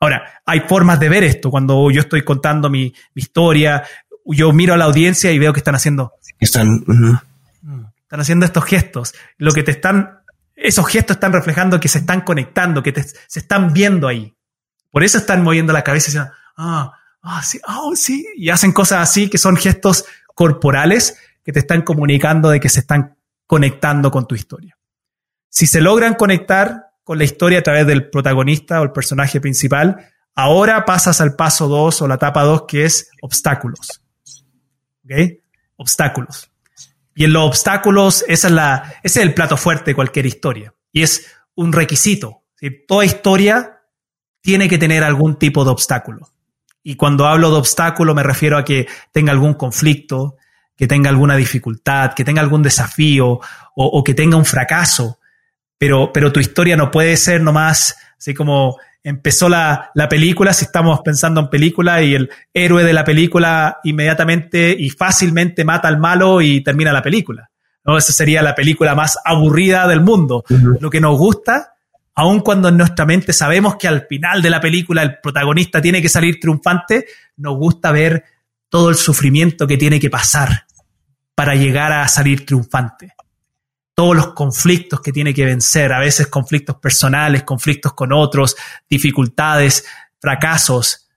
Ahora, 0.00 0.40
hay 0.44 0.60
formas 0.60 1.00
de 1.00 1.08
ver 1.08 1.24
esto. 1.24 1.50
Cuando 1.50 1.90
yo 1.90 2.00
estoy 2.00 2.22
contando 2.22 2.68
mi, 2.68 2.92
historia, 3.14 3.84
yo 4.24 4.52
miro 4.52 4.74
a 4.74 4.76
la 4.76 4.84
audiencia 4.84 5.32
y 5.32 5.38
veo 5.38 5.52
que 5.52 5.60
están 5.60 5.74
haciendo. 5.74 6.12
Están. 6.38 6.84
Están 8.02 8.20
haciendo 8.20 8.46
estos 8.46 8.64
gestos. 8.64 9.14
Lo 9.38 9.52
que 9.52 9.62
te 9.62 9.70
están. 9.72 10.20
Esos 10.54 10.86
gestos 10.86 11.16
están 11.16 11.32
reflejando 11.32 11.78
que 11.78 11.88
se 11.88 11.98
están 11.98 12.22
conectando, 12.22 12.82
que 12.82 12.94
se 13.26 13.38
están 13.38 13.72
viendo 13.72 14.08
ahí. 14.08 14.34
Por 14.90 15.04
eso 15.04 15.18
están 15.18 15.42
moviendo 15.42 15.74
la 15.74 15.84
cabeza 15.84 16.06
y 16.06 16.12
diciendo, 16.12 16.32
ah, 16.56 16.92
ah, 17.20 17.42
sí, 17.42 17.60
oh, 17.68 17.94
sí, 17.94 18.26
y 18.34 18.48
hacen 18.48 18.72
cosas 18.72 19.00
así 19.00 19.28
que 19.28 19.36
son 19.36 19.56
gestos 19.56 20.06
corporales 20.34 21.18
que 21.44 21.52
te 21.52 21.58
están 21.58 21.82
comunicando 21.82 22.48
de 22.48 22.60
que 22.60 22.70
se 22.70 22.80
están 22.80 23.16
conectando 23.46 24.10
con 24.10 24.26
tu 24.26 24.34
historia. 24.34 24.78
Si 25.50 25.66
se 25.66 25.80
logran 25.80 26.14
conectar 26.14 26.85
con 27.06 27.18
la 27.18 27.24
historia 27.24 27.60
a 27.60 27.62
través 27.62 27.86
del 27.86 28.10
protagonista 28.10 28.80
o 28.80 28.82
el 28.82 28.90
personaje 28.90 29.40
principal, 29.40 30.10
ahora 30.34 30.84
pasas 30.84 31.20
al 31.20 31.36
paso 31.36 31.68
2 31.68 32.02
o 32.02 32.08
la 32.08 32.16
etapa 32.16 32.42
2 32.42 32.64
que 32.66 32.84
es 32.84 33.10
obstáculos. 33.22 34.02
¿Ok? 35.04 35.12
Obstáculos. 35.76 36.50
Y 37.14 37.22
en 37.22 37.32
los 37.32 37.46
obstáculos, 37.46 38.24
es 38.26 38.42
la, 38.50 38.92
ese 39.04 39.20
es 39.20 39.24
el 39.24 39.34
plato 39.34 39.56
fuerte 39.56 39.92
de 39.92 39.94
cualquier 39.94 40.26
historia. 40.26 40.74
Y 40.90 41.02
es 41.04 41.32
un 41.54 41.72
requisito. 41.72 42.42
Toda 42.88 43.04
historia 43.04 43.82
tiene 44.40 44.68
que 44.68 44.76
tener 44.76 45.04
algún 45.04 45.38
tipo 45.38 45.64
de 45.64 45.70
obstáculo. 45.70 46.28
Y 46.82 46.96
cuando 46.96 47.26
hablo 47.26 47.52
de 47.52 47.58
obstáculo 47.58 48.16
me 48.16 48.24
refiero 48.24 48.58
a 48.58 48.64
que 48.64 48.88
tenga 49.12 49.30
algún 49.30 49.54
conflicto, 49.54 50.38
que 50.74 50.88
tenga 50.88 51.08
alguna 51.08 51.36
dificultad, 51.36 52.14
que 52.14 52.24
tenga 52.24 52.42
algún 52.42 52.64
desafío 52.64 53.38
o, 53.76 54.02
que 54.02 54.14
tenga 54.14 54.36
un 54.36 54.44
fracaso. 54.44 55.20
Pero, 55.78 56.12
pero 56.12 56.32
tu 56.32 56.40
historia 56.40 56.76
no 56.76 56.90
puede 56.90 57.16
ser 57.16 57.40
nomás 57.40 57.96
así 58.18 58.34
como 58.34 58.78
empezó 59.02 59.48
la, 59.48 59.90
la, 59.94 60.08
película, 60.08 60.52
si 60.52 60.64
estamos 60.64 61.00
pensando 61.04 61.40
en 61.40 61.48
película, 61.48 62.02
y 62.02 62.14
el 62.14 62.28
héroe 62.52 62.82
de 62.82 62.92
la 62.92 63.04
película 63.04 63.78
inmediatamente 63.84 64.74
y 64.76 64.90
fácilmente 64.90 65.64
mata 65.64 65.86
al 65.86 65.98
malo 65.98 66.40
y 66.42 66.60
termina 66.62 66.92
la 66.92 67.02
película. 67.02 67.48
¿no? 67.84 67.96
Esa 67.96 68.12
sería 68.12 68.42
la 68.42 68.54
película 68.54 68.96
más 68.96 69.16
aburrida 69.24 69.86
del 69.86 70.00
mundo. 70.00 70.44
Lo 70.80 70.90
que 70.90 71.00
nos 71.00 71.16
gusta, 71.16 71.74
aun 72.16 72.40
cuando 72.40 72.68
en 72.68 72.78
nuestra 72.78 73.06
mente 73.06 73.32
sabemos 73.32 73.76
que 73.76 73.86
al 73.86 74.06
final 74.08 74.42
de 74.42 74.50
la 74.50 74.60
película 74.60 75.02
el 75.02 75.20
protagonista 75.20 75.80
tiene 75.80 76.02
que 76.02 76.08
salir 76.08 76.40
triunfante, 76.40 77.06
nos 77.36 77.56
gusta 77.56 77.92
ver 77.92 78.24
todo 78.68 78.90
el 78.90 78.96
sufrimiento 78.96 79.68
que 79.68 79.76
tiene 79.76 80.00
que 80.00 80.10
pasar 80.10 80.66
para 81.36 81.54
llegar 81.54 81.92
a 81.92 82.08
salir 82.08 82.44
triunfante 82.44 83.14
todos 83.96 84.14
los 84.14 84.34
conflictos 84.34 85.00
que 85.00 85.10
tiene 85.10 85.32
que 85.32 85.46
vencer, 85.46 85.90
a 85.94 86.00
veces 86.00 86.26
conflictos 86.26 86.76
personales, 86.76 87.44
conflictos 87.44 87.94
con 87.94 88.12
otros, 88.12 88.54
dificultades, 88.90 89.86
fracasos. 90.20 91.08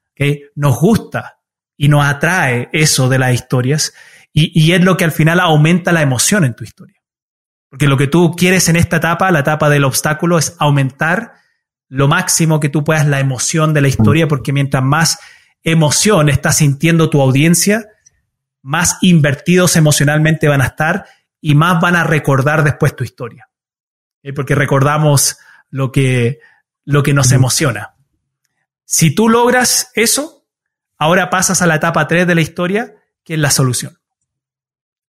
Nos 0.55 0.79
gusta 0.79 1.39
y 1.75 1.89
nos 1.89 2.05
atrae 2.05 2.69
eso 2.71 3.09
de 3.09 3.19
las 3.19 3.33
historias 3.33 3.93
y, 4.31 4.51
y, 4.57 4.71
es 4.71 4.81
lo 4.81 4.95
que 4.95 5.03
al 5.03 5.11
final 5.11 5.41
aumenta 5.41 5.91
la 5.91 6.01
emoción 6.01 6.45
en 6.45 6.55
tu 6.55 6.63
historia. 6.63 7.01
Porque 7.69 7.87
lo 7.87 7.97
que 7.97 8.07
tú 8.07 8.33
quieres 8.37 8.69
en 8.69 8.77
esta 8.77 8.97
etapa, 8.97 9.29
la 9.29 9.39
etapa 9.39 9.69
del 9.69 9.83
obstáculo, 9.83 10.37
es 10.37 10.55
aumentar 10.57 11.33
lo 11.89 12.07
máximo 12.07 12.61
que 12.61 12.69
tú 12.69 12.85
puedas 12.85 13.05
la 13.07 13.19
emoción 13.19 13.73
de 13.73 13.81
la 13.81 13.89
historia, 13.89 14.27
porque 14.29 14.53
mientras 14.53 14.83
más 14.83 15.19
emoción 15.63 16.29
está 16.29 16.53
sintiendo 16.53 17.09
tu 17.09 17.21
audiencia, 17.21 17.87
más 18.61 18.97
invertidos 19.01 19.75
emocionalmente 19.75 20.47
van 20.47 20.61
a 20.61 20.67
estar 20.67 21.05
y 21.41 21.55
más 21.55 21.81
van 21.81 21.95
a 21.95 22.03
recordar 22.03 22.63
después 22.63 22.95
tu 22.95 23.03
historia. 23.03 23.49
Porque 24.35 24.55
recordamos 24.55 25.37
lo 25.69 25.91
que, 25.91 26.39
lo 26.85 27.03
que 27.03 27.13
nos 27.13 27.31
emociona. 27.31 27.95
Si 28.85 29.13
tú 29.13 29.29
logras 29.29 29.91
eso, 29.93 30.45
ahora 30.97 31.29
pasas 31.29 31.61
a 31.61 31.67
la 31.67 31.75
etapa 31.75 32.07
3 32.07 32.27
de 32.27 32.35
la 32.35 32.41
historia, 32.41 32.95
que 33.23 33.35
es 33.35 33.39
la 33.39 33.51
solución. 33.51 33.97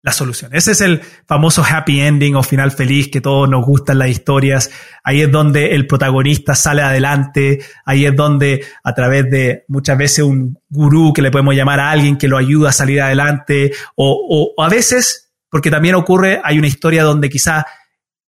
La 0.01 0.11
solución. 0.11 0.53
Ese 0.53 0.71
es 0.71 0.81
el 0.81 1.01
famoso 1.01 1.63
happy 1.67 1.99
ending 1.99 2.35
o 2.35 2.43
final 2.43 2.71
feliz 2.71 3.09
que 3.09 3.21
todos 3.21 3.49
nos 3.49 3.65
gustan 3.65 3.97
las 3.97 4.09
historias. 4.09 4.69
Ahí 5.03 5.21
es 5.21 5.31
donde 5.31 5.73
el 5.73 5.87
protagonista 5.87 6.53
sale 6.53 6.83
adelante. 6.83 7.59
Ahí 7.85 8.05
es 8.05 8.15
donde 8.15 8.63
a 8.83 8.93
través 8.93 9.29
de 9.31 9.65
muchas 9.67 9.97
veces 9.97 10.23
un 10.23 10.59
gurú 10.69 11.11
que 11.11 11.23
le 11.23 11.31
podemos 11.31 11.55
llamar 11.55 11.79
a 11.79 11.89
alguien 11.89 12.17
que 12.17 12.27
lo 12.27 12.37
ayuda 12.37 12.69
a 12.69 12.73
salir 12.73 13.01
adelante 13.01 13.73
o, 13.95 14.53
o 14.57 14.63
a 14.63 14.69
veces 14.69 15.24
porque 15.55 15.71
también 15.71 15.95
ocurre, 15.95 16.41
hay 16.43 16.59
una 16.59 16.67
historia 16.67 17.05
donde 17.05 17.29
quizá 17.29 17.65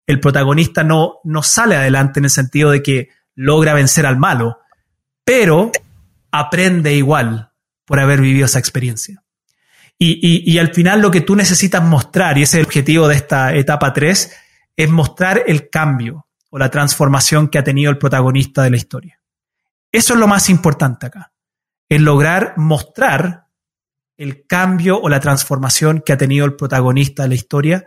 el 0.05 0.21
protagonista 0.21 0.85
no, 0.85 1.15
no 1.25 1.43
sale 1.43 1.75
adelante 1.75 2.21
en 2.21 2.23
el 2.23 2.31
sentido 2.31 2.71
de 2.71 2.81
que 2.81 3.09
logra 3.35 3.73
vencer 3.73 4.05
al 4.05 4.17
malo, 4.17 4.59
pero 5.25 5.73
aprende 6.31 6.93
igual 6.93 7.51
por 7.83 7.99
haber 7.99 8.21
vivido 8.21 8.45
esa 8.45 8.59
experiencia. 8.59 9.25
Y, 9.99 10.57
al 10.57 10.73
final 10.73 11.01
lo 11.01 11.11
que 11.11 11.19
tú 11.19 11.35
necesitas 11.35 11.83
mostrar, 11.83 12.37
y 12.37 12.43
ese 12.43 12.59
es 12.59 12.61
el 12.61 12.65
objetivo 12.67 13.09
de 13.09 13.15
esta 13.15 13.53
etapa 13.53 13.91
3, 13.91 14.33
es 14.77 14.89
mostrar 14.89 15.43
el 15.47 15.69
cambio 15.69 16.27
o 16.49 16.57
la 16.57 16.71
transformación 16.71 17.49
que 17.49 17.59
ha 17.59 17.63
tenido 17.65 17.91
el 17.91 17.97
protagonista 17.97 18.63
de 18.63 18.69
la 18.69 18.77
historia. 18.77 19.19
Eso 19.91 20.13
es 20.13 20.19
lo 20.21 20.29
más 20.29 20.49
importante 20.49 21.07
acá, 21.07 21.33
es 21.89 21.99
lograr 21.99 22.53
mostrar 22.55 23.46
el 24.17 24.45
cambio 24.45 24.99
o 24.99 25.09
la 25.09 25.19
transformación 25.19 26.01
que 26.05 26.13
ha 26.13 26.17
tenido 26.17 26.45
el 26.45 26.55
protagonista 26.55 27.23
de 27.23 27.29
la 27.29 27.35
historia, 27.35 27.85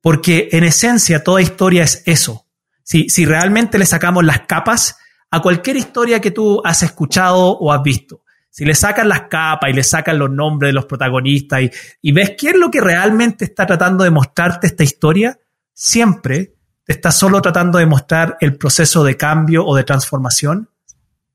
porque 0.00 0.48
en 0.52 0.64
esencia 0.64 1.22
toda 1.22 1.40
historia 1.40 1.84
es 1.84 2.02
eso. 2.06 2.46
Si, 2.82 3.08
si 3.08 3.24
realmente 3.24 3.78
le 3.78 3.86
sacamos 3.86 4.24
las 4.24 4.40
capas 4.40 4.98
a 5.30 5.40
cualquier 5.40 5.76
historia 5.76 6.20
que 6.20 6.30
tú 6.30 6.60
has 6.64 6.82
escuchado 6.82 7.56
o 7.58 7.72
has 7.72 7.82
visto, 7.82 8.22
si 8.50 8.64
le 8.64 8.74
sacan 8.74 9.08
las 9.08 9.22
capas 9.28 9.70
y 9.70 9.74
le 9.74 9.84
sacan 9.84 10.18
los 10.18 10.30
nombres 10.30 10.70
de 10.70 10.72
los 10.72 10.86
protagonistas 10.86 11.62
y, 11.62 11.70
y 12.02 12.12
ves 12.12 12.32
quién 12.36 12.54
es 12.54 12.60
lo 12.60 12.70
que 12.70 12.80
realmente 12.80 13.44
está 13.44 13.66
tratando 13.66 14.04
de 14.04 14.10
mostrarte 14.10 14.66
esta 14.66 14.82
historia, 14.82 15.38
siempre 15.72 16.54
te 16.82 16.94
está 16.94 17.12
solo 17.12 17.40
tratando 17.42 17.78
de 17.78 17.86
mostrar 17.86 18.36
el 18.40 18.56
proceso 18.56 19.04
de 19.04 19.16
cambio 19.16 19.64
o 19.64 19.76
de 19.76 19.84
transformación 19.84 20.70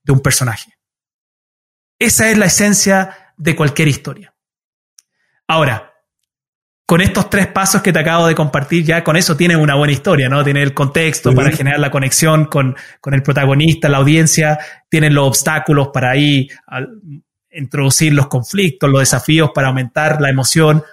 de 0.04 0.12
un 0.12 0.20
personaje. 0.20 0.74
Esa 2.00 2.30
es 2.30 2.38
la 2.38 2.48
esencia 2.48 3.34
de 3.38 3.56
cualquier 3.56 3.88
historia. 3.88 4.33
Ahora, 5.48 5.94
con 6.86 7.02
estos 7.02 7.30
tres 7.30 7.48
pasos 7.48 7.82
que 7.82 7.94
te 7.94 8.00
acabo 8.00 8.28
de 8.28 8.36
compartir, 8.36 8.84
ya 8.84 9.04
con 9.04 9.16
eso 9.16 9.38
tienes 9.38 9.58
una 9.58 9.76
buena 9.76 9.94
historia, 9.94 10.30
¿no? 10.30 10.44
Tiene 10.44 10.62
el 10.62 10.74
contexto 10.74 11.34
para 11.34 11.52
generar 11.52 11.80
la 11.80 11.90
conexión 11.90 12.46
con, 12.46 12.76
el 13.06 13.24
protagonista, 13.24 13.90
la 13.90 13.98
audiencia, 13.98 14.60
tienen 14.90 15.16
los 15.16 15.28
obstáculos 15.28 15.90
para 15.94 16.12
ahí 16.12 16.48
introducir 17.52 18.14
los 18.14 18.28
conflictos, 18.28 18.90
los 18.90 19.00
desafíos 19.00 19.52
para 19.54 19.70
aumentar 19.70 20.20
la 20.22 20.30
emoción, 20.30 20.84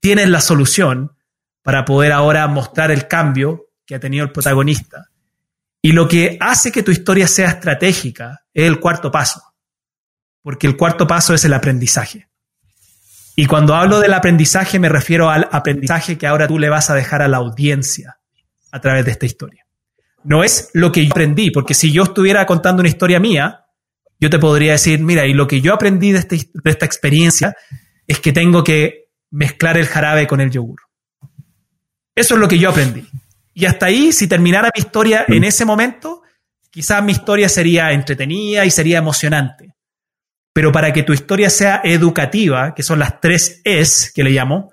tienes 0.00 0.28
la 0.28 0.40
solución 0.40 1.12
para 1.62 1.84
poder 1.84 2.12
ahora 2.12 2.46
mostrar 2.48 2.90
el 2.90 3.06
cambio 3.06 3.68
que 3.86 3.94
ha 3.94 4.00
tenido 4.00 4.24
el 4.24 4.32
protagonista. 4.32 5.08
Y 5.80 5.92
lo 5.92 6.08
que 6.08 6.36
hace 6.40 6.72
que 6.72 6.82
tu 6.82 6.90
historia 6.90 7.28
sea 7.28 7.48
estratégica 7.48 8.44
es 8.52 8.66
el 8.66 8.80
cuarto 8.80 9.10
paso, 9.10 9.54
porque 10.42 10.66
el 10.66 10.76
cuarto 10.76 11.06
paso 11.06 11.32
es 11.32 11.44
el 11.44 11.54
aprendizaje. 11.54 12.28
Y 13.40 13.46
cuando 13.46 13.76
hablo 13.76 14.00
del 14.00 14.14
aprendizaje 14.14 14.80
me 14.80 14.88
refiero 14.88 15.30
al 15.30 15.48
aprendizaje 15.52 16.18
que 16.18 16.26
ahora 16.26 16.48
tú 16.48 16.58
le 16.58 16.68
vas 16.68 16.90
a 16.90 16.96
dejar 16.96 17.22
a 17.22 17.28
la 17.28 17.36
audiencia 17.36 18.18
a 18.72 18.80
través 18.80 19.04
de 19.04 19.12
esta 19.12 19.26
historia. 19.26 19.64
No 20.24 20.42
es 20.42 20.70
lo 20.74 20.90
que 20.90 21.04
yo 21.04 21.12
aprendí, 21.12 21.52
porque 21.52 21.72
si 21.72 21.92
yo 21.92 22.02
estuviera 22.02 22.44
contando 22.46 22.80
una 22.80 22.88
historia 22.88 23.20
mía, 23.20 23.66
yo 24.18 24.28
te 24.28 24.40
podría 24.40 24.72
decir, 24.72 24.98
mira, 24.98 25.24
y 25.24 25.34
lo 25.34 25.46
que 25.46 25.60
yo 25.60 25.72
aprendí 25.72 26.10
de, 26.10 26.18
este, 26.18 26.50
esta 26.64 26.84
experiencia 26.84 27.54
es 28.08 28.18
que 28.18 28.32
tengo 28.32 28.64
que 28.64 29.12
mezclar 29.30 29.78
el 29.78 29.86
jarabe 29.86 30.26
con 30.26 30.40
el 30.40 30.50
yogur. 30.50 30.80
Eso 32.16 32.34
es 32.34 32.40
lo 32.40 32.48
que 32.48 32.58
yo 32.58 32.70
aprendí. 32.70 33.06
Y 33.54 33.66
hasta 33.66 33.86
ahí, 33.86 34.10
si 34.10 34.26
terminara 34.26 34.72
mi 34.74 34.80
historia 34.80 35.26
en 35.28 35.44
ese 35.44 35.64
momento, 35.64 36.22
quizás 36.70 37.04
mi 37.04 37.12
historia 37.12 37.48
sería 37.48 37.92
entretenida 37.92 38.64
y 38.64 38.72
sería 38.72 38.98
emocionante. 38.98 39.76
Pero 40.58 40.72
para 40.72 40.92
que 40.92 41.04
tu 41.04 41.12
historia 41.12 41.50
sea 41.50 41.82
educativa, 41.84 42.74
que 42.74 42.82
son 42.82 42.98
las 42.98 43.20
tres 43.20 43.60
Es 43.62 44.10
que 44.12 44.24
le 44.24 44.30
llamo, 44.30 44.72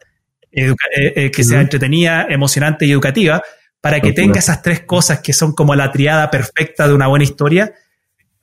eh, 0.51 0.73
eh, 0.97 1.29
que 1.29 1.43
sea 1.43 1.61
entretenida, 1.61 2.25
emocionante 2.27 2.87
y 2.87 2.91
educativa, 2.91 3.43
para 3.81 3.99
que 3.99 4.11
tenga 4.11 4.39
esas 4.39 4.63
tres 4.63 4.79
cosas 4.81 5.19
que 5.19 5.31
son 5.31 5.53
como 5.53 5.75
la 5.75 5.91
triada 5.91 6.31
perfecta 6.31 6.87
de 6.87 6.95
una 6.95 7.05
buena 7.05 7.23
historia, 7.23 7.71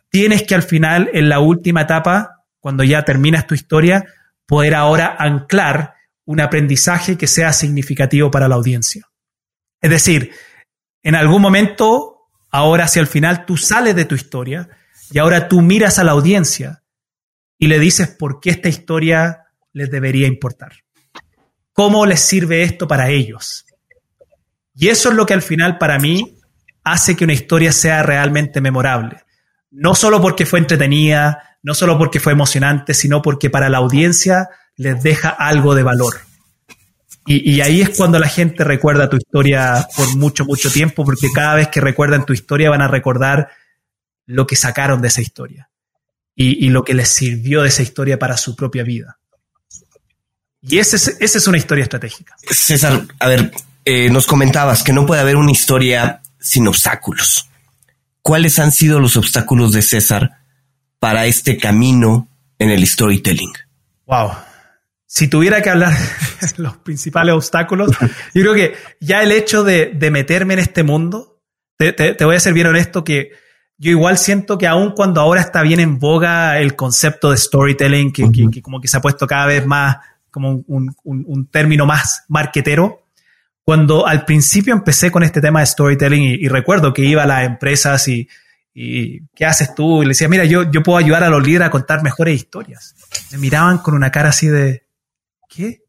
tienes 0.09 0.45
que 0.45 0.55
al 0.55 0.63
final, 0.63 1.11
en 1.15 1.29
la 1.29 1.41
última 1.41 1.81
etapa, 1.81 2.45
cuando 2.61 2.85
ya 2.85 3.03
terminas 3.03 3.45
tu 3.49 3.57
historia, 3.57 4.05
poder 4.47 4.77
ahora 4.77 5.17
anclar 5.19 5.95
un 6.25 6.41
aprendizaje 6.41 7.19
que 7.19 7.27
sea 7.27 7.53
significativo 7.53 8.31
para 8.31 8.47
la 8.47 8.55
audiencia. 8.55 9.09
Es 9.81 9.91
decir, 9.91 10.31
en 11.03 11.17
algún 11.17 11.43
momento, 11.43 12.29
ahora 12.53 12.85
hacia 12.85 13.01
el 13.01 13.09
final, 13.09 13.45
tú 13.47 13.57
sales 13.57 13.97
de 13.97 14.05
tu 14.05 14.15
historia 14.15 14.69
y 15.11 15.19
ahora 15.19 15.49
tú 15.49 15.61
miras 15.61 15.99
a 15.99 16.05
la 16.05 16.13
audiencia 16.13 16.82
y 17.63 17.69
le 17.69 17.79
dices 17.79 18.09
por 18.09 18.41
qué 18.41 18.51
esta 18.51 18.69
historia 18.69 19.45
les 19.73 19.89
debería 19.89 20.27
importar. 20.27 20.73
¿Cómo 21.73 22.07
les 22.07 22.19
sirve 22.19 22.65
esto 22.65 22.89
para 22.89 23.11
ellos? 23.11 23.67
Y 24.75 24.89
eso 24.89 25.11
es 25.11 25.15
lo 25.15 25.27
que 25.27 25.35
al 25.35 25.43
final 25.43 25.79
para 25.79 26.01
mí 26.01 26.41
hace 26.83 27.15
que 27.15 27.23
una 27.23 27.35
historia 27.35 27.71
sea 27.71 28.03
realmente 28.03 28.61
memorable. 28.61 29.23
No 29.71 29.95
solo 29.95 30.21
porque 30.21 30.45
fue 30.45 30.59
entretenida, 30.59 31.57
no 31.63 31.75
solo 31.75 31.97
porque 31.99 32.19
fue 32.19 32.33
emocionante, 32.33 32.95
sino 32.95 33.23
porque 33.23 33.49
para 33.49 33.69
la 33.69 33.79
audiencia 33.79 34.49
les 34.75 35.01
deja 35.01 35.29
algo 35.29 35.77
de 35.77 35.85
valor. 35.85 36.15
Y, 37.27 37.49
y, 37.49 37.61
ahí 37.61 37.81
es 37.81 37.91
cuando 37.91 38.19
la 38.19 38.29
gente 38.29 38.65
recuerda 38.65 39.09
tu 39.09 39.19
historia 39.19 39.87
por 39.97 40.17
mucho, 40.17 40.45
mucho 40.45 40.69
tiempo, 40.69 41.05
porque 41.05 41.29
cada 41.33 41.55
vez 41.55 41.69
que 41.69 41.81
recuerdan 41.81 42.27
tu 42.27 42.33
historia 42.33 42.71
van 42.71 42.83
a 42.83 42.89
recordar 42.89 43.51
lo 44.27 44.49
que 44.49 44.57
sacaron 44.57 45.01
de 45.01 45.07
esa 45.07 45.21
historia 45.21 45.69
y, 46.35 46.71
lo 46.71 46.83
que 46.85 46.95
les 46.95 47.09
sirvió 47.09 47.63
de 47.63 47.69
esa 47.69 47.83
historia 47.83 48.19
para 48.19 48.37
su 48.37 48.57
propia 48.57 48.83
vida. 48.83 49.19
Y 50.63 50.79
esa 50.79 50.97
es, 50.97 51.17
esa 51.21 51.39
es 51.39 51.47
una 51.47 51.59
historia 51.59 51.83
estratégica. 51.83 52.35
César, 52.51 53.07
a 53.19 53.29
ver, 53.29 53.53
eh, 53.85 54.11
nos 54.11 54.27
comentabas 54.27 54.83
que 54.83 54.93
no 54.93 55.07
puede 55.07 55.21
haber 55.21 55.37
una 55.37 55.51
historia 55.51 56.23
sin 56.41 56.67
obstáculos. 56.69 57.49
¿Cuáles 58.23 58.59
han 58.59 58.73
sido 58.73 59.01
los 59.01 59.17
obstáculos 59.17 59.73
de 59.73 59.83
César 59.83 60.39
para 60.99 61.27
este 61.27 61.59
camino 61.59 62.29
en 62.59 62.71
el 62.71 62.87
storytelling? 62.87 63.53
Wow. 64.07 64.31
Si 65.07 65.29
tuviera 65.29 65.61
que 65.61 65.71
hablar 65.71 65.93
de 65.93 66.49
los 66.63 66.77
principales 66.79 67.35
obstáculos, 67.35 67.91
yo 68.33 68.43
creo 68.43 68.55
que 68.55 68.77
ya 69.01 69.23
el 69.23 69.33
hecho 69.33 69.65
de, 69.65 69.93
de 69.95 70.11
meterme 70.11 70.55
en 70.55 70.61
este 70.61 70.85
mundo, 70.85 71.41
te, 71.77 71.93
te, 71.93 72.25
voy 72.25 72.37
a 72.37 72.41
ser 72.41 72.55
bien 72.55 72.69
honesto 72.69 73.03
que 73.03 73.33
yo 73.83 73.91
igual 73.91 74.17
siento 74.17 74.59
que 74.59 74.69
aun 74.69 74.93
cuando 74.93 75.21
ahora 75.21 75.41
está 75.41 75.61
bien 75.61 75.81
en 75.81 75.99
boga 75.99 76.61
el 76.61 76.77
concepto 76.77 77.33
de 77.33 77.37
storytelling, 77.37 78.13
que, 78.13 78.63
como 78.63 78.81
que 78.81 78.87
se 78.87 78.97
ha 78.97 79.01
puesto 79.01 79.27
cada 79.27 79.47
vez 79.47 79.67
más 79.67 79.97
como 80.31 80.63
un, 80.69 81.49
término 81.51 81.85
más 81.85 82.23
marquetero, 82.29 83.03
cuando 83.65 84.07
al 84.07 84.25
principio 84.25 84.73
empecé 84.73 85.11
con 85.11 85.25
este 85.25 85.41
tema 85.41 85.59
de 85.59 85.67
storytelling 85.67 86.23
y, 86.23 86.47
recuerdo 86.47 86.95
que 86.95 87.03
iba 87.03 87.25
a 87.25 87.27
las 87.27 87.45
empresas 87.45 88.07
y, 88.07 88.29
y, 88.73 89.27
¿qué 89.35 89.47
haces 89.47 89.75
tú? 89.75 90.03
Y 90.03 90.05
le 90.05 90.11
decía, 90.11 90.29
mira, 90.29 90.45
yo, 90.45 90.71
yo 90.71 90.85
puedo 90.85 90.97
ayudar 90.99 91.25
a 91.25 91.29
los 91.29 91.45
líderes 91.45 91.67
a 91.67 91.71
contar 91.71 92.05
mejores 92.05 92.37
historias. 92.37 92.95
Me 93.33 93.39
miraban 93.39 93.79
con 93.79 93.95
una 93.95 94.13
cara 94.13 94.29
así 94.29 94.47
de, 94.47 94.87
¿qué? 95.49 95.81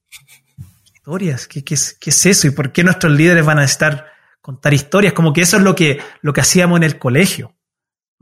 ¿Historias? 0.95 1.47
¿Qué, 1.47 1.63
qué, 1.63 1.75
qué 1.99 2.09
es 2.09 2.25
eso? 2.25 2.47
¿Y 2.47 2.51
por 2.51 2.71
qué 2.71 2.83
nuestros 2.83 3.13
líderes 3.13 3.45
van 3.45 3.59
a 3.59 3.65
estar 3.65 4.07
contar 4.41 4.73
historias? 4.73 5.13
Como 5.13 5.31
que 5.31 5.41
eso 5.41 5.57
es 5.57 5.63
lo 5.63 5.75
que, 5.75 5.99
lo 6.21 6.33
que 6.33 6.41
hacíamos 6.41 6.77
en 6.77 6.83
el 6.83 6.97
colegio. 6.97 7.53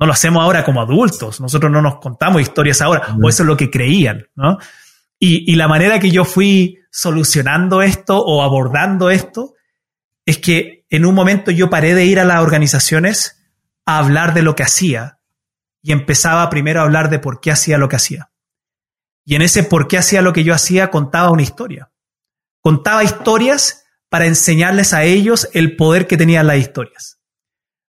No 0.01 0.07
lo 0.07 0.13
hacemos 0.13 0.41
ahora 0.41 0.65
como 0.65 0.81
adultos. 0.81 1.39
Nosotros 1.39 1.71
no 1.71 1.79
nos 1.79 1.99
contamos 1.99 2.41
historias 2.41 2.81
ahora, 2.81 3.15
o 3.21 3.29
eso 3.29 3.43
es 3.43 3.47
lo 3.47 3.55
que 3.55 3.69
creían, 3.69 4.27
¿no? 4.33 4.57
Y, 5.19 5.51
y 5.51 5.55
la 5.55 5.67
manera 5.67 5.99
que 5.99 6.09
yo 6.09 6.25
fui 6.25 6.79
solucionando 6.89 7.83
esto 7.83 8.17
o 8.17 8.41
abordando 8.41 9.11
esto 9.11 9.53
es 10.25 10.39
que 10.39 10.87
en 10.89 11.05
un 11.05 11.13
momento 11.13 11.51
yo 11.51 11.69
paré 11.69 11.93
de 11.93 12.05
ir 12.05 12.19
a 12.19 12.25
las 12.25 12.41
organizaciones 12.41 13.43
a 13.85 13.99
hablar 13.99 14.33
de 14.33 14.41
lo 14.41 14.55
que 14.55 14.63
hacía 14.63 15.19
y 15.83 15.91
empezaba 15.91 16.49
primero 16.49 16.79
a 16.79 16.83
hablar 16.83 17.11
de 17.11 17.19
por 17.19 17.39
qué 17.39 17.51
hacía 17.51 17.77
lo 17.77 17.87
que 17.87 17.97
hacía. 17.97 18.31
Y 19.23 19.35
en 19.35 19.43
ese 19.43 19.61
por 19.61 19.87
qué 19.87 19.99
hacía 19.99 20.23
lo 20.23 20.33
que 20.33 20.43
yo 20.43 20.55
hacía 20.55 20.89
contaba 20.89 21.29
una 21.29 21.43
historia. 21.43 21.91
Contaba 22.59 23.03
historias 23.03 23.85
para 24.09 24.25
enseñarles 24.25 24.95
a 24.95 25.03
ellos 25.03 25.47
el 25.53 25.75
poder 25.75 26.07
que 26.07 26.17
tenían 26.17 26.47
las 26.47 26.57
historias. 26.57 27.20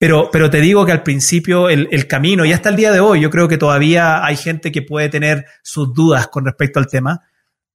Pero, 0.03 0.29
pero 0.29 0.49
te 0.49 0.59
digo 0.59 0.85
que 0.85 0.91
al 0.91 1.01
principio 1.01 1.69
el, 1.69 1.87
el, 1.89 2.07
camino, 2.07 2.43
y 2.43 2.51
hasta 2.51 2.67
el 2.67 2.75
día 2.75 2.91
de 2.91 2.99
hoy, 2.99 3.21
yo 3.21 3.29
creo 3.29 3.47
que 3.47 3.57
todavía 3.57 4.25
hay 4.25 4.35
gente 4.35 4.69
que 4.69 4.81
puede 4.81 5.07
tener 5.07 5.45
sus 5.61 5.93
dudas 5.93 6.27
con 6.27 6.43
respecto 6.43 6.77
al 6.77 6.87
tema, 6.87 7.21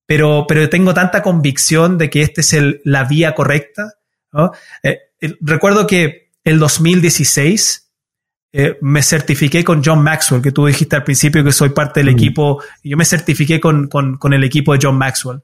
pero, 0.04 0.44
pero 0.46 0.68
tengo 0.68 0.92
tanta 0.92 1.22
convicción 1.22 1.96
de 1.96 2.10
que 2.10 2.20
esta 2.20 2.42
es 2.42 2.52
el, 2.52 2.82
la 2.84 3.04
vía 3.04 3.34
correcta. 3.34 3.94
¿no? 4.30 4.52
Eh, 4.82 4.98
recuerdo 5.40 5.86
que 5.86 6.28
el 6.44 6.58
2016 6.58 7.92
eh, 8.52 8.76
me 8.82 9.02
certifiqué 9.02 9.64
con 9.64 9.82
John 9.82 10.02
Maxwell, 10.02 10.42
que 10.42 10.52
tú 10.52 10.66
dijiste 10.66 10.96
al 10.96 11.04
principio 11.04 11.42
que 11.42 11.52
soy 11.52 11.70
parte 11.70 12.00
del 12.00 12.12
mm. 12.12 12.18
equipo, 12.18 12.62
yo 12.84 12.98
me 12.98 13.06
certifiqué 13.06 13.58
con, 13.58 13.88
con, 13.88 14.18
con, 14.18 14.34
el 14.34 14.44
equipo 14.44 14.74
de 14.74 14.80
John 14.82 14.98
Maxwell. 14.98 15.40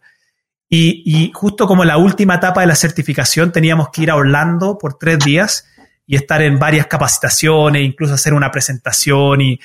Y, 0.69 1.03
y 1.07 1.31
justo 1.33 1.67
como 1.67 1.83
la 1.87 1.97
última 1.97 2.35
etapa 2.35 2.61
de 2.61 2.67
la 2.67 2.77
certificación 2.77 3.53
teníamos 3.53 3.89
que 3.89 4.03
ir 4.03 4.11
a 4.11 4.17
Orlando 4.17 4.77
por 4.77 4.99
tres 4.99 5.19
días 5.21 5.65
y 6.07 6.17
estar 6.17 6.43
en 6.43 6.59
varias 6.59 6.87
capacitaciones, 6.87 7.83
incluso 7.83 8.15
hacer 8.15 8.35
una 8.35 8.51
presentación 8.51 9.41
y 9.41 9.61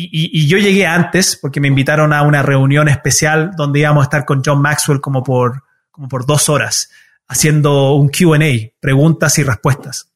y, 0.00 0.46
yo 0.46 0.58
llegué 0.58 0.86
antes 0.86 1.36
porque 1.36 1.60
me 1.60 1.68
invitaron 1.68 2.12
a 2.12 2.22
una 2.22 2.42
reunión 2.42 2.88
especial 2.88 3.52
donde 3.56 3.80
íbamos 3.80 4.02
a 4.02 4.04
estar 4.04 4.24
con 4.24 4.42
John 4.44 4.62
Maxwell 4.62 5.00
como 5.00 5.22
por, 5.22 5.64
como 5.90 6.08
por 6.08 6.24
dos 6.24 6.48
horas, 6.48 6.90
haciendo 7.26 7.94
un 7.94 8.08
QA, 8.08 8.38
preguntas 8.80 9.38
y 9.38 9.42
respuestas. 9.42 10.12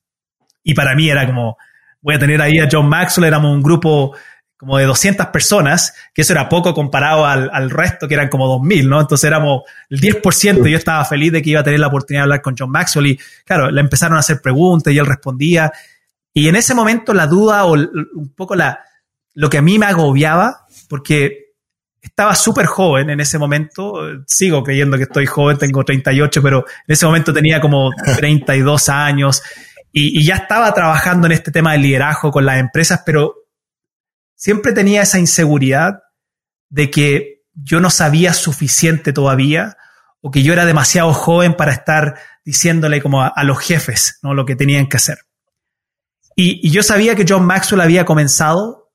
Y 0.62 0.74
para 0.74 0.94
mí 0.94 1.10
era 1.10 1.26
como, 1.26 1.56
voy 2.00 2.14
a 2.14 2.18
tener 2.18 2.40
ahí 2.40 2.60
a 2.60 2.68
John 2.70 2.88
Maxwell, 2.88 3.26
éramos 3.26 3.52
un 3.52 3.62
grupo 3.62 4.14
como 4.62 4.78
de 4.78 4.84
200 4.84 5.26
personas, 5.26 5.92
que 6.14 6.22
eso 6.22 6.34
era 6.34 6.48
poco 6.48 6.72
comparado 6.72 7.26
al, 7.26 7.50
al 7.52 7.68
resto, 7.68 8.06
que 8.06 8.14
eran 8.14 8.28
como 8.28 8.46
2.000, 8.60 8.88
¿no? 8.88 9.00
Entonces 9.00 9.26
éramos 9.26 9.62
el 9.90 10.00
10% 10.00 10.68
y 10.68 10.70
yo 10.70 10.78
estaba 10.78 11.04
feliz 11.04 11.32
de 11.32 11.42
que 11.42 11.50
iba 11.50 11.58
a 11.58 11.64
tener 11.64 11.80
la 11.80 11.88
oportunidad 11.88 12.20
de 12.20 12.22
hablar 12.26 12.42
con 12.42 12.54
John 12.56 12.70
Maxwell 12.70 13.08
y 13.08 13.18
claro, 13.44 13.72
le 13.72 13.80
empezaron 13.80 14.16
a 14.16 14.20
hacer 14.20 14.40
preguntas 14.40 14.94
y 14.94 14.98
él 14.98 15.06
respondía. 15.06 15.72
Y 16.32 16.46
en 16.46 16.54
ese 16.54 16.76
momento 16.76 17.12
la 17.12 17.26
duda 17.26 17.64
o 17.64 17.72
un 17.72 18.32
poco 18.36 18.54
la, 18.54 18.78
lo 19.34 19.50
que 19.50 19.58
a 19.58 19.62
mí 19.62 19.80
me 19.80 19.86
agobiaba, 19.86 20.64
porque 20.88 21.54
estaba 22.00 22.36
súper 22.36 22.66
joven 22.66 23.10
en 23.10 23.18
ese 23.18 23.38
momento, 23.38 23.94
sigo 24.28 24.62
creyendo 24.62 24.96
que 24.96 25.02
estoy 25.02 25.26
joven, 25.26 25.58
tengo 25.58 25.84
38, 25.84 26.40
pero 26.40 26.58
en 26.86 26.92
ese 26.92 27.04
momento 27.04 27.32
tenía 27.32 27.60
como 27.60 27.90
32 28.16 28.88
años 28.90 29.42
y, 29.90 30.20
y 30.20 30.24
ya 30.24 30.36
estaba 30.36 30.72
trabajando 30.72 31.26
en 31.26 31.32
este 31.32 31.50
tema 31.50 31.72
del 31.72 31.82
liderazgo 31.82 32.30
con 32.30 32.46
las 32.46 32.60
empresas, 32.60 33.02
pero 33.04 33.41
siempre 34.42 34.72
tenía 34.72 35.02
esa 35.02 35.20
inseguridad 35.20 36.00
de 36.68 36.90
que 36.90 37.44
yo 37.54 37.78
no 37.78 37.90
sabía 37.90 38.34
suficiente 38.34 39.12
todavía 39.12 39.76
o 40.20 40.32
que 40.32 40.42
yo 40.42 40.52
era 40.52 40.64
demasiado 40.64 41.12
joven 41.12 41.54
para 41.54 41.70
estar 41.70 42.16
diciéndole 42.44 43.00
como 43.00 43.22
a, 43.22 43.44
los 43.44 43.60
jefes 43.60 44.18
¿no? 44.20 44.34
lo 44.34 44.44
que 44.44 44.56
tenían 44.56 44.88
que 44.88 44.96
hacer. 44.96 45.18
Y, 46.34 46.66
y, 46.66 46.72
yo 46.72 46.82
sabía 46.82 47.14
que 47.14 47.24
John 47.28 47.44
Maxwell 47.44 47.82
había 47.82 48.04
comenzado 48.04 48.90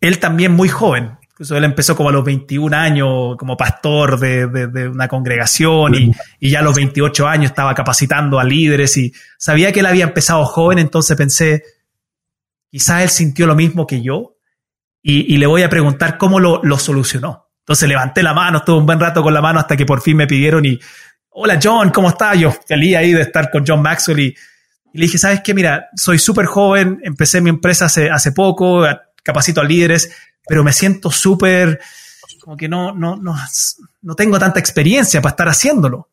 él 0.00 0.18
también 0.18 0.50
muy 0.50 0.68
joven. 0.68 1.18
Incluso 1.22 1.56
él 1.56 1.62
empezó 1.62 1.94
como 1.94 2.08
a 2.08 2.12
los 2.12 2.24
21 2.24 2.76
años 2.76 3.36
como 3.38 3.56
pastor 3.56 4.18
de, 4.18 4.48
de, 4.48 4.88
una 4.88 5.06
congregación 5.06 5.94
y, 5.94 6.10
y, 6.40 6.50
ya 6.50 6.58
a 6.58 6.62
los 6.62 6.74
28 6.74 7.28
años 7.28 7.52
estaba 7.52 7.76
capacitando 7.76 8.40
a 8.40 8.44
líderes 8.44 8.96
y 8.96 9.12
sabía 9.38 9.70
que 9.70 9.80
él 9.80 9.86
había 9.86 10.04
empezado 10.04 10.44
joven, 10.46 10.80
entonces 10.80 11.16
pensé, 11.16 11.62
quizás 12.70 13.02
él 13.02 13.08
sintió 13.10 13.46
lo 13.46 13.54
mismo 13.54 13.86
que 13.86 14.02
yo 14.02 14.33
y, 15.06 15.36
le 15.36 15.46
voy 15.46 15.62
a 15.62 15.68
preguntar 15.68 16.16
cómo 16.16 16.40
lo, 16.40 16.78
solucionó. 16.78 17.50
Entonces 17.60 17.86
levanté 17.86 18.22
la 18.22 18.32
mano, 18.32 18.58
estuve 18.58 18.78
un 18.78 18.86
buen 18.86 18.98
rato 18.98 19.22
con 19.22 19.34
la 19.34 19.42
mano 19.42 19.60
hasta 19.60 19.76
que 19.76 19.84
por 19.84 20.00
fin 20.00 20.16
me 20.16 20.26
pidieron 20.26 20.64
y, 20.64 20.80
hola 21.28 21.60
John, 21.62 21.90
¿cómo 21.90 22.08
estás? 22.08 22.38
Yo 22.38 22.50
feliz 22.50 22.96
ahí 22.96 23.12
de 23.12 23.20
estar 23.20 23.50
con 23.50 23.64
John 23.66 23.82
Maxwell 23.82 24.20
y, 24.20 24.34
y 24.94 24.98
le 24.98 25.04
dije, 25.04 25.18
¿sabes 25.18 25.42
qué? 25.44 25.52
Mira, 25.52 25.88
soy 25.94 26.18
súper 26.18 26.46
joven, 26.46 27.00
empecé 27.02 27.42
mi 27.42 27.50
empresa 27.50 27.84
hace, 27.84 28.10
hace 28.10 28.32
poco, 28.32 28.82
capacito 29.22 29.60
a 29.60 29.64
líderes, 29.64 30.10
pero 30.46 30.64
me 30.64 30.72
siento 30.72 31.10
súper, 31.10 31.80
como 32.40 32.56
que 32.56 32.68
no, 32.68 32.94
no, 32.94 33.16
no, 33.16 33.36
no 34.00 34.14
tengo 34.14 34.38
tanta 34.38 34.58
experiencia 34.58 35.20
para 35.20 35.32
estar 35.32 35.48
haciéndolo. 35.48 36.10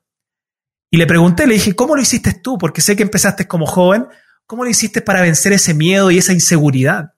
Y 0.89 0.98
le 0.98 1.08
pregunté, 1.08 1.48
le 1.48 1.54
dije, 1.54 1.76
¿cómo 1.76 1.96
lo 1.96 2.02
hiciste 2.02 2.34
tú? 2.34 2.58
Porque 2.58 2.82
sé 2.82 2.98
que 2.98 3.04
empezaste 3.04 3.48
como 3.48 3.66
joven, 3.66 4.08
¿cómo 4.46 4.66
lo 4.66 4.70
hiciste 4.70 5.02
para 5.02 5.22
vencer 5.22 5.54
ese 5.54 5.74
miedo 5.74 6.12
y 6.12 6.18
esa 6.18 6.34
inseguridad? 6.34 7.14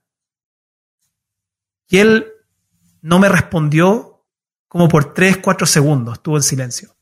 Y 1.94 2.00
él 2.00 2.26
no 3.04 3.20
me 3.20 3.30
respondió 3.30 4.26
como 4.68 4.88
por 4.88 5.14
tres, 5.14 5.38
cuatro 5.38 5.68
segundos, 5.68 6.16
estuvo 6.16 6.38
en 6.38 6.42
silencio. 6.42 6.96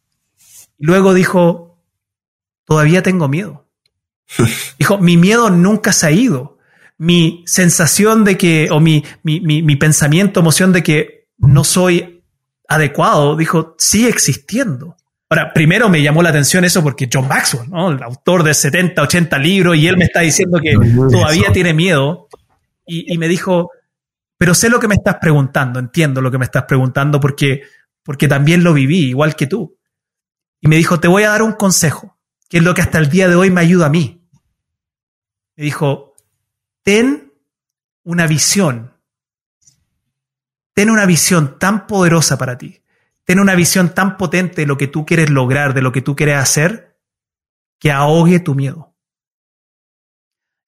Y 0.77 0.85
luego 0.85 1.13
dijo, 1.13 1.81
todavía 2.65 3.01
tengo 3.01 3.29
miedo. 3.29 3.69
Dijo, 4.77 4.97
mi 4.97 5.15
miedo 5.15 5.49
nunca 5.49 5.93
se 5.93 6.07
ha 6.07 6.11
ido 6.11 6.57
mi 6.97 7.41
sensación 7.47 8.25
de 8.25 8.37
que, 8.37 8.67
o 8.69 8.81
mi, 8.81 9.05
mi, 9.23 9.39
mi, 9.39 9.75
pensamiento, 9.77 10.41
emoción 10.41 10.73
de 10.73 10.83
que 10.83 11.29
no 11.37 11.63
soy 11.63 12.23
adecuado, 12.67 13.37
dijo, 13.37 13.75
sigue 13.79 14.09
existiendo. 14.09 14.97
Ahora, 15.29 15.53
primero 15.53 15.87
me 15.87 16.03
llamó 16.03 16.21
la 16.21 16.29
atención 16.29 16.65
eso 16.65 16.83
porque 16.83 17.09
John 17.11 17.29
Maxwell, 17.29 17.69
¿no? 17.69 17.91
el 17.91 18.03
autor 18.03 18.43
de 18.43 18.53
70, 18.53 19.01
80 19.01 19.37
libros, 19.39 19.77
y 19.77 19.87
él 19.87 19.95
me 19.95 20.03
está 20.03 20.19
diciendo 20.19 20.59
que 20.61 20.73
todavía 21.09 21.53
tiene 21.53 21.73
miedo. 21.73 22.27
Y, 22.85 23.13
y, 23.13 23.17
me 23.17 23.29
dijo, 23.29 23.71
pero 24.41 24.55
sé 24.55 24.71
lo 24.71 24.79
que 24.79 24.87
me 24.87 24.95
estás 24.95 25.17
preguntando, 25.21 25.77
entiendo 25.77 26.19
lo 26.19 26.31
que 26.31 26.39
me 26.39 26.45
estás 26.45 26.63
preguntando 26.63 27.19
porque, 27.19 27.61
porque 28.01 28.27
también 28.27 28.63
lo 28.63 28.73
viví, 28.73 29.09
igual 29.09 29.35
que 29.35 29.45
tú. 29.45 29.77
Y 30.59 30.67
me 30.67 30.77
dijo, 30.77 30.99
te 30.99 31.07
voy 31.07 31.21
a 31.21 31.29
dar 31.29 31.43
un 31.43 31.51
consejo, 31.51 32.17
que 32.49 32.57
es 32.57 32.63
lo 32.63 32.73
que 32.73 32.81
hasta 32.81 32.97
el 32.97 33.07
día 33.07 33.29
de 33.29 33.35
hoy 33.35 33.51
me 33.51 33.61
ayuda 33.61 33.85
a 33.85 33.89
mí. 33.91 34.27
Me 35.55 35.65
dijo, 35.65 36.15
ten 36.81 37.31
una 38.01 38.25
visión. 38.25 38.97
Ten 40.73 40.89
una 40.89 41.05
visión 41.05 41.59
tan 41.59 41.85
poderosa 41.85 42.39
para 42.39 42.57
ti. 42.57 42.81
Ten 43.23 43.39
una 43.39 43.53
visión 43.53 43.93
tan 43.93 44.17
potente 44.17 44.61
de 44.61 44.65
lo 44.65 44.75
que 44.75 44.87
tú 44.87 45.05
quieres 45.05 45.29
lograr, 45.29 45.75
de 45.75 45.83
lo 45.83 45.91
que 45.91 46.01
tú 46.01 46.15
quieres 46.15 46.37
hacer, 46.37 46.99
que 47.77 47.91
ahogue 47.91 48.39
tu 48.39 48.55
miedo. 48.55 48.90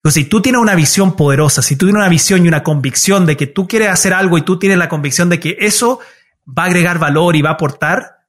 Entonces, 0.03 0.23
si 0.23 0.29
tú 0.29 0.41
tienes 0.41 0.61
una 0.61 0.75
visión 0.75 1.15
poderosa, 1.15 1.61
si 1.61 1.77
tú 1.77 1.85
tienes 1.85 2.01
una 2.01 2.09
visión 2.09 2.43
y 2.43 2.49
una 2.49 2.61
convicción 2.61 3.25
de 3.25 3.37
que 3.37 3.47
tú 3.47 3.69
quieres 3.69 3.87
hacer 3.87 4.13
algo 4.13 4.37
y 4.37 4.41
tú 4.41 4.59
tienes 4.59 4.77
la 4.77 4.89
convicción 4.89 5.29
de 5.29 5.39
que 5.39 5.55
eso 5.61 6.01
va 6.45 6.63
a 6.63 6.65
agregar 6.65 6.99
valor 6.99 7.37
y 7.37 7.41
va 7.41 7.51
a 7.51 7.53
aportar, 7.53 8.25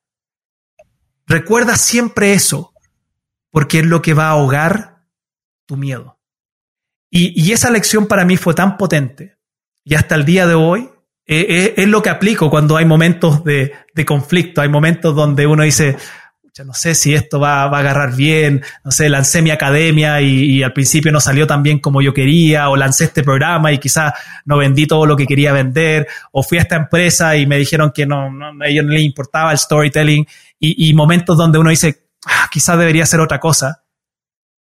recuerda 1.27 1.77
siempre 1.77 2.33
eso, 2.33 2.73
porque 3.51 3.81
es 3.81 3.87
lo 3.87 4.03
que 4.03 4.15
va 4.15 4.27
a 4.27 4.31
ahogar 4.31 5.03
tu 5.67 5.77
miedo. 5.77 6.21
Y, 7.11 7.53
esa 7.53 7.71
lección 7.71 8.07
para 8.07 8.25
mí 8.25 8.37
fue 8.37 8.55
tan 8.55 8.77
potente 8.77 9.37
y 9.85 9.95
hasta 9.95 10.15
el 10.15 10.25
día 10.25 10.49
de 10.49 10.55
hoy 10.55 10.91
eh, 11.27 11.47
eh, 11.49 11.75
es 11.77 11.89
lo 11.89 12.03
que 12.03 12.11
aplico 12.11 12.51
cuando 12.51 12.77
hay 12.77 12.85
momentos 12.85 13.45
de, 13.45 13.73
conflicto, 14.07 14.61
hay 14.61 14.69
momentos 14.69 15.15
donde 15.15 15.47
uno 15.47 15.63
dice, 15.63 15.97
no 16.63 16.73
sé 16.73 16.95
si 16.95 17.15
esto 17.15 17.41
va, 17.41 17.63
a 17.63 17.79
agarrar 17.79 18.15
bien, 18.15 18.63
no 18.85 18.93
sé, 18.93 19.09
lancé 19.09 19.43
mi 19.43 19.51
academia 19.51 20.21
y, 20.21 20.63
al 20.63 20.73
principio 20.73 21.11
no 21.11 21.19
salió 21.19 21.49
tan 21.49 21.65
bien 21.65 21.81
como 21.81 22.01
yo 22.01 22.15
quería, 22.15 22.69
o 22.69 22.77
lancé 22.77 23.05
este 23.05 23.25
programa 23.25 23.73
y 23.73 23.79
quizás 23.79 24.13
no 24.45 24.59
vendí 24.59 24.87
todo 24.87 25.05
lo 25.05 25.17
que 25.17 25.27
quería 25.27 25.53
vender, 25.53 26.07
o 26.31 26.45
fui 26.45 26.59
a 26.59 26.61
esta 26.61 26.77
empresa 26.77 27.37
y 27.37 27.47
me 27.47 27.57
dijeron 27.57 27.91
que 27.93 28.07
no, 28.07 28.29
a 28.63 28.69
ellos 28.69 28.85
no 28.85 28.93
les 28.93 29.03
importaba 29.03 29.51
el 29.51 29.59
storytelling, 29.59 30.27
y, 30.61 30.95
momentos 30.95 31.37
donde 31.37 31.59
uno 31.59 31.71
dice, 31.71 32.07
ah, 32.27 32.49
quizás 32.51 32.79
debería 32.79 33.03
hacer 33.03 33.21
otra 33.21 33.39
cosa. 33.39 33.85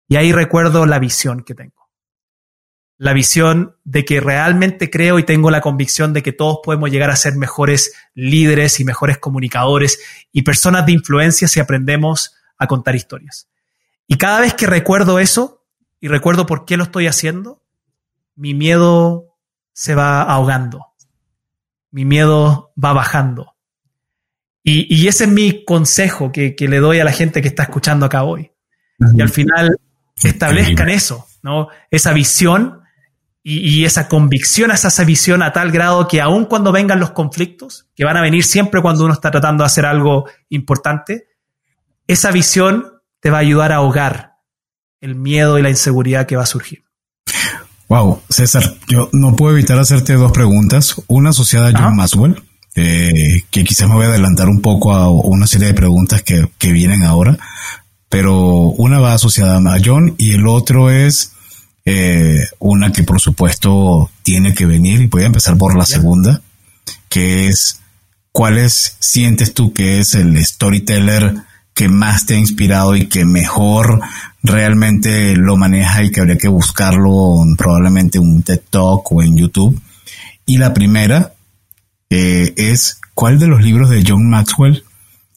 Y 0.09 0.17
ahí 0.17 0.33
recuerdo 0.33 0.87
la 0.87 0.99
visión 0.99 1.43
que 1.43 1.55
tengo 1.55 1.80
la 3.01 3.15
visión 3.15 3.77
de 3.83 4.05
que 4.05 4.21
realmente 4.21 4.91
creo 4.91 5.19
y 5.19 5.23
tengo 5.23 5.51
la 5.51 5.63
convicción 5.63 6.13
de 6.13 6.23
que 6.23 6.33
todos 6.33 6.59
podemos 6.63 6.91
llegar 6.91 7.09
a 7.09 7.17
ser 7.17 7.35
mejores 7.35 7.95
líderes 8.13 8.79
y 8.79 8.85
mejores 8.85 9.17
comunicadores 9.17 9.99
y 10.33 10.43
personas 10.43 10.85
de 10.85 10.93
influencia 10.93 11.49
si 11.49 11.61
aprendemos 11.61 12.35
a 12.59 12.67
contar 12.67 12.95
historias. 12.95 13.49
Y 14.07 14.19
cada 14.19 14.43
vez 14.43 14.53
que 14.53 14.67
recuerdo 14.67 15.19
eso 15.19 15.65
y 15.99 16.09
recuerdo 16.09 16.45
por 16.45 16.67
qué 16.67 16.77
lo 16.77 16.85
estoy 16.85 17.07
haciendo, 17.07 17.63
mi 18.37 18.53
miedo 18.53 19.35
se 19.73 19.95
va 19.95 20.21
ahogando. 20.21 20.89
Mi 21.91 22.05
miedo 22.05 22.75
va 22.77 22.93
bajando. 22.93 23.55
Y, 24.63 25.09
ese 25.09 25.25
es 25.25 25.31
mi 25.31 25.65
consejo 25.65 26.31
que, 26.33 26.55
le 26.59 26.79
doy 26.81 27.01
a 27.01 27.05
la 27.05 27.13
gente 27.13 27.41
que 27.41 27.49
está 27.49 27.63
escuchando 27.63 28.05
acá 28.05 28.25
hoy. 28.25 28.53
Y 29.15 29.23
al 29.23 29.31
final 29.31 29.81
establezcan 30.23 30.91
eso, 30.91 31.27
¿no? 31.43 31.69
Esa 31.91 32.13
visión 32.13 32.80
y, 33.43 33.85
esa 33.85 34.09
convicción 34.09 34.71
hacia 34.71 34.89
esa 34.89 35.05
visión 35.05 35.43
a 35.43 35.53
tal 35.53 35.71
grado 35.71 36.07
que 36.07 36.21
aun 36.21 36.45
cuando 36.45 36.73
vengan 36.73 37.01
los 37.01 37.13
conflictos, 37.13 37.87
que 37.95 38.05
van 38.05 38.17
a 38.17 38.23
venir 38.23 38.45
siempre 38.45 38.83
cuando 38.83 39.05
uno 39.05 39.15
está 39.15 39.31
tratando 39.31 39.63
de 39.63 39.67
hacer 39.67 39.87
algo 39.87 40.27
importante, 40.51 41.29
esa 42.07 42.31
visión 42.31 42.87
te 43.21 43.31
va 43.31 43.39
a 43.39 43.41
ayudar 43.41 43.73
a 43.73 43.77
ahogar 43.77 44.35
el 45.01 45.15
miedo 45.15 45.59
y 45.59 45.63
la 45.63 45.71
inseguridad 45.71 46.27
que 46.27 46.37
va 46.37 46.43
a 46.43 46.47
surgir. 46.47 46.85
Wow, 47.89 48.23
César, 48.29 48.77
yo 48.87 49.09
no 49.13 49.35
puedo 49.35 49.57
evitar 49.57 49.79
hacerte 49.79 50.13
dos 50.15 50.33
preguntas. 50.33 50.95
Una 51.09 51.31
asociada 51.31 51.69
a 51.69 51.73
John 51.73 51.97
Maxwell, 51.97 52.41
eh, 52.77 53.43
que 53.51 53.65
quizás 53.65 53.89
me 53.89 53.95
voy 53.95 54.05
a 54.05 54.11
adelantar 54.11 54.49
un 54.49 54.61
poco 54.61 54.93
a 54.93 55.11
una 55.11 55.47
serie 55.47 55.69
de 55.69 55.75
preguntas 55.75 56.23
que, 56.23 56.49
que 56.59 56.73
vienen 56.73 57.03
ahora, 57.03 57.37
pero 58.09 58.37
una 58.37 59.01
va 59.01 59.15
asociada 59.15 59.57
a 59.57 59.79
John 59.83 60.15
y 60.19 60.35
el 60.35 60.47
otro 60.47 60.91
es 60.91 61.33
eh, 61.93 62.47
una 62.61 62.93
que 62.93 63.03
por 63.03 63.21
supuesto 63.21 64.11
tiene 64.23 64.55
que 64.55 64.65
venir 64.65 65.01
y 65.01 65.07
voy 65.07 65.25
a 65.25 65.27
empezar 65.27 65.57
por 65.57 65.77
la 65.77 65.85
segunda, 65.85 66.41
que 67.09 67.49
es 67.49 67.81
¿cuáles 68.31 68.97
sientes 69.01 69.55
tú 69.55 69.73
que 69.73 69.99
es 69.99 70.15
el 70.15 70.45
storyteller 70.45 71.35
que 71.75 71.89
más 71.89 72.27
te 72.27 72.35
ha 72.35 72.39
inspirado 72.39 72.95
y 72.95 73.07
que 73.07 73.25
mejor 73.25 74.01
realmente 74.45 75.35
lo 75.35 75.57
maneja 75.57 76.05
y 76.05 76.13
que 76.13 76.21
habría 76.21 76.39
que 76.39 76.47
buscarlo 76.47 77.37
probablemente 77.59 78.19
en 78.19 78.25
un 78.25 78.43
TED 78.45 78.61
Talk 78.71 79.11
o 79.11 79.23
en 79.23 79.37
YouTube? 79.37 79.81
Y 80.47 80.59
la 80.59 80.73
primera 80.73 81.35
eh, 82.09 82.55
es 82.57 83.01
¿cuál 83.15 83.41
de 83.41 83.49
los 83.49 83.63
libros 83.63 83.91
de 83.91 84.05
John 84.07 84.31
Maxwell 84.31 84.85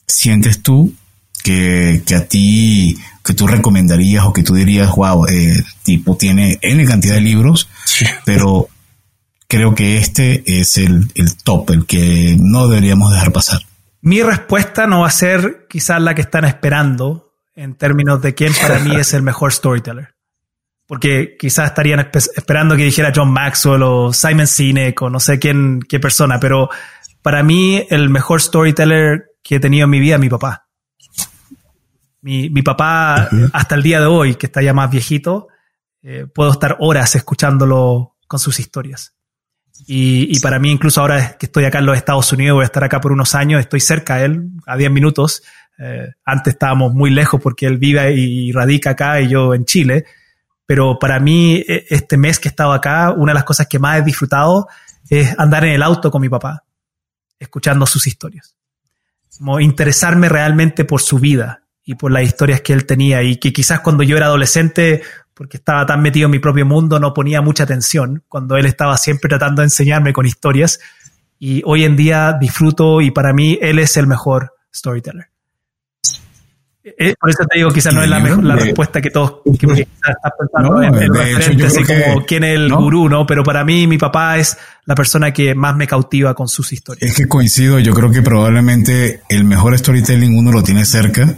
sientes 0.06 0.62
tú 0.62 0.94
que, 1.42 2.02
que 2.06 2.14
a 2.14 2.28
ti 2.28 2.96
que 3.24 3.34
tú 3.34 3.46
recomendarías 3.46 4.24
o 4.26 4.32
que 4.32 4.42
tú 4.42 4.54
dirías, 4.54 4.94
wow, 4.94 5.26
eh, 5.26 5.62
tipo 5.82 6.16
tiene 6.16 6.58
N 6.60 6.84
cantidad 6.84 7.14
de 7.14 7.22
libros, 7.22 7.68
pero 8.24 8.68
creo 9.48 9.74
que 9.74 9.96
este 9.96 10.42
es 10.46 10.76
el, 10.76 11.10
el 11.14 11.36
top, 11.36 11.70
el 11.70 11.86
que 11.86 12.36
no 12.38 12.68
deberíamos 12.68 13.12
dejar 13.12 13.32
pasar. 13.32 13.60
Mi 14.02 14.22
respuesta 14.22 14.86
no 14.86 15.00
va 15.00 15.06
a 15.06 15.10
ser 15.10 15.66
quizás 15.68 16.00
la 16.02 16.14
que 16.14 16.20
están 16.20 16.44
esperando 16.44 17.32
en 17.54 17.74
términos 17.74 18.20
de 18.20 18.34
quién 18.34 18.52
para 18.60 18.78
mí 18.80 18.94
es 18.96 19.14
el 19.14 19.22
mejor 19.22 19.52
storyteller. 19.52 20.14
Porque 20.86 21.36
quizás 21.38 21.68
estarían 21.68 22.10
esperando 22.36 22.76
que 22.76 22.84
dijera 22.84 23.12
John 23.14 23.32
Maxwell 23.32 23.82
o 23.82 24.12
Simon 24.12 24.46
Sinek 24.46 25.00
o 25.00 25.08
no 25.08 25.18
sé 25.18 25.38
quién, 25.38 25.80
qué 25.88 25.98
persona, 25.98 26.38
pero 26.38 26.68
para 27.22 27.42
mí 27.42 27.86
el 27.88 28.10
mejor 28.10 28.42
storyteller 28.42 29.24
que 29.42 29.56
he 29.56 29.60
tenido 29.60 29.84
en 29.84 29.90
mi 29.90 30.00
vida 30.00 30.16
es 30.16 30.20
mi 30.20 30.28
papá. 30.28 30.63
Mi, 32.24 32.48
mi 32.48 32.62
papá, 32.62 33.28
hasta 33.52 33.74
el 33.74 33.82
día 33.82 34.00
de 34.00 34.06
hoy, 34.06 34.36
que 34.36 34.46
está 34.46 34.62
ya 34.62 34.72
más 34.72 34.90
viejito, 34.90 35.48
eh, 36.02 36.26
puedo 36.34 36.52
estar 36.52 36.78
horas 36.80 37.14
escuchándolo 37.16 38.16
con 38.26 38.40
sus 38.40 38.58
historias. 38.60 39.14
Y, 39.86 40.34
y, 40.34 40.40
para 40.40 40.58
mí, 40.58 40.70
incluso 40.70 41.02
ahora 41.02 41.36
que 41.36 41.44
estoy 41.44 41.66
acá 41.66 41.80
en 41.80 41.86
los 41.86 41.98
Estados 41.98 42.32
Unidos, 42.32 42.54
voy 42.54 42.62
a 42.62 42.64
estar 42.64 42.82
acá 42.82 42.98
por 42.98 43.12
unos 43.12 43.34
años, 43.34 43.60
estoy 43.60 43.80
cerca 43.80 44.16
de 44.16 44.24
él, 44.24 44.48
a 44.64 44.78
10 44.78 44.90
minutos. 44.90 45.42
Eh, 45.76 46.12
antes 46.24 46.54
estábamos 46.54 46.94
muy 46.94 47.10
lejos 47.10 47.42
porque 47.42 47.66
él 47.66 47.76
vive 47.76 48.14
y 48.14 48.52
radica 48.52 48.92
acá 48.92 49.20
y 49.20 49.28
yo 49.28 49.52
en 49.52 49.66
Chile. 49.66 50.06
Pero 50.64 50.98
para 50.98 51.20
mí, 51.20 51.56
e, 51.56 51.84
este 51.90 52.16
mes 52.16 52.38
que 52.38 52.48
he 52.48 52.52
estado 52.52 52.72
acá, 52.72 53.12
una 53.12 53.32
de 53.32 53.34
las 53.34 53.44
cosas 53.44 53.66
que 53.66 53.78
más 53.78 53.98
he 53.98 54.02
disfrutado 54.02 54.66
es 55.10 55.38
andar 55.38 55.66
en 55.66 55.72
el 55.72 55.82
auto 55.82 56.10
con 56.10 56.22
mi 56.22 56.30
papá, 56.30 56.64
escuchando 57.38 57.84
sus 57.84 58.06
historias. 58.06 58.56
Como 59.36 59.60
interesarme 59.60 60.30
realmente 60.30 60.86
por 60.86 61.02
su 61.02 61.18
vida, 61.18 61.63
y 61.84 61.94
por 61.94 62.10
las 62.12 62.24
historias 62.24 62.62
que 62.62 62.72
él 62.72 62.86
tenía 62.86 63.22
y 63.22 63.36
que 63.36 63.52
quizás 63.52 63.80
cuando 63.80 64.02
yo 64.02 64.16
era 64.16 64.26
adolescente, 64.26 65.02
porque 65.34 65.58
estaba 65.58 65.84
tan 65.84 66.00
metido 66.00 66.26
en 66.26 66.30
mi 66.30 66.38
propio 66.38 66.64
mundo, 66.64 66.98
no 66.98 67.12
ponía 67.12 67.42
mucha 67.42 67.64
atención, 67.64 68.22
cuando 68.28 68.56
él 68.56 68.66
estaba 68.66 68.96
siempre 68.96 69.28
tratando 69.28 69.60
de 69.60 69.66
enseñarme 69.66 70.12
con 70.12 70.26
historias 70.26 70.80
y 71.38 71.62
hoy 71.66 71.84
en 71.84 71.96
día 71.96 72.36
disfruto 72.40 73.00
y 73.00 73.10
para 73.10 73.32
mí 73.32 73.58
él 73.60 73.78
es 73.78 73.96
el 73.96 74.06
mejor 74.06 74.54
storyteller. 74.74 75.28
Eh, 76.86 77.14
por 77.18 77.30
eso 77.30 77.44
te 77.46 77.58
digo, 77.58 77.70
quizás 77.70 77.94
no 77.94 78.02
es 78.02 78.10
la, 78.10 78.20
mejor, 78.20 78.44
la 78.44 78.56
respuesta 78.56 79.00
que 79.00 79.10
todos 79.10 79.40
que 79.58 79.66
quizás 79.66 79.78
estás 79.78 80.32
pensando 80.38 80.82
en, 80.82 80.94
el 80.94 81.14
referente, 81.14 81.64
así 81.64 81.82
como 81.82 82.26
quién 82.26 82.44
es 82.44 82.56
el 82.56 82.70
gurú, 82.74 83.08
¿no? 83.08 83.26
Pero 83.26 83.42
para 83.42 83.64
mí, 83.64 83.86
mi 83.86 83.96
papá 83.96 84.36
es 84.36 84.58
la 84.84 84.94
persona 84.94 85.32
que 85.32 85.54
más 85.54 85.74
me 85.76 85.86
cautiva 85.86 86.34
con 86.34 86.46
sus 86.46 86.74
historias. 86.74 87.10
Es 87.10 87.16
que 87.16 87.26
coincido, 87.26 87.78
yo 87.78 87.94
creo 87.94 88.10
que 88.10 88.20
probablemente 88.20 89.22
el 89.30 89.44
mejor 89.44 89.78
storytelling 89.78 90.36
uno 90.36 90.52
lo 90.52 90.62
tiene 90.62 90.84
cerca 90.84 91.34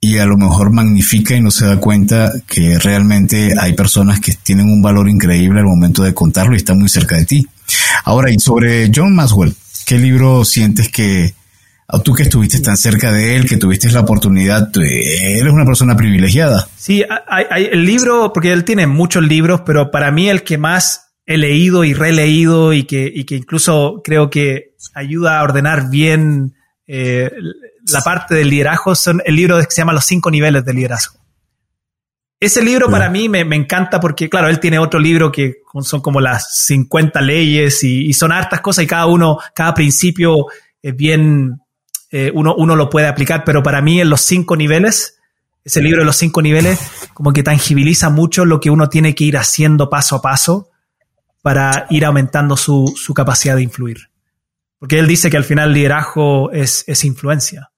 y 0.00 0.18
a 0.18 0.26
lo 0.26 0.36
mejor 0.36 0.72
magnifica 0.72 1.34
y 1.34 1.40
no 1.40 1.50
se 1.50 1.66
da 1.66 1.78
cuenta 1.78 2.32
que 2.46 2.78
realmente 2.78 3.52
hay 3.58 3.72
personas 3.72 4.20
que 4.20 4.32
tienen 4.34 4.66
un 4.66 4.80
valor 4.80 5.08
increíble 5.08 5.60
al 5.60 5.66
momento 5.66 6.02
de 6.02 6.14
contarlo 6.14 6.54
y 6.54 6.58
están 6.58 6.78
muy 6.78 6.88
cerca 6.88 7.16
de 7.16 7.24
ti. 7.24 7.46
Ahora, 8.04 8.30
y 8.30 8.38
sobre 8.38 8.90
John 8.94 9.14
Maswell, 9.14 9.54
¿qué 9.86 9.98
libro 9.98 10.44
sientes 10.44 10.88
que 10.88 11.34
tú 12.04 12.12
que 12.14 12.24
estuviste 12.24 12.60
tan 12.60 12.76
cerca 12.76 13.10
de 13.10 13.36
él, 13.36 13.48
que 13.48 13.56
tuviste 13.56 13.90
la 13.90 14.00
oportunidad, 14.00 14.70
eres 14.76 15.52
una 15.52 15.64
persona 15.64 15.96
privilegiada? 15.96 16.68
Sí, 16.76 17.02
hay, 17.28 17.68
el 17.72 17.84
libro, 17.84 18.32
porque 18.32 18.52
él 18.52 18.64
tiene 18.64 18.86
muchos 18.86 19.24
libros, 19.24 19.62
pero 19.66 19.90
para 19.90 20.10
mí 20.10 20.28
el 20.28 20.42
que 20.42 20.58
más 20.58 21.12
he 21.26 21.38
leído 21.38 21.84
y 21.84 21.92
releído 21.92 22.72
y 22.72 22.84
que, 22.84 23.10
y 23.12 23.24
que 23.24 23.36
incluso 23.36 24.00
creo 24.04 24.30
que 24.30 24.74
ayuda 24.94 25.40
a 25.40 25.42
ordenar 25.42 25.90
bien 25.90 26.54
eh, 26.86 27.30
la 27.92 28.02
parte 28.02 28.34
del 28.34 28.50
liderazgo 28.50 28.94
son 28.94 29.22
el 29.24 29.36
libro 29.36 29.58
que 29.58 29.66
se 29.70 29.80
llama 29.80 29.92
Los 29.92 30.04
cinco 30.04 30.30
niveles 30.30 30.64
de 30.64 30.74
liderazgo. 30.74 31.18
Ese 32.40 32.62
libro 32.62 32.88
para 32.88 33.10
mí 33.10 33.28
me, 33.28 33.40
encanta 33.40 33.98
porque, 33.98 34.28
claro, 34.28 34.48
él 34.48 34.60
tiene 34.60 34.78
otro 34.78 35.00
libro 35.00 35.32
que 35.32 35.56
son 35.82 36.00
como 36.00 36.20
las 36.20 36.66
50 36.66 37.20
leyes 37.20 37.82
y, 37.82 38.12
son 38.12 38.30
hartas 38.30 38.60
cosas 38.60 38.84
y 38.84 38.86
cada 38.86 39.06
uno, 39.06 39.38
cada 39.54 39.74
principio 39.74 40.46
es 40.80 40.94
bien, 40.94 41.60
eh, 42.12 42.30
uno, 42.32 42.54
uno 42.56 42.76
lo 42.76 42.88
puede 42.88 43.08
aplicar, 43.08 43.42
pero 43.44 43.60
para 43.60 43.82
mí 43.82 44.00
en 44.00 44.08
los 44.08 44.20
cinco 44.20 44.54
niveles, 44.56 45.18
ese 45.64 45.82
libro 45.82 46.02
de 46.02 46.06
los 46.06 46.16
cinco 46.16 46.40
niveles, 46.40 46.78
como 47.12 47.32
que 47.32 47.42
tangibiliza 47.42 48.08
mucho 48.08 48.44
lo 48.44 48.60
que 48.60 48.70
uno 48.70 48.88
tiene 48.88 49.16
que 49.16 49.24
ir 49.24 49.36
haciendo 49.36 49.90
paso 49.90 50.14
a 50.14 50.22
paso 50.22 50.70
para 51.42 51.86
ir 51.90 52.04
aumentando 52.04 52.56
su, 52.56 52.94
su 52.96 53.14
capacidad 53.14 53.56
de 53.56 53.62
influir. 53.62 54.10
Porque 54.78 55.00
él 55.00 55.08
dice 55.08 55.28
que 55.28 55.36
al 55.36 55.44
final 55.44 55.70
el 55.70 55.74
liderazgo 55.74 56.52
es, 56.52 56.84
es 56.86 57.04
influencia. 57.04 57.72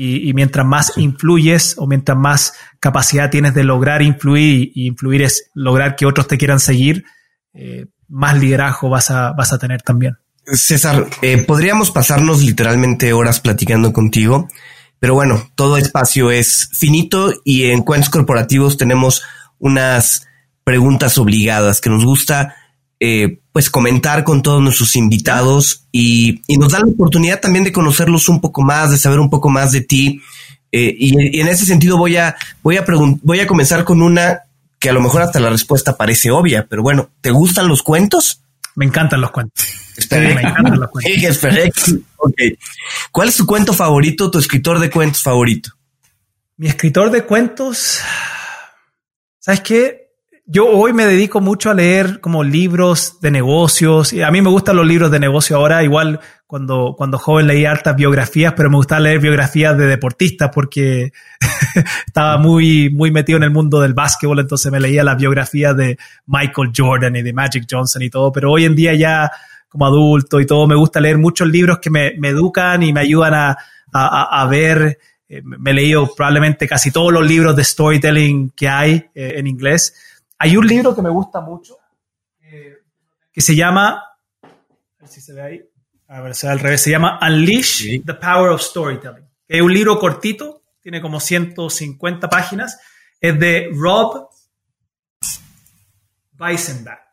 Y, 0.00 0.32
mientras 0.32 0.64
más 0.64 0.92
influyes 0.96 1.74
o 1.76 1.88
mientras 1.88 2.16
más 2.16 2.52
capacidad 2.78 3.30
tienes 3.30 3.52
de 3.52 3.64
lograr 3.64 4.00
influir, 4.00 4.70
y 4.72 4.86
influir 4.86 5.22
es 5.22 5.50
lograr 5.54 5.96
que 5.96 6.06
otros 6.06 6.28
te 6.28 6.38
quieran 6.38 6.60
seguir, 6.60 7.04
eh, 7.52 7.86
más 8.06 8.38
liderazgo 8.38 8.88
vas 8.90 9.10
a, 9.10 9.32
vas 9.32 9.52
a 9.52 9.58
tener 9.58 9.82
también. 9.82 10.16
César, 10.44 11.08
eh, 11.20 11.38
podríamos 11.38 11.90
pasarnos 11.90 12.44
literalmente 12.44 13.12
horas 13.12 13.40
platicando 13.40 13.92
contigo, 13.92 14.46
pero 15.00 15.14
bueno, 15.14 15.50
todo 15.56 15.76
espacio 15.76 16.30
es 16.30 16.70
finito 16.72 17.32
y 17.44 17.64
en 17.64 17.82
cuentos 17.82 18.08
corporativos 18.08 18.76
tenemos 18.76 19.24
unas 19.58 20.28
preguntas 20.62 21.18
obligadas 21.18 21.80
que 21.80 21.90
nos 21.90 22.04
gusta 22.04 22.54
eh, 23.00 23.40
pues 23.58 23.70
comentar 23.70 24.22
con 24.22 24.40
todos 24.40 24.62
nuestros 24.62 24.94
invitados 24.94 25.82
y, 25.90 26.42
nos 26.60 26.70
da 26.70 26.78
la 26.78 26.86
oportunidad 26.86 27.40
también 27.40 27.64
de 27.64 27.72
conocerlos 27.72 28.28
un 28.28 28.40
poco 28.40 28.62
más, 28.62 28.92
de 28.92 28.98
saber 28.98 29.18
un 29.18 29.28
poco 29.28 29.50
más 29.50 29.72
de 29.72 29.80
ti. 29.80 30.22
Eh, 30.70 30.94
y, 30.96 31.40
en 31.40 31.48
ese 31.48 31.66
sentido 31.66 31.98
voy 31.98 32.18
a, 32.18 32.36
voy, 32.62 32.76
a 32.76 32.84
voy 32.86 33.40
a 33.40 33.48
comenzar 33.48 33.82
con 33.82 34.00
una 34.00 34.42
que 34.78 34.90
a 34.90 34.92
lo 34.92 35.00
mejor 35.00 35.22
hasta 35.22 35.40
la 35.40 35.50
respuesta 35.50 35.96
parece 35.96 36.30
obvia, 36.30 36.68
pero 36.70 36.84
bueno, 36.84 37.10
¿te 37.20 37.32
gustan 37.32 37.66
los 37.66 37.82
cuentos? 37.82 38.42
Me 38.76 38.84
encantan 38.84 39.20
los 39.20 39.32
cuentos. 39.32 39.66
me 40.08 40.30
encantan 40.30 40.78
los 40.78 40.90
cuentos. 40.90 41.40
¿Cuál 43.10 43.28
es 43.28 43.36
tu 43.38 43.44
cuento 43.44 43.72
favorito, 43.72 44.30
tu 44.30 44.38
escritor 44.38 44.78
de 44.78 44.88
cuentos 44.88 45.20
favorito? 45.20 45.70
Mi 46.58 46.68
escritor 46.68 47.10
de 47.10 47.24
cuentos, 47.24 47.98
¿sabes 49.40 49.62
qué? 49.62 50.07
Yo 50.50 50.66
hoy 50.66 50.94
me 50.94 51.04
dedico 51.04 51.42
mucho 51.42 51.70
a 51.70 51.74
leer 51.74 52.20
como 52.20 52.42
libros 52.42 53.20
de 53.20 53.30
negocios. 53.30 54.14
A 54.14 54.30
mí 54.30 54.40
me 54.40 54.48
gustan 54.48 54.76
los 54.76 54.86
libros 54.86 55.10
de 55.10 55.20
negocio 55.20 55.56
ahora, 55.56 55.84
igual 55.84 56.20
cuando, 56.46 56.94
cuando 56.96 57.18
joven 57.18 57.46
leía 57.46 57.70
hartas 57.70 57.94
biografías, 57.94 58.54
pero 58.56 58.70
me 58.70 58.76
gustaba 58.76 59.02
leer 59.02 59.20
biografías 59.20 59.76
de 59.76 59.86
deportistas 59.86 60.50
porque 60.54 61.12
estaba 62.06 62.38
muy, 62.38 62.88
muy 62.88 63.10
metido 63.10 63.36
en 63.36 63.42
el 63.42 63.50
mundo 63.50 63.78
del 63.80 63.92
básquetbol, 63.92 64.40
entonces 64.40 64.72
me 64.72 64.80
leía 64.80 65.04
las 65.04 65.18
biografías 65.18 65.76
de 65.76 65.98
Michael 66.26 66.72
Jordan 66.74 67.14
y 67.16 67.22
de 67.22 67.32
Magic 67.34 67.66
Johnson 67.70 68.00
y 68.00 68.08
todo, 68.08 68.32
pero 68.32 68.50
hoy 68.50 68.64
en 68.64 68.74
día 68.74 68.94
ya 68.94 69.30
como 69.68 69.84
adulto 69.84 70.40
y 70.40 70.46
todo, 70.46 70.66
me 70.66 70.76
gusta 70.76 70.98
leer 70.98 71.18
muchos 71.18 71.46
libros 71.46 71.78
que 71.78 71.90
me, 71.90 72.14
me 72.18 72.28
educan 72.28 72.82
y 72.82 72.94
me 72.94 73.00
ayudan 73.00 73.34
a, 73.34 73.58
a, 73.92 74.40
a 74.42 74.46
ver 74.46 74.98
eh, 75.28 75.42
me 75.44 75.72
he 75.72 75.74
leído 75.74 76.14
probablemente 76.14 76.66
casi 76.66 76.90
todos 76.90 77.12
los 77.12 77.26
libros 77.26 77.54
de 77.54 77.62
storytelling 77.62 78.50
que 78.56 78.66
hay 78.66 79.10
eh, 79.14 79.34
en 79.36 79.46
inglés. 79.46 79.94
Hay 80.38 80.56
un 80.56 80.66
libro 80.66 80.94
que 80.94 81.02
me 81.02 81.10
gusta 81.10 81.40
mucho 81.40 81.76
que 83.38 83.42
se 83.42 83.54
llama, 83.54 84.02
a 84.42 85.00
ver 85.00 85.08
si 85.08 85.20
se 85.20 85.32
ve 85.32 85.42
ahí, 85.42 85.62
a 86.08 86.20
ver, 86.22 86.34
se 86.34 86.48
al 86.48 86.58
revés, 86.58 86.80
se 86.80 86.90
llama 86.90 87.18
Unleash 87.22 88.02
the 88.04 88.14
Power 88.14 88.50
of 88.50 88.62
Storytelling. 88.62 89.28
Es 89.46 89.60
un 89.60 89.72
libro 89.72 89.98
cortito, 89.98 90.62
tiene 90.80 91.00
como 91.00 91.20
150 91.20 92.28
páginas, 92.28 92.80
es 93.20 93.38
de 93.38 93.70
Rob 93.74 94.28
Weisenbach. 96.38 97.08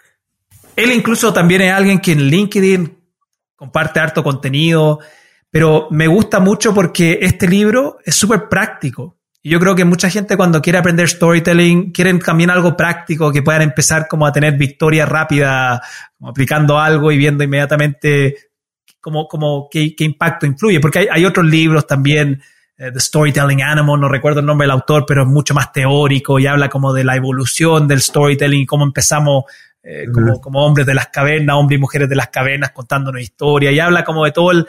Él 0.76 0.92
incluso 0.92 1.34
también 1.34 1.62
es 1.62 1.74
alguien 1.74 2.00
que 2.00 2.14
en 2.14 2.24
LinkedIn 2.24 2.98
comparte 3.56 4.00
harto 4.00 4.24
contenido, 4.24 5.00
pero 5.50 5.88
me 5.92 6.08
gusta 6.08 6.40
mucho 6.40 6.74
porque 6.74 7.20
este 7.22 7.48
libro 7.48 8.00
es 8.04 8.16
súper 8.16 8.50
práctico. 8.50 9.15
Y 9.46 9.52
yo 9.52 9.60
creo 9.60 9.76
que 9.76 9.86
mucha 9.86 10.10
gente 10.10 10.38
cuando 10.38 10.60
quiere 10.60 10.80
aprender 10.80 11.08
storytelling 11.08 11.92
quieren 11.92 12.18
también 12.18 12.50
algo 12.50 12.76
práctico, 12.76 13.32
que 13.32 13.44
puedan 13.44 13.62
empezar 13.62 14.08
como 14.08 14.26
a 14.26 14.32
tener 14.32 14.58
victoria 14.58 15.06
rápida, 15.06 15.84
como 16.18 16.32
aplicando 16.32 16.80
algo 16.80 17.12
y 17.12 17.18
viendo 17.20 17.44
inmediatamente 17.44 18.38
como, 19.00 19.28
como 19.28 19.68
qué, 19.70 19.94
qué 19.96 20.04
impacto 20.04 20.48
influye. 20.48 20.80
Porque 20.80 20.98
hay, 20.98 21.08
hay 21.12 21.26
otros 21.26 21.46
libros 21.46 21.86
también, 21.86 22.42
eh, 22.76 22.90
The 22.92 23.00
Storytelling 23.00 23.62
Animal, 23.62 24.02
no 24.02 24.10
recuerdo 24.10 24.40
el 24.40 24.48
nombre 24.48 24.66
del 24.66 24.72
autor, 24.72 25.06
pero 25.08 25.22
es 25.22 25.28
mucho 25.28 25.54
más 25.54 25.72
teórico 25.72 26.40
y 26.40 26.48
habla 26.48 26.68
como 26.68 26.92
de 26.92 27.04
la 27.04 27.16
evolución 27.16 27.88
del 27.88 28.02
storytelling 28.02 28.62
y 28.62 28.66
cómo 28.66 28.84
empezamos 28.84 29.44
eh, 29.84 30.08
como, 30.12 30.42
como 30.42 30.66
hombres 30.66 30.88
de 30.88 30.96
las 30.96 31.10
cavernas, 31.10 31.56
hombres 31.56 31.78
y 31.78 31.82
mujeres 31.82 32.10
de 32.10 32.16
las 32.16 32.30
cavernas 32.30 32.72
contándonos 32.72 33.22
historia 33.22 33.72
y 33.72 33.80
habla 33.80 34.04
como 34.04 34.26
de 34.26 34.32
todo 34.32 34.50
el, 34.50 34.66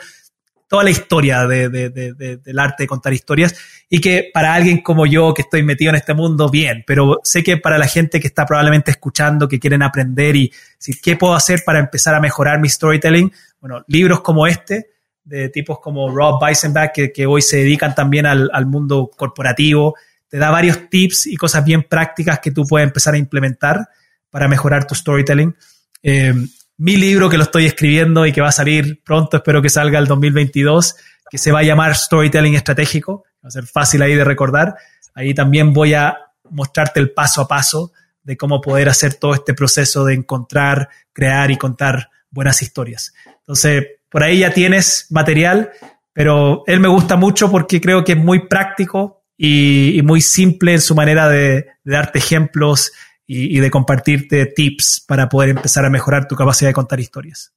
toda 0.67 0.83
la 0.83 0.89
historia 0.89 1.47
de, 1.47 1.69
de, 1.69 1.89
de, 1.89 2.37
del 2.37 2.59
arte 2.59 2.83
de 2.83 2.87
contar 2.87 3.13
historias 3.13 3.55
y 3.89 3.99
que 3.99 4.29
para 4.33 4.53
alguien 4.53 4.81
como 4.81 5.05
yo 5.05 5.33
que 5.33 5.43
estoy 5.43 5.63
metido 5.63 5.89
en 5.89 5.95
este 5.95 6.13
mundo, 6.13 6.49
bien, 6.49 6.83
pero 6.85 7.19
sé 7.23 7.43
que 7.43 7.57
para 7.57 7.77
la 7.77 7.87
gente 7.87 8.19
que 8.19 8.27
está 8.27 8.45
probablemente 8.45 8.91
escuchando, 8.91 9.47
que 9.47 9.59
quieren 9.59 9.81
aprender 9.81 10.35
y 10.35 10.51
decir, 10.77 10.97
¿qué 11.01 11.15
puedo 11.15 11.33
hacer 11.33 11.61
para 11.65 11.79
empezar 11.79 12.15
a 12.15 12.19
mejorar 12.19 12.59
mi 12.59 12.67
storytelling? 12.67 13.31
Bueno, 13.61 13.83
libros 13.87 14.21
como 14.21 14.45
este, 14.45 14.89
de 15.23 15.49
tipos 15.49 15.79
como 15.79 16.09
Rob 16.09 16.41
Weisenbach, 16.41 16.91
que, 16.93 17.11
que 17.11 17.25
hoy 17.25 17.41
se 17.41 17.57
dedican 17.57 17.95
también 17.95 18.25
al, 18.25 18.49
al, 18.53 18.65
mundo 18.65 19.09
corporativo, 19.15 19.95
te 20.27 20.37
da 20.37 20.51
varios 20.51 20.89
tips 20.89 21.27
y 21.27 21.37
cosas 21.37 21.63
bien 21.63 21.83
prácticas 21.83 22.39
que 22.39 22.51
tú 22.51 22.65
puedes 22.67 22.87
empezar 22.87 23.13
a 23.13 23.17
implementar 23.17 23.87
para 24.29 24.47
mejorar 24.47 24.85
tu 24.85 24.95
storytelling. 24.95 25.55
Eh, 26.03 26.33
mi 26.77 26.95
libro 26.95 27.29
que 27.29 27.37
lo 27.37 27.43
estoy 27.43 27.65
escribiendo 27.65 28.25
y 28.25 28.31
que 28.31 28.41
va 28.41 28.49
a 28.49 28.53
salir 28.53 29.01
pronto, 29.03 29.37
espero 29.37 29.61
que 29.61 29.69
salga 29.69 29.99
el 29.99 30.05
2022, 30.05 30.95
que 31.29 31.37
se 31.37 31.51
va 31.51 31.59
a 31.59 31.63
llamar 31.63 31.95
Storytelling 31.95 32.55
Estratégico, 32.55 33.25
va 33.43 33.47
a 33.47 33.51
ser 33.51 33.65
fácil 33.65 34.01
ahí 34.01 34.15
de 34.15 34.23
recordar. 34.23 34.75
Ahí 35.13 35.33
también 35.33 35.73
voy 35.73 35.93
a 35.93 36.17
mostrarte 36.49 36.99
el 36.99 37.11
paso 37.11 37.41
a 37.41 37.47
paso 37.47 37.91
de 38.23 38.37
cómo 38.37 38.61
poder 38.61 38.89
hacer 38.89 39.15
todo 39.15 39.33
este 39.33 39.53
proceso 39.53 40.05
de 40.05 40.13
encontrar, 40.13 40.89
crear 41.13 41.49
y 41.49 41.57
contar 41.57 42.09
buenas 42.29 42.61
historias. 42.61 43.13
Entonces, 43.39 43.85
por 44.09 44.23
ahí 44.23 44.39
ya 44.39 44.53
tienes 44.53 45.07
material, 45.09 45.71
pero 46.13 46.63
él 46.67 46.79
me 46.79 46.87
gusta 46.87 47.15
mucho 47.15 47.49
porque 47.49 47.81
creo 47.81 48.03
que 48.03 48.13
es 48.13 48.17
muy 48.17 48.47
práctico 48.47 49.23
y, 49.37 50.01
muy 50.03 50.21
simple 50.21 50.73
en 50.73 50.81
su 50.81 50.95
manera 50.95 51.29
de 51.29 51.67
darte 51.83 52.19
ejemplos 52.19 52.91
y, 53.27 53.57
y, 53.57 53.59
de 53.59 53.69
compartirte 53.69 54.45
tips 54.45 55.03
para 55.05 55.27
poder 55.27 55.49
empezar 55.49 55.85
a 55.85 55.89
mejorar 55.89 56.27
tu 56.27 56.35
capacidad 56.35 56.69
de 56.69 56.73
contar 56.73 56.99
historias. 56.99 57.51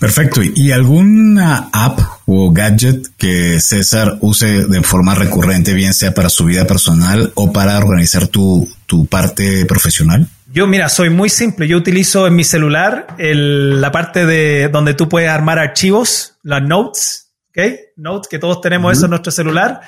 Perfecto. 0.00 0.42
¿Y 0.42 0.72
alguna 0.72 1.68
app 1.72 1.98
o 2.26 2.52
gadget 2.52 3.06
que 3.16 3.60
César 3.60 4.18
use 4.20 4.66
de 4.66 4.82
forma 4.82 5.14
recurrente, 5.14 5.72
bien 5.72 5.94
sea 5.94 6.12
para 6.12 6.28
su 6.28 6.44
vida 6.44 6.66
personal 6.66 7.32
o 7.34 7.52
para 7.52 7.78
organizar 7.78 8.28
tu, 8.28 8.68
tu 8.86 9.06
parte 9.06 9.64
profesional? 9.64 10.26
Yo, 10.52 10.66
mira, 10.66 10.88
soy 10.88 11.10
muy 11.10 11.30
simple. 11.30 11.66
Yo 11.66 11.76
utilizo 11.78 12.26
en 12.26 12.36
mi 12.36 12.44
celular 12.44 13.06
el, 13.18 13.80
la 13.80 13.90
parte 13.90 14.26
de 14.26 14.68
donde 14.68 14.94
tú 14.94 15.08
puedes 15.08 15.30
armar 15.30 15.58
archivos, 15.58 16.34
las 16.42 16.62
notes, 16.62 17.30
¿ok? 17.50 17.62
Notes, 17.96 18.28
que 18.28 18.38
todos 18.38 18.60
tenemos 18.60 18.90
uh 18.90 18.92
-huh. 18.92 18.96
eso 18.96 19.06
en 19.06 19.10
nuestro 19.10 19.32
celular. 19.32 19.80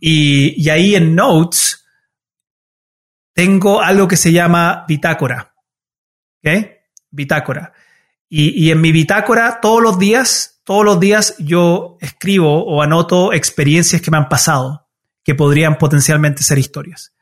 Y, 0.00 0.62
y 0.62 0.70
ahí 0.70 0.94
en 0.94 1.14
Notes 1.14 1.79
tengo 3.32 3.80
algo 3.80 4.08
que 4.08 4.16
se 4.16 4.32
llama 4.32 4.84
bitácora. 4.86 5.54
¿Ok? 6.44 6.66
Bitácora. 7.10 7.72
Y, 8.28 8.66
y, 8.66 8.70
en 8.70 8.80
mi 8.80 8.92
bitácora, 8.92 9.58
todos 9.60 9.82
los 9.82 9.98
días, 9.98 10.60
todos 10.64 10.84
los 10.84 11.00
días 11.00 11.34
yo 11.38 11.96
escribo 12.00 12.64
o 12.64 12.82
anoto 12.82 13.32
experiencias 13.32 14.00
que 14.00 14.10
me 14.10 14.18
han 14.18 14.28
pasado, 14.28 14.88
que 15.24 15.34
podrían 15.34 15.78
potencialmente 15.78 16.42
ser 16.42 16.58
historias. 16.58 17.12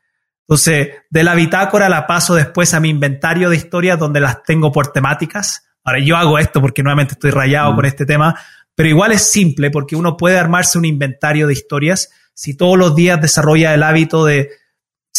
Entonces, 0.41 0.89
de 1.09 1.23
la 1.23 1.35
bitácora 1.35 1.89
la 1.89 2.07
paso 2.07 2.35
después 2.35 2.73
a 2.73 2.79
mi 2.79 2.89
inventario 2.89 3.49
de 3.49 3.55
historias 3.55 3.99
donde 3.99 4.19
las 4.19 4.43
tengo 4.43 4.71
por 4.71 4.91
temáticas. 4.91 5.63
Ahora, 5.83 5.99
yo 5.99 6.17
hago 6.17 6.39
esto 6.39 6.61
porque 6.61 6.83
nuevamente 6.83 7.13
estoy 7.13 7.31
rayado 7.31 7.71
mm. 7.71 7.75
con 7.75 7.85
este 7.85 8.05
tema, 8.05 8.39
pero 8.75 8.89
igual 8.89 9.11
es 9.11 9.23
simple 9.23 9.69
porque 9.71 9.95
uno 9.95 10.17
puede 10.17 10.37
armarse 10.39 10.77
un 10.77 10.85
inventario 10.85 11.47
de 11.47 11.53
historias 11.53 12.09
si 12.33 12.55
todos 12.55 12.77
los 12.77 12.95
días 12.95 13.21
desarrolla 13.21 13.73
el 13.73 13.83
hábito 13.83 14.25
de 14.25 14.49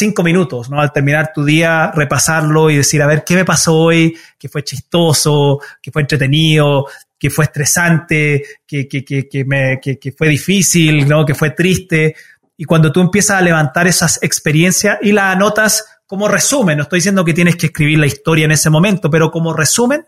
cinco 0.01 0.23
minutos, 0.23 0.71
¿no? 0.71 0.81
Al 0.81 0.93
terminar 0.93 1.31
tu 1.33 1.45
día, 1.45 1.93
repasarlo 1.95 2.71
y 2.71 2.77
decir, 2.79 3.03
a 3.03 3.07
ver, 3.07 3.23
¿qué 3.23 3.35
me 3.35 3.45
pasó 3.45 3.77
hoy? 3.77 4.17
¿Qué 4.39 4.49
fue 4.49 4.65
chistoso? 4.65 5.61
¿Qué 5.81 5.93
fue 5.93 6.03
entretenido? 6.03 6.87
¿Qué 7.19 7.29
fue 7.29 7.45
estresante? 7.45 8.43
¿Qué, 8.67 10.15
fue 10.17 10.29
difícil? 10.29 11.07
¿No? 11.07 11.25
¿Qué 11.27 11.35
fue 11.35 11.51
triste? 11.51 12.17
Y 12.57 12.65
cuando 12.65 12.91
tú 12.91 13.01
empiezas 13.01 13.37
a 13.37 13.43
levantar 13.43 13.87
esas 13.87 14.23
experiencias 14.23 14.99
y 15.03 15.13
las 15.13 15.37
anotas 15.37 15.85
como 16.07 16.29
resumen, 16.29 16.79
no 16.79 16.85
estoy 16.85 16.99
diciendo 16.99 17.25
que 17.25 17.35
tienes 17.35 17.57
que 17.57 17.67
escribir 17.67 17.99
la 17.99 18.07
historia 18.07 18.47
en 18.47 18.53
ese 18.53 18.71
momento, 18.71 19.11
pero 19.11 19.31
como 19.31 19.53
resumen, 19.53 20.07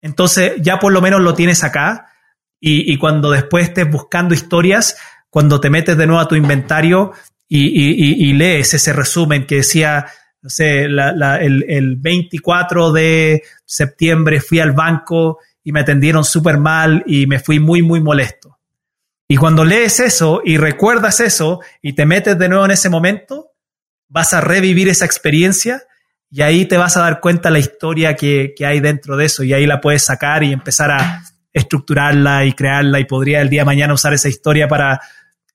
entonces 0.00 0.52
ya 0.60 0.78
por 0.78 0.92
lo 0.92 1.02
menos 1.02 1.20
lo 1.20 1.34
tienes 1.34 1.64
acá 1.64 2.06
y, 2.60 2.92
y 2.92 2.96
cuando 2.96 3.30
después 3.30 3.68
estés 3.68 3.90
buscando 3.90 4.34
historias, 4.34 4.96
cuando 5.30 5.60
te 5.60 5.68
metes 5.68 5.96
de 5.96 6.06
nuevo 6.06 6.22
a 6.22 6.28
tu 6.28 6.36
inventario, 6.36 7.12
y, 7.48 7.66
y, 7.66 8.28
y, 8.28 8.32
lees 8.34 8.74
ese 8.74 8.92
resumen 8.92 9.46
que 9.46 9.56
decía, 9.56 10.06
no 10.42 10.50
sé, 10.50 10.86
la, 10.88 11.36
el, 11.36 11.96
24 11.96 12.92
de 12.92 13.42
septiembre 13.64 14.40
fui 14.40 14.60
al 14.60 14.72
banco 14.72 15.38
y 15.64 15.72
me 15.72 15.80
atendieron 15.80 16.24
súper 16.24 16.58
mal 16.58 17.02
y 17.06 17.26
me 17.26 17.40
fui 17.40 17.58
muy, 17.58 17.82
muy 17.82 18.02
molesto. 18.02 18.58
Y 19.26 19.36
cuando 19.36 19.64
lees 19.64 19.98
eso 20.00 20.42
y 20.44 20.58
recuerdas 20.58 21.20
eso 21.20 21.60
y 21.80 21.94
te 21.94 22.06
metes 22.06 22.38
de 22.38 22.48
nuevo 22.48 22.66
en 22.66 22.70
ese 22.70 22.90
momento, 22.90 23.52
vas 24.08 24.34
a 24.34 24.40
revivir 24.40 24.88
esa 24.88 25.06
experiencia 25.06 25.82
y 26.30 26.42
ahí 26.42 26.66
te 26.66 26.76
vas 26.76 26.96
a 26.98 27.00
dar 27.00 27.20
cuenta 27.20 27.50
la 27.50 27.58
historia 27.58 28.14
que, 28.14 28.52
que 28.56 28.66
hay 28.66 28.80
dentro 28.80 29.16
de 29.16 29.24
eso 29.24 29.42
y 29.42 29.54
ahí 29.54 29.66
la 29.66 29.80
puedes 29.80 30.04
sacar 30.04 30.44
y 30.44 30.52
empezar 30.52 30.90
a 30.90 31.22
estructurarla 31.52 32.44
y 32.44 32.52
crearla 32.52 33.00
y 33.00 33.04
podría 33.04 33.40
el 33.40 33.48
día 33.48 33.62
de 33.62 33.66
mañana 33.66 33.94
usar 33.94 34.12
esa 34.14 34.28
historia 34.28 34.68
para 34.68 35.00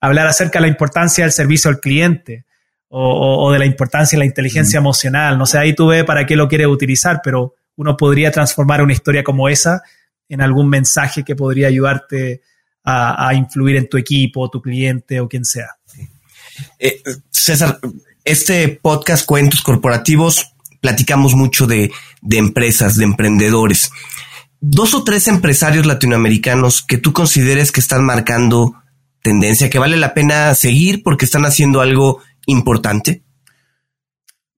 hablar 0.03 0.27
acerca 0.27 0.59
de 0.59 0.63
la 0.63 0.67
importancia 0.67 1.23
del 1.23 1.31
servicio 1.31 1.69
al 1.69 1.79
cliente 1.79 2.43
o, 2.89 3.51
de 3.51 3.57
la 3.57 3.65
importancia 3.65 4.17
de 4.17 4.19
la 4.19 4.25
inteligencia 4.25 4.79
mm. 4.79 4.83
emocional. 4.83 5.37
No 5.37 5.45
sé, 5.45 5.57
ahí 5.57 5.73
tú 5.73 5.87
ves 5.87 6.03
para 6.03 6.25
qué 6.25 6.35
lo 6.35 6.49
quieres 6.49 6.67
utilizar, 6.67 7.21
pero 7.23 7.55
uno 7.77 7.95
podría 7.95 8.29
transformar 8.29 8.83
una 8.83 8.91
historia 8.91 9.23
como 9.23 9.47
esa 9.47 9.81
en 10.27 10.41
algún 10.41 10.69
mensaje 10.69 11.23
que 11.23 11.37
podría 11.37 11.69
ayudarte 11.69 12.41
a, 12.83 13.29
a 13.29 13.33
influir 13.33 13.77
en 13.77 13.87
tu 13.87 13.97
equipo, 13.97 14.49
tu 14.49 14.61
cliente 14.61 15.21
o 15.21 15.29
quien 15.29 15.45
sea. 15.45 15.69
Eh, 16.77 17.01
César, 17.31 17.79
este 18.25 18.77
podcast 18.81 19.25
Cuentos 19.25 19.61
Corporativos 19.61 20.53
platicamos 20.81 21.33
mucho 21.33 21.65
de, 21.65 21.91
de 22.21 22.37
empresas, 22.37 22.97
de 22.97 23.05
emprendedores. 23.05 23.89
Dos 24.59 24.93
o 24.93 25.05
tres 25.05 25.29
empresarios 25.29 25.85
latinoamericanos 25.85 26.81
que 26.81 26.97
tú 26.97 27.13
consideres 27.13 27.71
que 27.71 27.79
están 27.79 28.03
marcando 28.05 28.82
tendencia 29.23 29.69
que 29.69 29.79
vale 29.79 29.97
la 29.97 30.13
pena 30.13 30.53
seguir 30.53 31.01
porque 31.01 31.25
están 31.25 31.45
haciendo 31.45 31.81
algo 31.81 32.21
importante? 32.45 33.23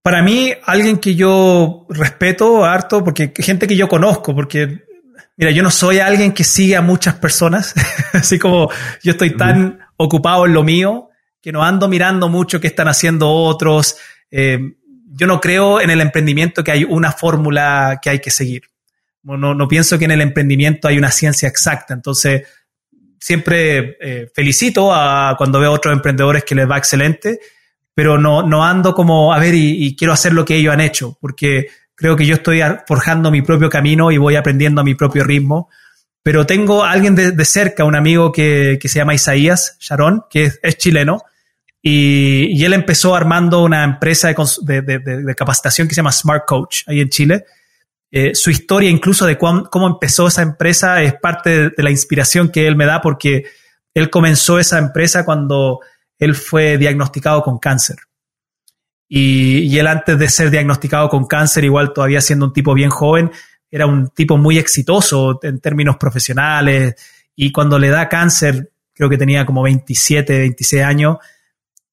Para 0.02 0.22
mí, 0.22 0.52
alguien 0.66 0.98
que 0.98 1.16
yo 1.16 1.86
respeto 1.90 2.66
harto, 2.66 3.04
porque 3.04 3.32
gente 3.38 3.68
que 3.68 3.78
yo 3.78 3.88
conozco, 3.88 4.36
porque, 4.36 4.84
mira, 5.38 5.52
yo 5.52 5.64
no 5.64 5.72
soy 5.72 6.00
alguien 6.00 6.34
que 6.34 6.44
sigue 6.44 6.76
a 6.76 6.82
muchas 6.82 7.16
personas, 7.16 7.74
así 8.14 8.38
como 8.38 8.70
yo 9.02 9.14
estoy 9.14 9.38
tan 9.38 9.66
uh 9.66 9.70
-huh. 9.70 9.78
ocupado 9.98 10.46
en 10.46 10.54
lo 10.54 10.64
mío, 10.64 11.10
que 11.42 11.52
no 11.52 11.64
ando 11.64 11.88
mirando 11.88 12.28
mucho 12.28 12.60
qué 12.60 12.68
están 12.68 12.88
haciendo 12.88 13.32
otros. 13.32 13.98
Eh, 14.32 14.60
yo 15.08 15.28
no 15.28 15.40
creo 15.40 15.80
en 15.80 15.92
el 15.92 16.02
emprendimiento 16.02 16.64
que 16.64 16.72
hay 16.72 16.84
una 16.84 17.12
fórmula 17.12 18.00
que 18.02 18.10
hay 18.10 18.20
que 18.20 18.32
seguir. 18.32 18.64
No, 19.24 19.56
no 19.56 19.68
pienso 19.68 19.98
que 19.98 20.06
en 20.06 20.12
el 20.12 20.22
emprendimiento 20.22 20.88
hay 20.88 20.98
una 20.98 21.10
ciencia 21.10 21.48
exacta. 21.48 21.94
Entonces, 21.94 22.44
siempre 23.26 23.98
eh, 24.00 24.30
felicito 24.36 24.94
a 24.94 25.34
cuando 25.36 25.60
veo 25.60 25.72
a 25.72 25.74
otros 25.74 25.92
emprendedores 25.96 26.44
que 26.44 26.54
les 26.54 26.70
va 26.70 26.78
excelente, 26.78 27.40
pero 27.92 28.20
no, 28.20 28.44
no 28.44 28.64
ando 28.64 28.94
como, 28.94 29.34
a 29.34 29.40
ver, 29.40 29.56
y, 29.56 29.84
y, 29.84 29.96
quiero 29.96 30.14
hacer 30.14 30.32
lo 30.32 30.46
que 30.46 30.58
ellos 30.58 30.72
han 30.72 30.80
hecho, 30.80 31.18
porque 31.20 31.66
creo 31.96 32.16
que 32.16 32.28
yo 32.28 32.36
estoy 32.36 32.62
forjando 32.86 33.32
mi 33.32 33.42
propio 33.42 33.68
camino 33.68 34.12
y 34.12 34.20
voy 34.20 34.36
aprendiendo 34.36 34.82
a 34.82 34.84
mi 34.84 34.94
propio 34.94 35.24
ritmo. 35.24 35.70
pero 36.22 36.46
tengo 36.46 36.84
a 36.84 36.92
alguien 36.92 37.16
de, 37.16 37.46
cerca, 37.46 37.84
un 37.84 37.96
amigo 37.96 38.32
que, 38.32 38.78
se 38.80 39.00
llama 39.00 39.16
Isaías 39.16 39.76
Sharon, 39.80 40.26
que 40.30 40.52
es, 40.62 40.78
chileno, 40.78 41.24
y, 41.82 42.64
él 42.64 42.74
empezó 42.74 43.16
armando 43.16 43.64
una 43.64 43.84
empresa 43.84 44.28
de, 44.28 45.36
capacitación 45.36 45.88
que 45.88 45.96
se 45.96 46.00
llama 46.00 46.12
Smart 46.12 46.46
Coach 46.46 46.84
ahí 46.86 47.00
en 47.00 47.10
Chile. 47.10 47.46
Eh, 48.12 48.36
su 48.36 48.50
historia 48.50 48.90
incluso 48.90 49.26
de 49.26 49.38
cómo 49.38 49.88
empezó 49.88 50.28
esa 50.28 50.42
empresa 50.42 51.02
es 51.02 51.16
parte 51.16 51.70
de, 51.70 51.84
la 51.84 51.92
inspiración 51.92 52.50
que 52.50 52.68
él 52.68 52.76
me 52.76 52.86
da 52.86 53.02
porque 53.02 53.46
él 53.94 54.10
comenzó 54.10 54.60
esa 54.60 54.78
empresa 54.78 55.26
cuando 55.26 55.80
él 56.18 56.36
fue 56.36 56.78
diagnosticado 56.78 57.42
con 57.42 57.58
cáncer. 57.60 57.98
Y, 59.08 59.60
y, 59.60 59.80
él 59.80 59.88
antes 59.88 60.18
de 60.18 60.30
ser 60.30 60.50
diagnosticado 60.50 61.10
con 61.10 61.26
cáncer, 61.26 61.64
igual 61.64 61.94
todavía 61.94 62.22
siendo 62.22 62.46
un 62.46 62.54
tipo 62.54 62.74
bien 62.74 62.90
joven, 62.90 63.32
era 63.70 63.86
un 63.86 64.10
tipo 64.10 64.38
muy 64.38 64.58
exitoso 64.58 65.40
en 65.44 65.60
términos 65.60 65.98
profesionales 65.98 66.96
y 67.36 67.52
cuando 67.52 67.78
le 67.78 67.90
da 67.90 68.08
cáncer, 68.08 68.72
creo 68.94 69.10
que 69.10 69.18
tenía 69.18 69.46
como 69.46 69.64
27, 69.64 70.40
26 70.40 70.84
años, 70.84 71.18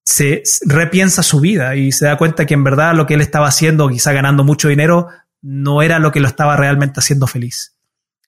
se 0.05 0.43
repiensa 0.65 1.23
su 1.23 1.41
vida 1.41 1.77
y 1.77 1.93
se 1.93 2.07
da 2.07 2.17
cuenta 2.17 2.47
que 2.47 2.55
en 2.55 2.65
verdad 2.65 2.95
lo 2.95 3.07
que 3.07 3.15
él 3.15 3.21
estaba 3.21 3.49
haciendo, 3.49 3.89
quizá 3.89 4.13
ganando 4.13 4.45
mucho 4.45 4.69
dinero, 4.69 5.09
no 5.43 5.83
era 5.83 5.99
lo 5.99 6.11
que 6.11 6.21
lo 6.21 6.29
estaba 6.29 6.57
realmente 6.57 7.01
haciendo 7.01 7.27
feliz. 7.27 7.77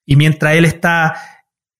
Y 0.04 0.16
mientras 0.16 0.54
él 0.54 0.64
está 0.64 1.14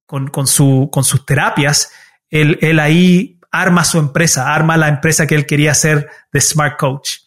con, 0.07 0.47
su, 0.47 0.89
con 0.91 1.05
sus 1.05 1.27
terapias, 1.27 1.91
él, 2.31 2.59
él 2.63 2.81
ahí 2.81 3.39
arma 3.51 3.85
su 3.85 3.99
empresa, 3.99 4.55
arma 4.55 4.77
la 4.77 4.89
empresa 4.89 5.27
que 5.27 5.35
él 5.35 5.47
quería 5.47 5.73
hacer 5.73 6.09
de 6.33 6.41
Smart 6.41 6.79
Coach. 6.79 7.19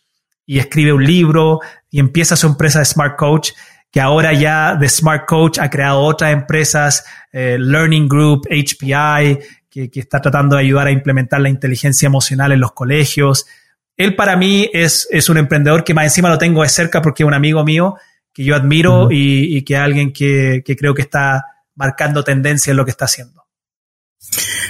Y 0.46 0.60
escribe 0.60 0.94
un 0.94 1.04
libro 1.04 1.60
y 1.90 2.00
empieza 2.00 2.36
su 2.36 2.48
empresa 2.48 2.80
de 2.80 2.86
Smart 2.86 3.18
Coach 3.18 3.52
que 3.92 4.02
ahora 4.02 4.34
ya 4.34 4.78
The 4.80 4.90
Smart 4.90 5.26
Coach 5.26 5.60
ha 5.60 5.70
creado 5.70 6.02
otras 6.02 6.34
empresas, 6.34 7.06
eh, 7.32 7.58
Learning 7.60 8.08
Group, 8.08 8.48
HPI, 8.50 9.40
que, 9.70 9.90
está 10.00 10.22
tratando 10.22 10.56
de 10.56 10.64
ayudar 10.64 10.88
a 10.88 10.92
implementar 10.92 11.40
la 11.40 11.50
inteligencia 11.50 12.08
emocional 12.08 12.52
en 12.52 12.60
los 12.60 12.74
colegios. 12.74 13.46
Él 13.98 14.16
para 14.16 14.38
mí 14.38 14.70
es, 14.74 15.08
es 15.12 15.28
un 15.28 15.38
emprendedor 15.38 15.84
que 15.84 15.94
más 15.94 16.06
encima 16.06 16.30
lo 16.30 16.38
tengo 16.38 16.62
de 16.62 16.70
cerca 16.70 17.02
porque 17.02 17.24
es 17.24 17.28
un 17.28 17.34
amigo 17.34 17.64
mío 17.66 17.96
que 18.32 18.44
yo 18.44 18.56
admiro 18.56 19.10
y, 19.12 19.64
que 19.64 19.74
es 19.74 19.80
alguien 19.80 20.14
que, 20.14 20.62
que 20.64 20.76
creo 20.76 20.94
que 20.94 21.02
está 21.02 21.44
marcando 21.76 22.24
tendencia 22.24 22.70
en 22.72 22.78
lo 22.78 22.86
que 22.86 22.92
está 22.92 23.06
haciendo. 23.06 23.48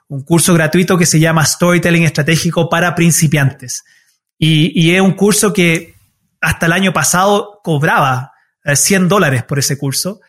Un 0.08 0.24
curso 0.24 0.54
gratuito 0.54 0.98
que 0.98 1.06
se 1.06 1.20
llama 1.20 1.46
Storytelling 1.46 2.04
Estratégico 2.04 2.70
para 2.70 2.96
Principiantes. 2.96 3.84
Y, 4.38 4.94
es 4.94 5.02
un 5.02 5.14
curso 5.14 5.54
que 5.54 5.96
hasta 6.42 6.66
el 6.66 6.74
año 6.74 6.94
pasado 6.94 7.62
cobraba 7.64 8.34
100 8.66 9.04
eh, 9.04 9.08
dólares 9.08 9.44
por 9.44 9.60
ese 9.60 9.78
curso 9.78 10.20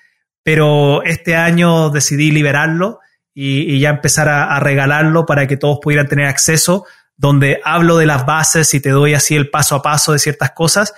pero 0.47 1.03
este 1.03 1.35
año 1.35 1.91
decidí 1.91 2.31
liberarlo 2.31 3.01
y, 3.35 3.81
ya 3.81 3.91
empezar 3.91 4.29
a, 4.29 4.61
regalarlo 4.61 5.27
para 5.27 5.49
que 5.49 5.57
todos 5.57 5.81
pudieran 5.83 6.07
tener 6.07 6.27
acceso, 6.27 6.87
donde 7.17 7.61
hablo 7.65 7.97
de 7.97 8.07
las 8.07 8.27
bases 8.27 8.73
y 8.73 8.79
te 8.79 8.91
doy 8.91 9.15
así 9.15 9.35
el 9.35 9.51
paso 9.51 9.75
a 9.75 9.83
paso 9.83 10.13
de 10.13 10.21
ciertas 10.21 10.53
cosas, 10.53 10.95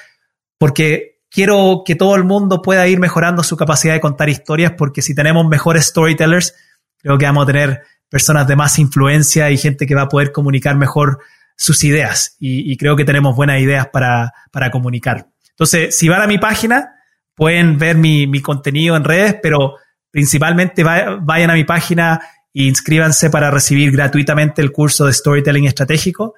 porque 0.58 1.22
quiero 1.30 1.82
que 1.86 1.94
todo 1.94 2.14
el 2.14 2.24
mundo 2.24 2.60
pueda 2.60 2.86
ir 2.88 3.00
mejorando 3.00 3.42
su 3.42 3.56
capacidad 3.56 3.94
de 3.94 4.02
contar 4.02 4.28
historias, 4.28 4.72
porque 4.76 5.00
si 5.00 5.14
tenemos 5.14 5.48
mejores 5.48 5.86
storytellers, 5.86 6.54
creo 6.98 7.16
que 7.16 7.24
vamos 7.24 7.44
a 7.44 7.46
tener 7.46 7.82
personas 8.08 8.46
de 8.46 8.56
más 8.56 8.78
influencia 8.78 9.50
y 9.50 9.58
gente 9.58 9.86
que 9.86 9.94
va 9.94 10.02
a 10.02 10.08
poder 10.08 10.32
comunicar 10.32 10.76
mejor 10.76 11.18
sus 11.56 11.82
ideas. 11.84 12.36
Y, 12.38 12.76
creo 12.76 12.96
que 12.96 13.04
tenemos 13.04 13.34
buenas 13.34 13.60
ideas 13.60 13.88
para, 13.88 14.32
para 14.52 14.70
comunicar. 14.70 15.26
Entonces, 15.50 15.98
si 15.98 16.08
van 16.08 16.22
a 16.22 16.26
mi 16.26 16.38
página, 16.38 16.94
pueden 17.34 17.78
ver 17.78 17.96
mi, 17.96 18.40
contenido 18.42 18.96
en 18.96 19.04
redes, 19.04 19.36
pero 19.42 19.76
principalmente 20.10 20.82
vayan 20.82 21.50
a 21.50 21.54
mi 21.54 21.64
página 21.64 22.20
e 22.52 22.64
inscríbanse 22.64 23.30
para 23.30 23.50
recibir 23.50 23.92
gratuitamente 23.92 24.62
el 24.62 24.72
curso 24.72 25.06
de 25.06 25.12
Storytelling 25.12 25.66
Estratégico 25.66 26.34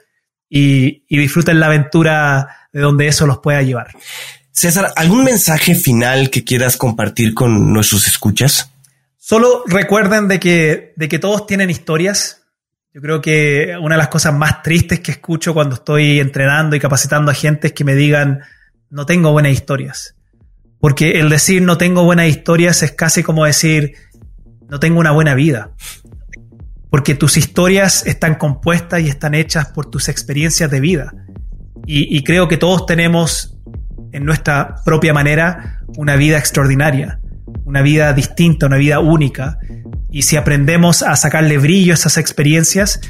y, 0.49 1.05
disfruten 1.09 1.61
la 1.61 1.67
aventura 1.67 2.69
de 2.73 2.81
donde 2.81 3.07
eso 3.07 3.27
los 3.27 3.39
pueda 3.39 3.63
llevar. 3.63 3.89
César, 4.53 4.93
¿algún 4.97 5.25
mensaje 5.25 5.75
final 5.75 6.29
que 6.29 6.45
quieras 6.45 6.77
compartir 6.77 7.33
con 7.35 7.73
nuestros 7.73 8.07
escuchas? 8.07 8.71
Solo 9.23 9.65
recuerden 9.67 10.29
de 10.29 10.41
que, 10.41 10.95
de 10.97 11.09
que 11.09 11.19
todos 11.19 11.47
tienen 11.47 11.69
historias. 11.69 12.47
Yo 12.95 13.03
creo 13.03 13.21
que 13.21 13.77
una 13.79 13.97
de 13.97 13.99
las 13.99 14.09
cosas 14.09 14.33
más 14.35 14.63
tristes 14.63 15.01
que 15.01 15.11
escucho 15.11 15.53
cuando 15.53 15.75
estoy 15.75 16.21
entrenando 16.21 16.75
y 16.75 16.81
capacitando 16.81 17.31
a 17.31 17.35
gente 17.35 17.67
es 17.67 17.73
que 17.75 17.85
me 17.85 17.95
digan, 17.95 18.41
no 18.89 19.05
tengo 19.05 19.31
buenas 19.31 19.53
historias. 19.53 20.17
Porque 20.81 21.21
el 21.21 21.29
decir 21.29 21.61
no 21.61 21.77
tengo 21.77 22.03
buenas 22.03 22.29
historias 22.29 22.83
es 22.83 22.93
casi 22.93 23.23
como 23.23 23.45
decir 23.45 23.93
no 24.71 24.81
tengo 24.81 24.99
una 24.99 25.11
buena 25.11 25.35
vida. 25.35 25.73
Porque 26.89 27.15
tus 27.15 27.37
historias 27.37 28.07
están 28.07 28.37
compuestas 28.37 29.03
y 29.03 29.09
están 29.09 29.35
hechas 29.35 29.67
por 29.69 29.91
tus 29.91 30.09
experiencias 30.09 30.71
de 30.71 30.81
vida. 30.81 31.13
Y, 31.87 32.25
creo 32.25 32.49
que 32.49 32.57
todos 32.57 32.87
tenemos 32.87 33.59
en 34.13 34.25
nuestra 34.25 34.77
propia 34.85 35.13
manera 35.13 35.83
una 35.97 36.17
vida 36.17 36.39
extraordinaria, 36.39 37.20
una 37.65 37.83
vida 37.83 38.13
distinta, 38.13 38.67
una 38.67 38.77
vida 38.77 39.01
única. 39.01 39.59
Y 40.11 40.23
si 40.23 40.37
aprendemos 40.37 41.03
a 41.03 41.15
sacarle 41.15 41.59
brillo 41.59 41.93
a 41.93 41.95
esas 41.95 42.19
experiencias, 42.19 43.01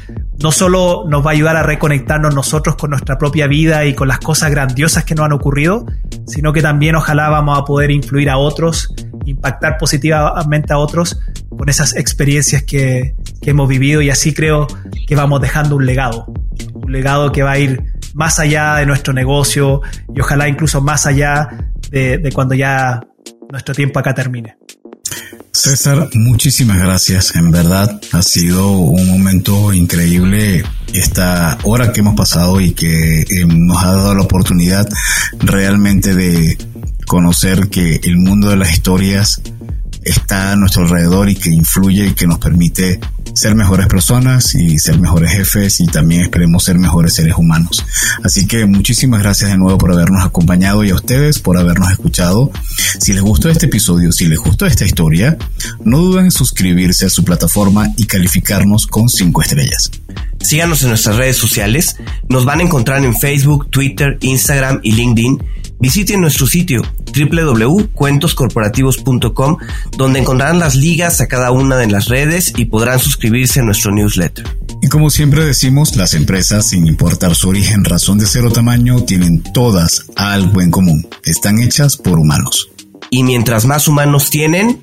no 0.42 0.52
solo 0.52 1.04
nos 1.08 1.24
va 1.24 1.30
a 1.30 1.32
ayudar 1.32 1.56
a 1.56 1.62
reconectarnos 1.62 2.34
nosotros 2.34 2.76
con 2.76 2.90
nuestra 2.90 3.16
propia 3.16 3.46
vida 3.46 3.86
y 3.86 3.94
con 3.94 4.08
las 4.08 4.18
cosas 4.18 4.50
grandiosas 4.50 5.04
que 5.04 5.14
nos 5.14 5.24
han 5.24 5.32
ocurrido, 5.32 5.86
sino 6.26 6.52
que 6.52 6.60
también 6.60 6.96
ojalá 6.96 7.28
vamos 7.30 7.58
a 7.58 7.64
poder 7.64 7.90
influir 7.90 8.28
a 8.28 8.36
otros, 8.36 8.94
impactar 9.24 9.78
positivamente 9.78 10.72
a 10.72 10.78
otros 10.78 11.20
con 11.48 11.68
esas 11.68 11.96
experiencias 11.96 12.62
que, 12.62 13.14
hemos 13.42 13.68
vivido 13.68 14.02
y 14.02 14.10
así 14.10 14.34
creo 14.34 14.66
que 15.06 15.16
vamos 15.16 15.40
dejando 15.40 15.74
un 15.76 15.86
legado, 15.86 16.26
un 16.74 16.92
legado 16.92 17.32
que 17.32 17.42
va 17.42 17.52
a 17.52 17.58
ir 17.58 17.82
más 18.12 18.38
allá 18.38 18.74
de 18.74 18.84
nuestro 18.84 19.14
negocio 19.14 19.80
y 20.14 20.20
ojalá 20.20 20.46
incluso 20.46 20.82
más 20.82 21.06
allá 21.06 21.48
de 21.90 22.30
cuando 22.34 22.54
ya 22.54 23.00
nuestro 23.50 23.74
tiempo 23.74 23.98
acá 23.98 24.14
termine. 24.14 24.56
César, 25.52 26.08
muchísimas 26.14 26.78
gracias. 26.78 27.34
En 27.34 27.50
verdad 27.50 28.00
ha 28.12 28.22
sido 28.22 28.70
un 28.70 29.08
momento 29.08 29.72
increíble 29.72 30.64
esta 30.94 31.58
hora 31.64 31.92
que 31.92 32.00
hemos 32.00 32.14
pasado 32.14 32.60
y 32.60 32.72
que 32.72 33.20
eh, 33.20 33.46
nos 33.46 33.82
ha 33.82 33.92
dado 33.92 34.14
la 34.14 34.22
oportunidad 34.22 34.88
realmente 35.40 36.14
de 36.14 36.56
conocer 37.06 37.68
que 37.68 38.00
el 38.04 38.16
mundo 38.16 38.50
de 38.50 38.56
las 38.56 38.72
historias 38.72 39.42
está 40.04 40.52
a 40.52 40.56
nuestro 40.56 40.82
alrededor 40.82 41.28
y 41.28 41.34
que 41.34 41.50
influye 41.50 42.06
y 42.06 42.14
que 42.14 42.26
nos 42.26 42.38
permite 42.38 43.00
ser 43.34 43.54
mejores 43.54 43.86
personas 43.86 44.54
y 44.54 44.78
ser 44.78 44.98
mejores 44.98 45.32
jefes 45.32 45.80
y 45.80 45.86
también 45.86 46.22
esperemos 46.22 46.64
ser 46.64 46.78
mejores 46.78 47.14
seres 47.14 47.34
humanos. 47.36 47.84
Así 48.24 48.46
que 48.46 48.64
muchísimas 48.66 49.22
gracias 49.22 49.50
de 49.50 49.58
nuevo 49.58 49.78
por 49.78 49.92
habernos 49.92 50.24
acompañado 50.24 50.84
y 50.84 50.90
a 50.90 50.94
ustedes 50.94 51.38
por 51.38 51.58
habernos 51.58 51.90
escuchado. 51.90 52.50
Si 52.98 53.12
les 53.12 53.22
gustó 53.22 53.48
este 53.48 53.66
episodio, 53.66 54.12
si 54.12 54.26
les 54.26 54.38
gustó 54.38 54.66
esta 54.66 54.84
historia, 54.84 55.36
no 55.84 55.98
duden 55.98 56.26
en 56.26 56.30
suscribirse 56.30 57.06
a 57.06 57.10
su 57.10 57.24
plataforma 57.24 57.88
y 57.96 58.06
calificarnos 58.06 58.86
con 58.86 59.08
5 59.08 59.42
estrellas. 59.42 59.90
Síganos 60.40 60.82
en 60.82 60.88
nuestras 60.88 61.16
redes 61.16 61.36
sociales. 61.36 61.96
Nos 62.28 62.44
van 62.44 62.60
a 62.60 62.62
encontrar 62.62 63.04
en 63.04 63.14
Facebook, 63.14 63.68
Twitter, 63.70 64.16
Instagram 64.20 64.80
y 64.82 64.92
LinkedIn 64.92 65.38
Visiten 65.80 66.20
nuestro 66.20 66.46
sitio 66.46 66.82
www.cuentoscorporativos.com 67.14 69.56
donde 69.96 70.20
encontrarán 70.20 70.58
las 70.58 70.76
ligas 70.76 71.22
a 71.22 71.26
cada 71.26 71.50
una 71.50 71.76
de 71.76 71.86
las 71.86 72.08
redes 72.08 72.52
y 72.56 72.66
podrán 72.66 73.00
suscribirse 73.00 73.60
a 73.60 73.62
nuestro 73.62 73.90
newsletter. 73.90 74.44
Y 74.82 74.88
como 74.88 75.08
siempre 75.10 75.44
decimos, 75.44 75.96
las 75.96 76.14
empresas, 76.14 76.68
sin 76.68 76.86
importar 76.86 77.34
su 77.34 77.48
origen, 77.48 77.84
razón 77.84 78.18
de 78.18 78.26
ser 78.26 78.44
o 78.44 78.52
tamaño, 78.52 79.02
tienen 79.04 79.42
todas 79.42 80.06
algo 80.16 80.60
en 80.60 80.70
común. 80.70 81.08
Están 81.24 81.60
hechas 81.60 81.96
por 81.96 82.18
humanos. 82.18 82.68
Y 83.10 83.22
mientras 83.22 83.66
más 83.66 83.88
humanos 83.88 84.30
tienen, 84.30 84.82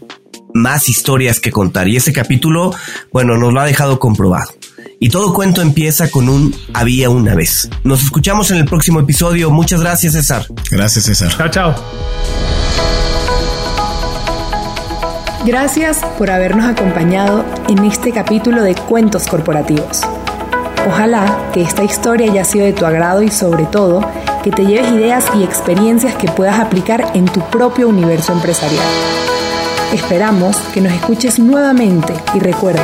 más 0.54 0.90
historias 0.90 1.40
que 1.40 1.52
contar. 1.52 1.88
Y 1.88 1.98
ese 1.98 2.14
capítulo, 2.14 2.74
bueno, 3.12 3.38
nos 3.38 3.54
lo 3.54 3.60
ha 3.60 3.66
dejado 3.66 4.00
comprobado. 4.00 4.57
Y 5.00 5.10
todo 5.10 5.34
cuento 5.34 5.62
empieza 5.62 6.10
con 6.10 6.28
un 6.28 6.56
había 6.74 7.10
una 7.10 7.36
vez. 7.36 7.70
Nos 7.84 8.04
escuchamos 8.04 8.50
en 8.52 8.58
el 8.58 8.66
próximo 8.66 9.00
episodio. 9.00 9.52
Muchas 9.52 9.82
gracias, 9.82 10.14
César. 10.14 10.48
Gracias, 10.72 11.06
César. 11.06 11.30
Chao, 11.38 11.50
chao. 11.50 11.76
Gracias 15.46 16.00
por 16.18 16.32
habernos 16.32 16.66
acompañado 16.66 17.46
en 17.70 17.86
este 17.86 18.12
capítulo 18.12 18.64
de 18.64 18.76
Cuentos 18.76 19.28
Corporativos. 19.28 20.02
Ojalá 20.88 21.52
que 21.54 21.62
esta 21.62 21.84
historia 21.84 22.32
haya 22.32 22.44
sido 22.44 22.66
de 22.66 22.74
tu 22.74 22.86
agrado 22.86 23.22
y 23.22 23.30
sobre 23.30 23.66
todo 23.66 24.02
que 24.44 24.52
te 24.52 24.66
lleves 24.66 24.92
ideas 24.92 25.26
y 25.36 25.44
experiencias 25.44 26.16
que 26.16 26.28
puedas 26.28 26.60
aplicar 26.60 27.12
en 27.14 27.26
tu 27.26 27.42
propio 27.50 27.88
universo 27.88 28.34
empresarial. 28.34 28.86
Esperamos 29.94 30.58
que 30.74 30.82
nos 30.82 30.92
escuches 30.92 31.40
nuevamente 31.40 32.14
y 32.34 32.40
recuerda, 32.40 32.84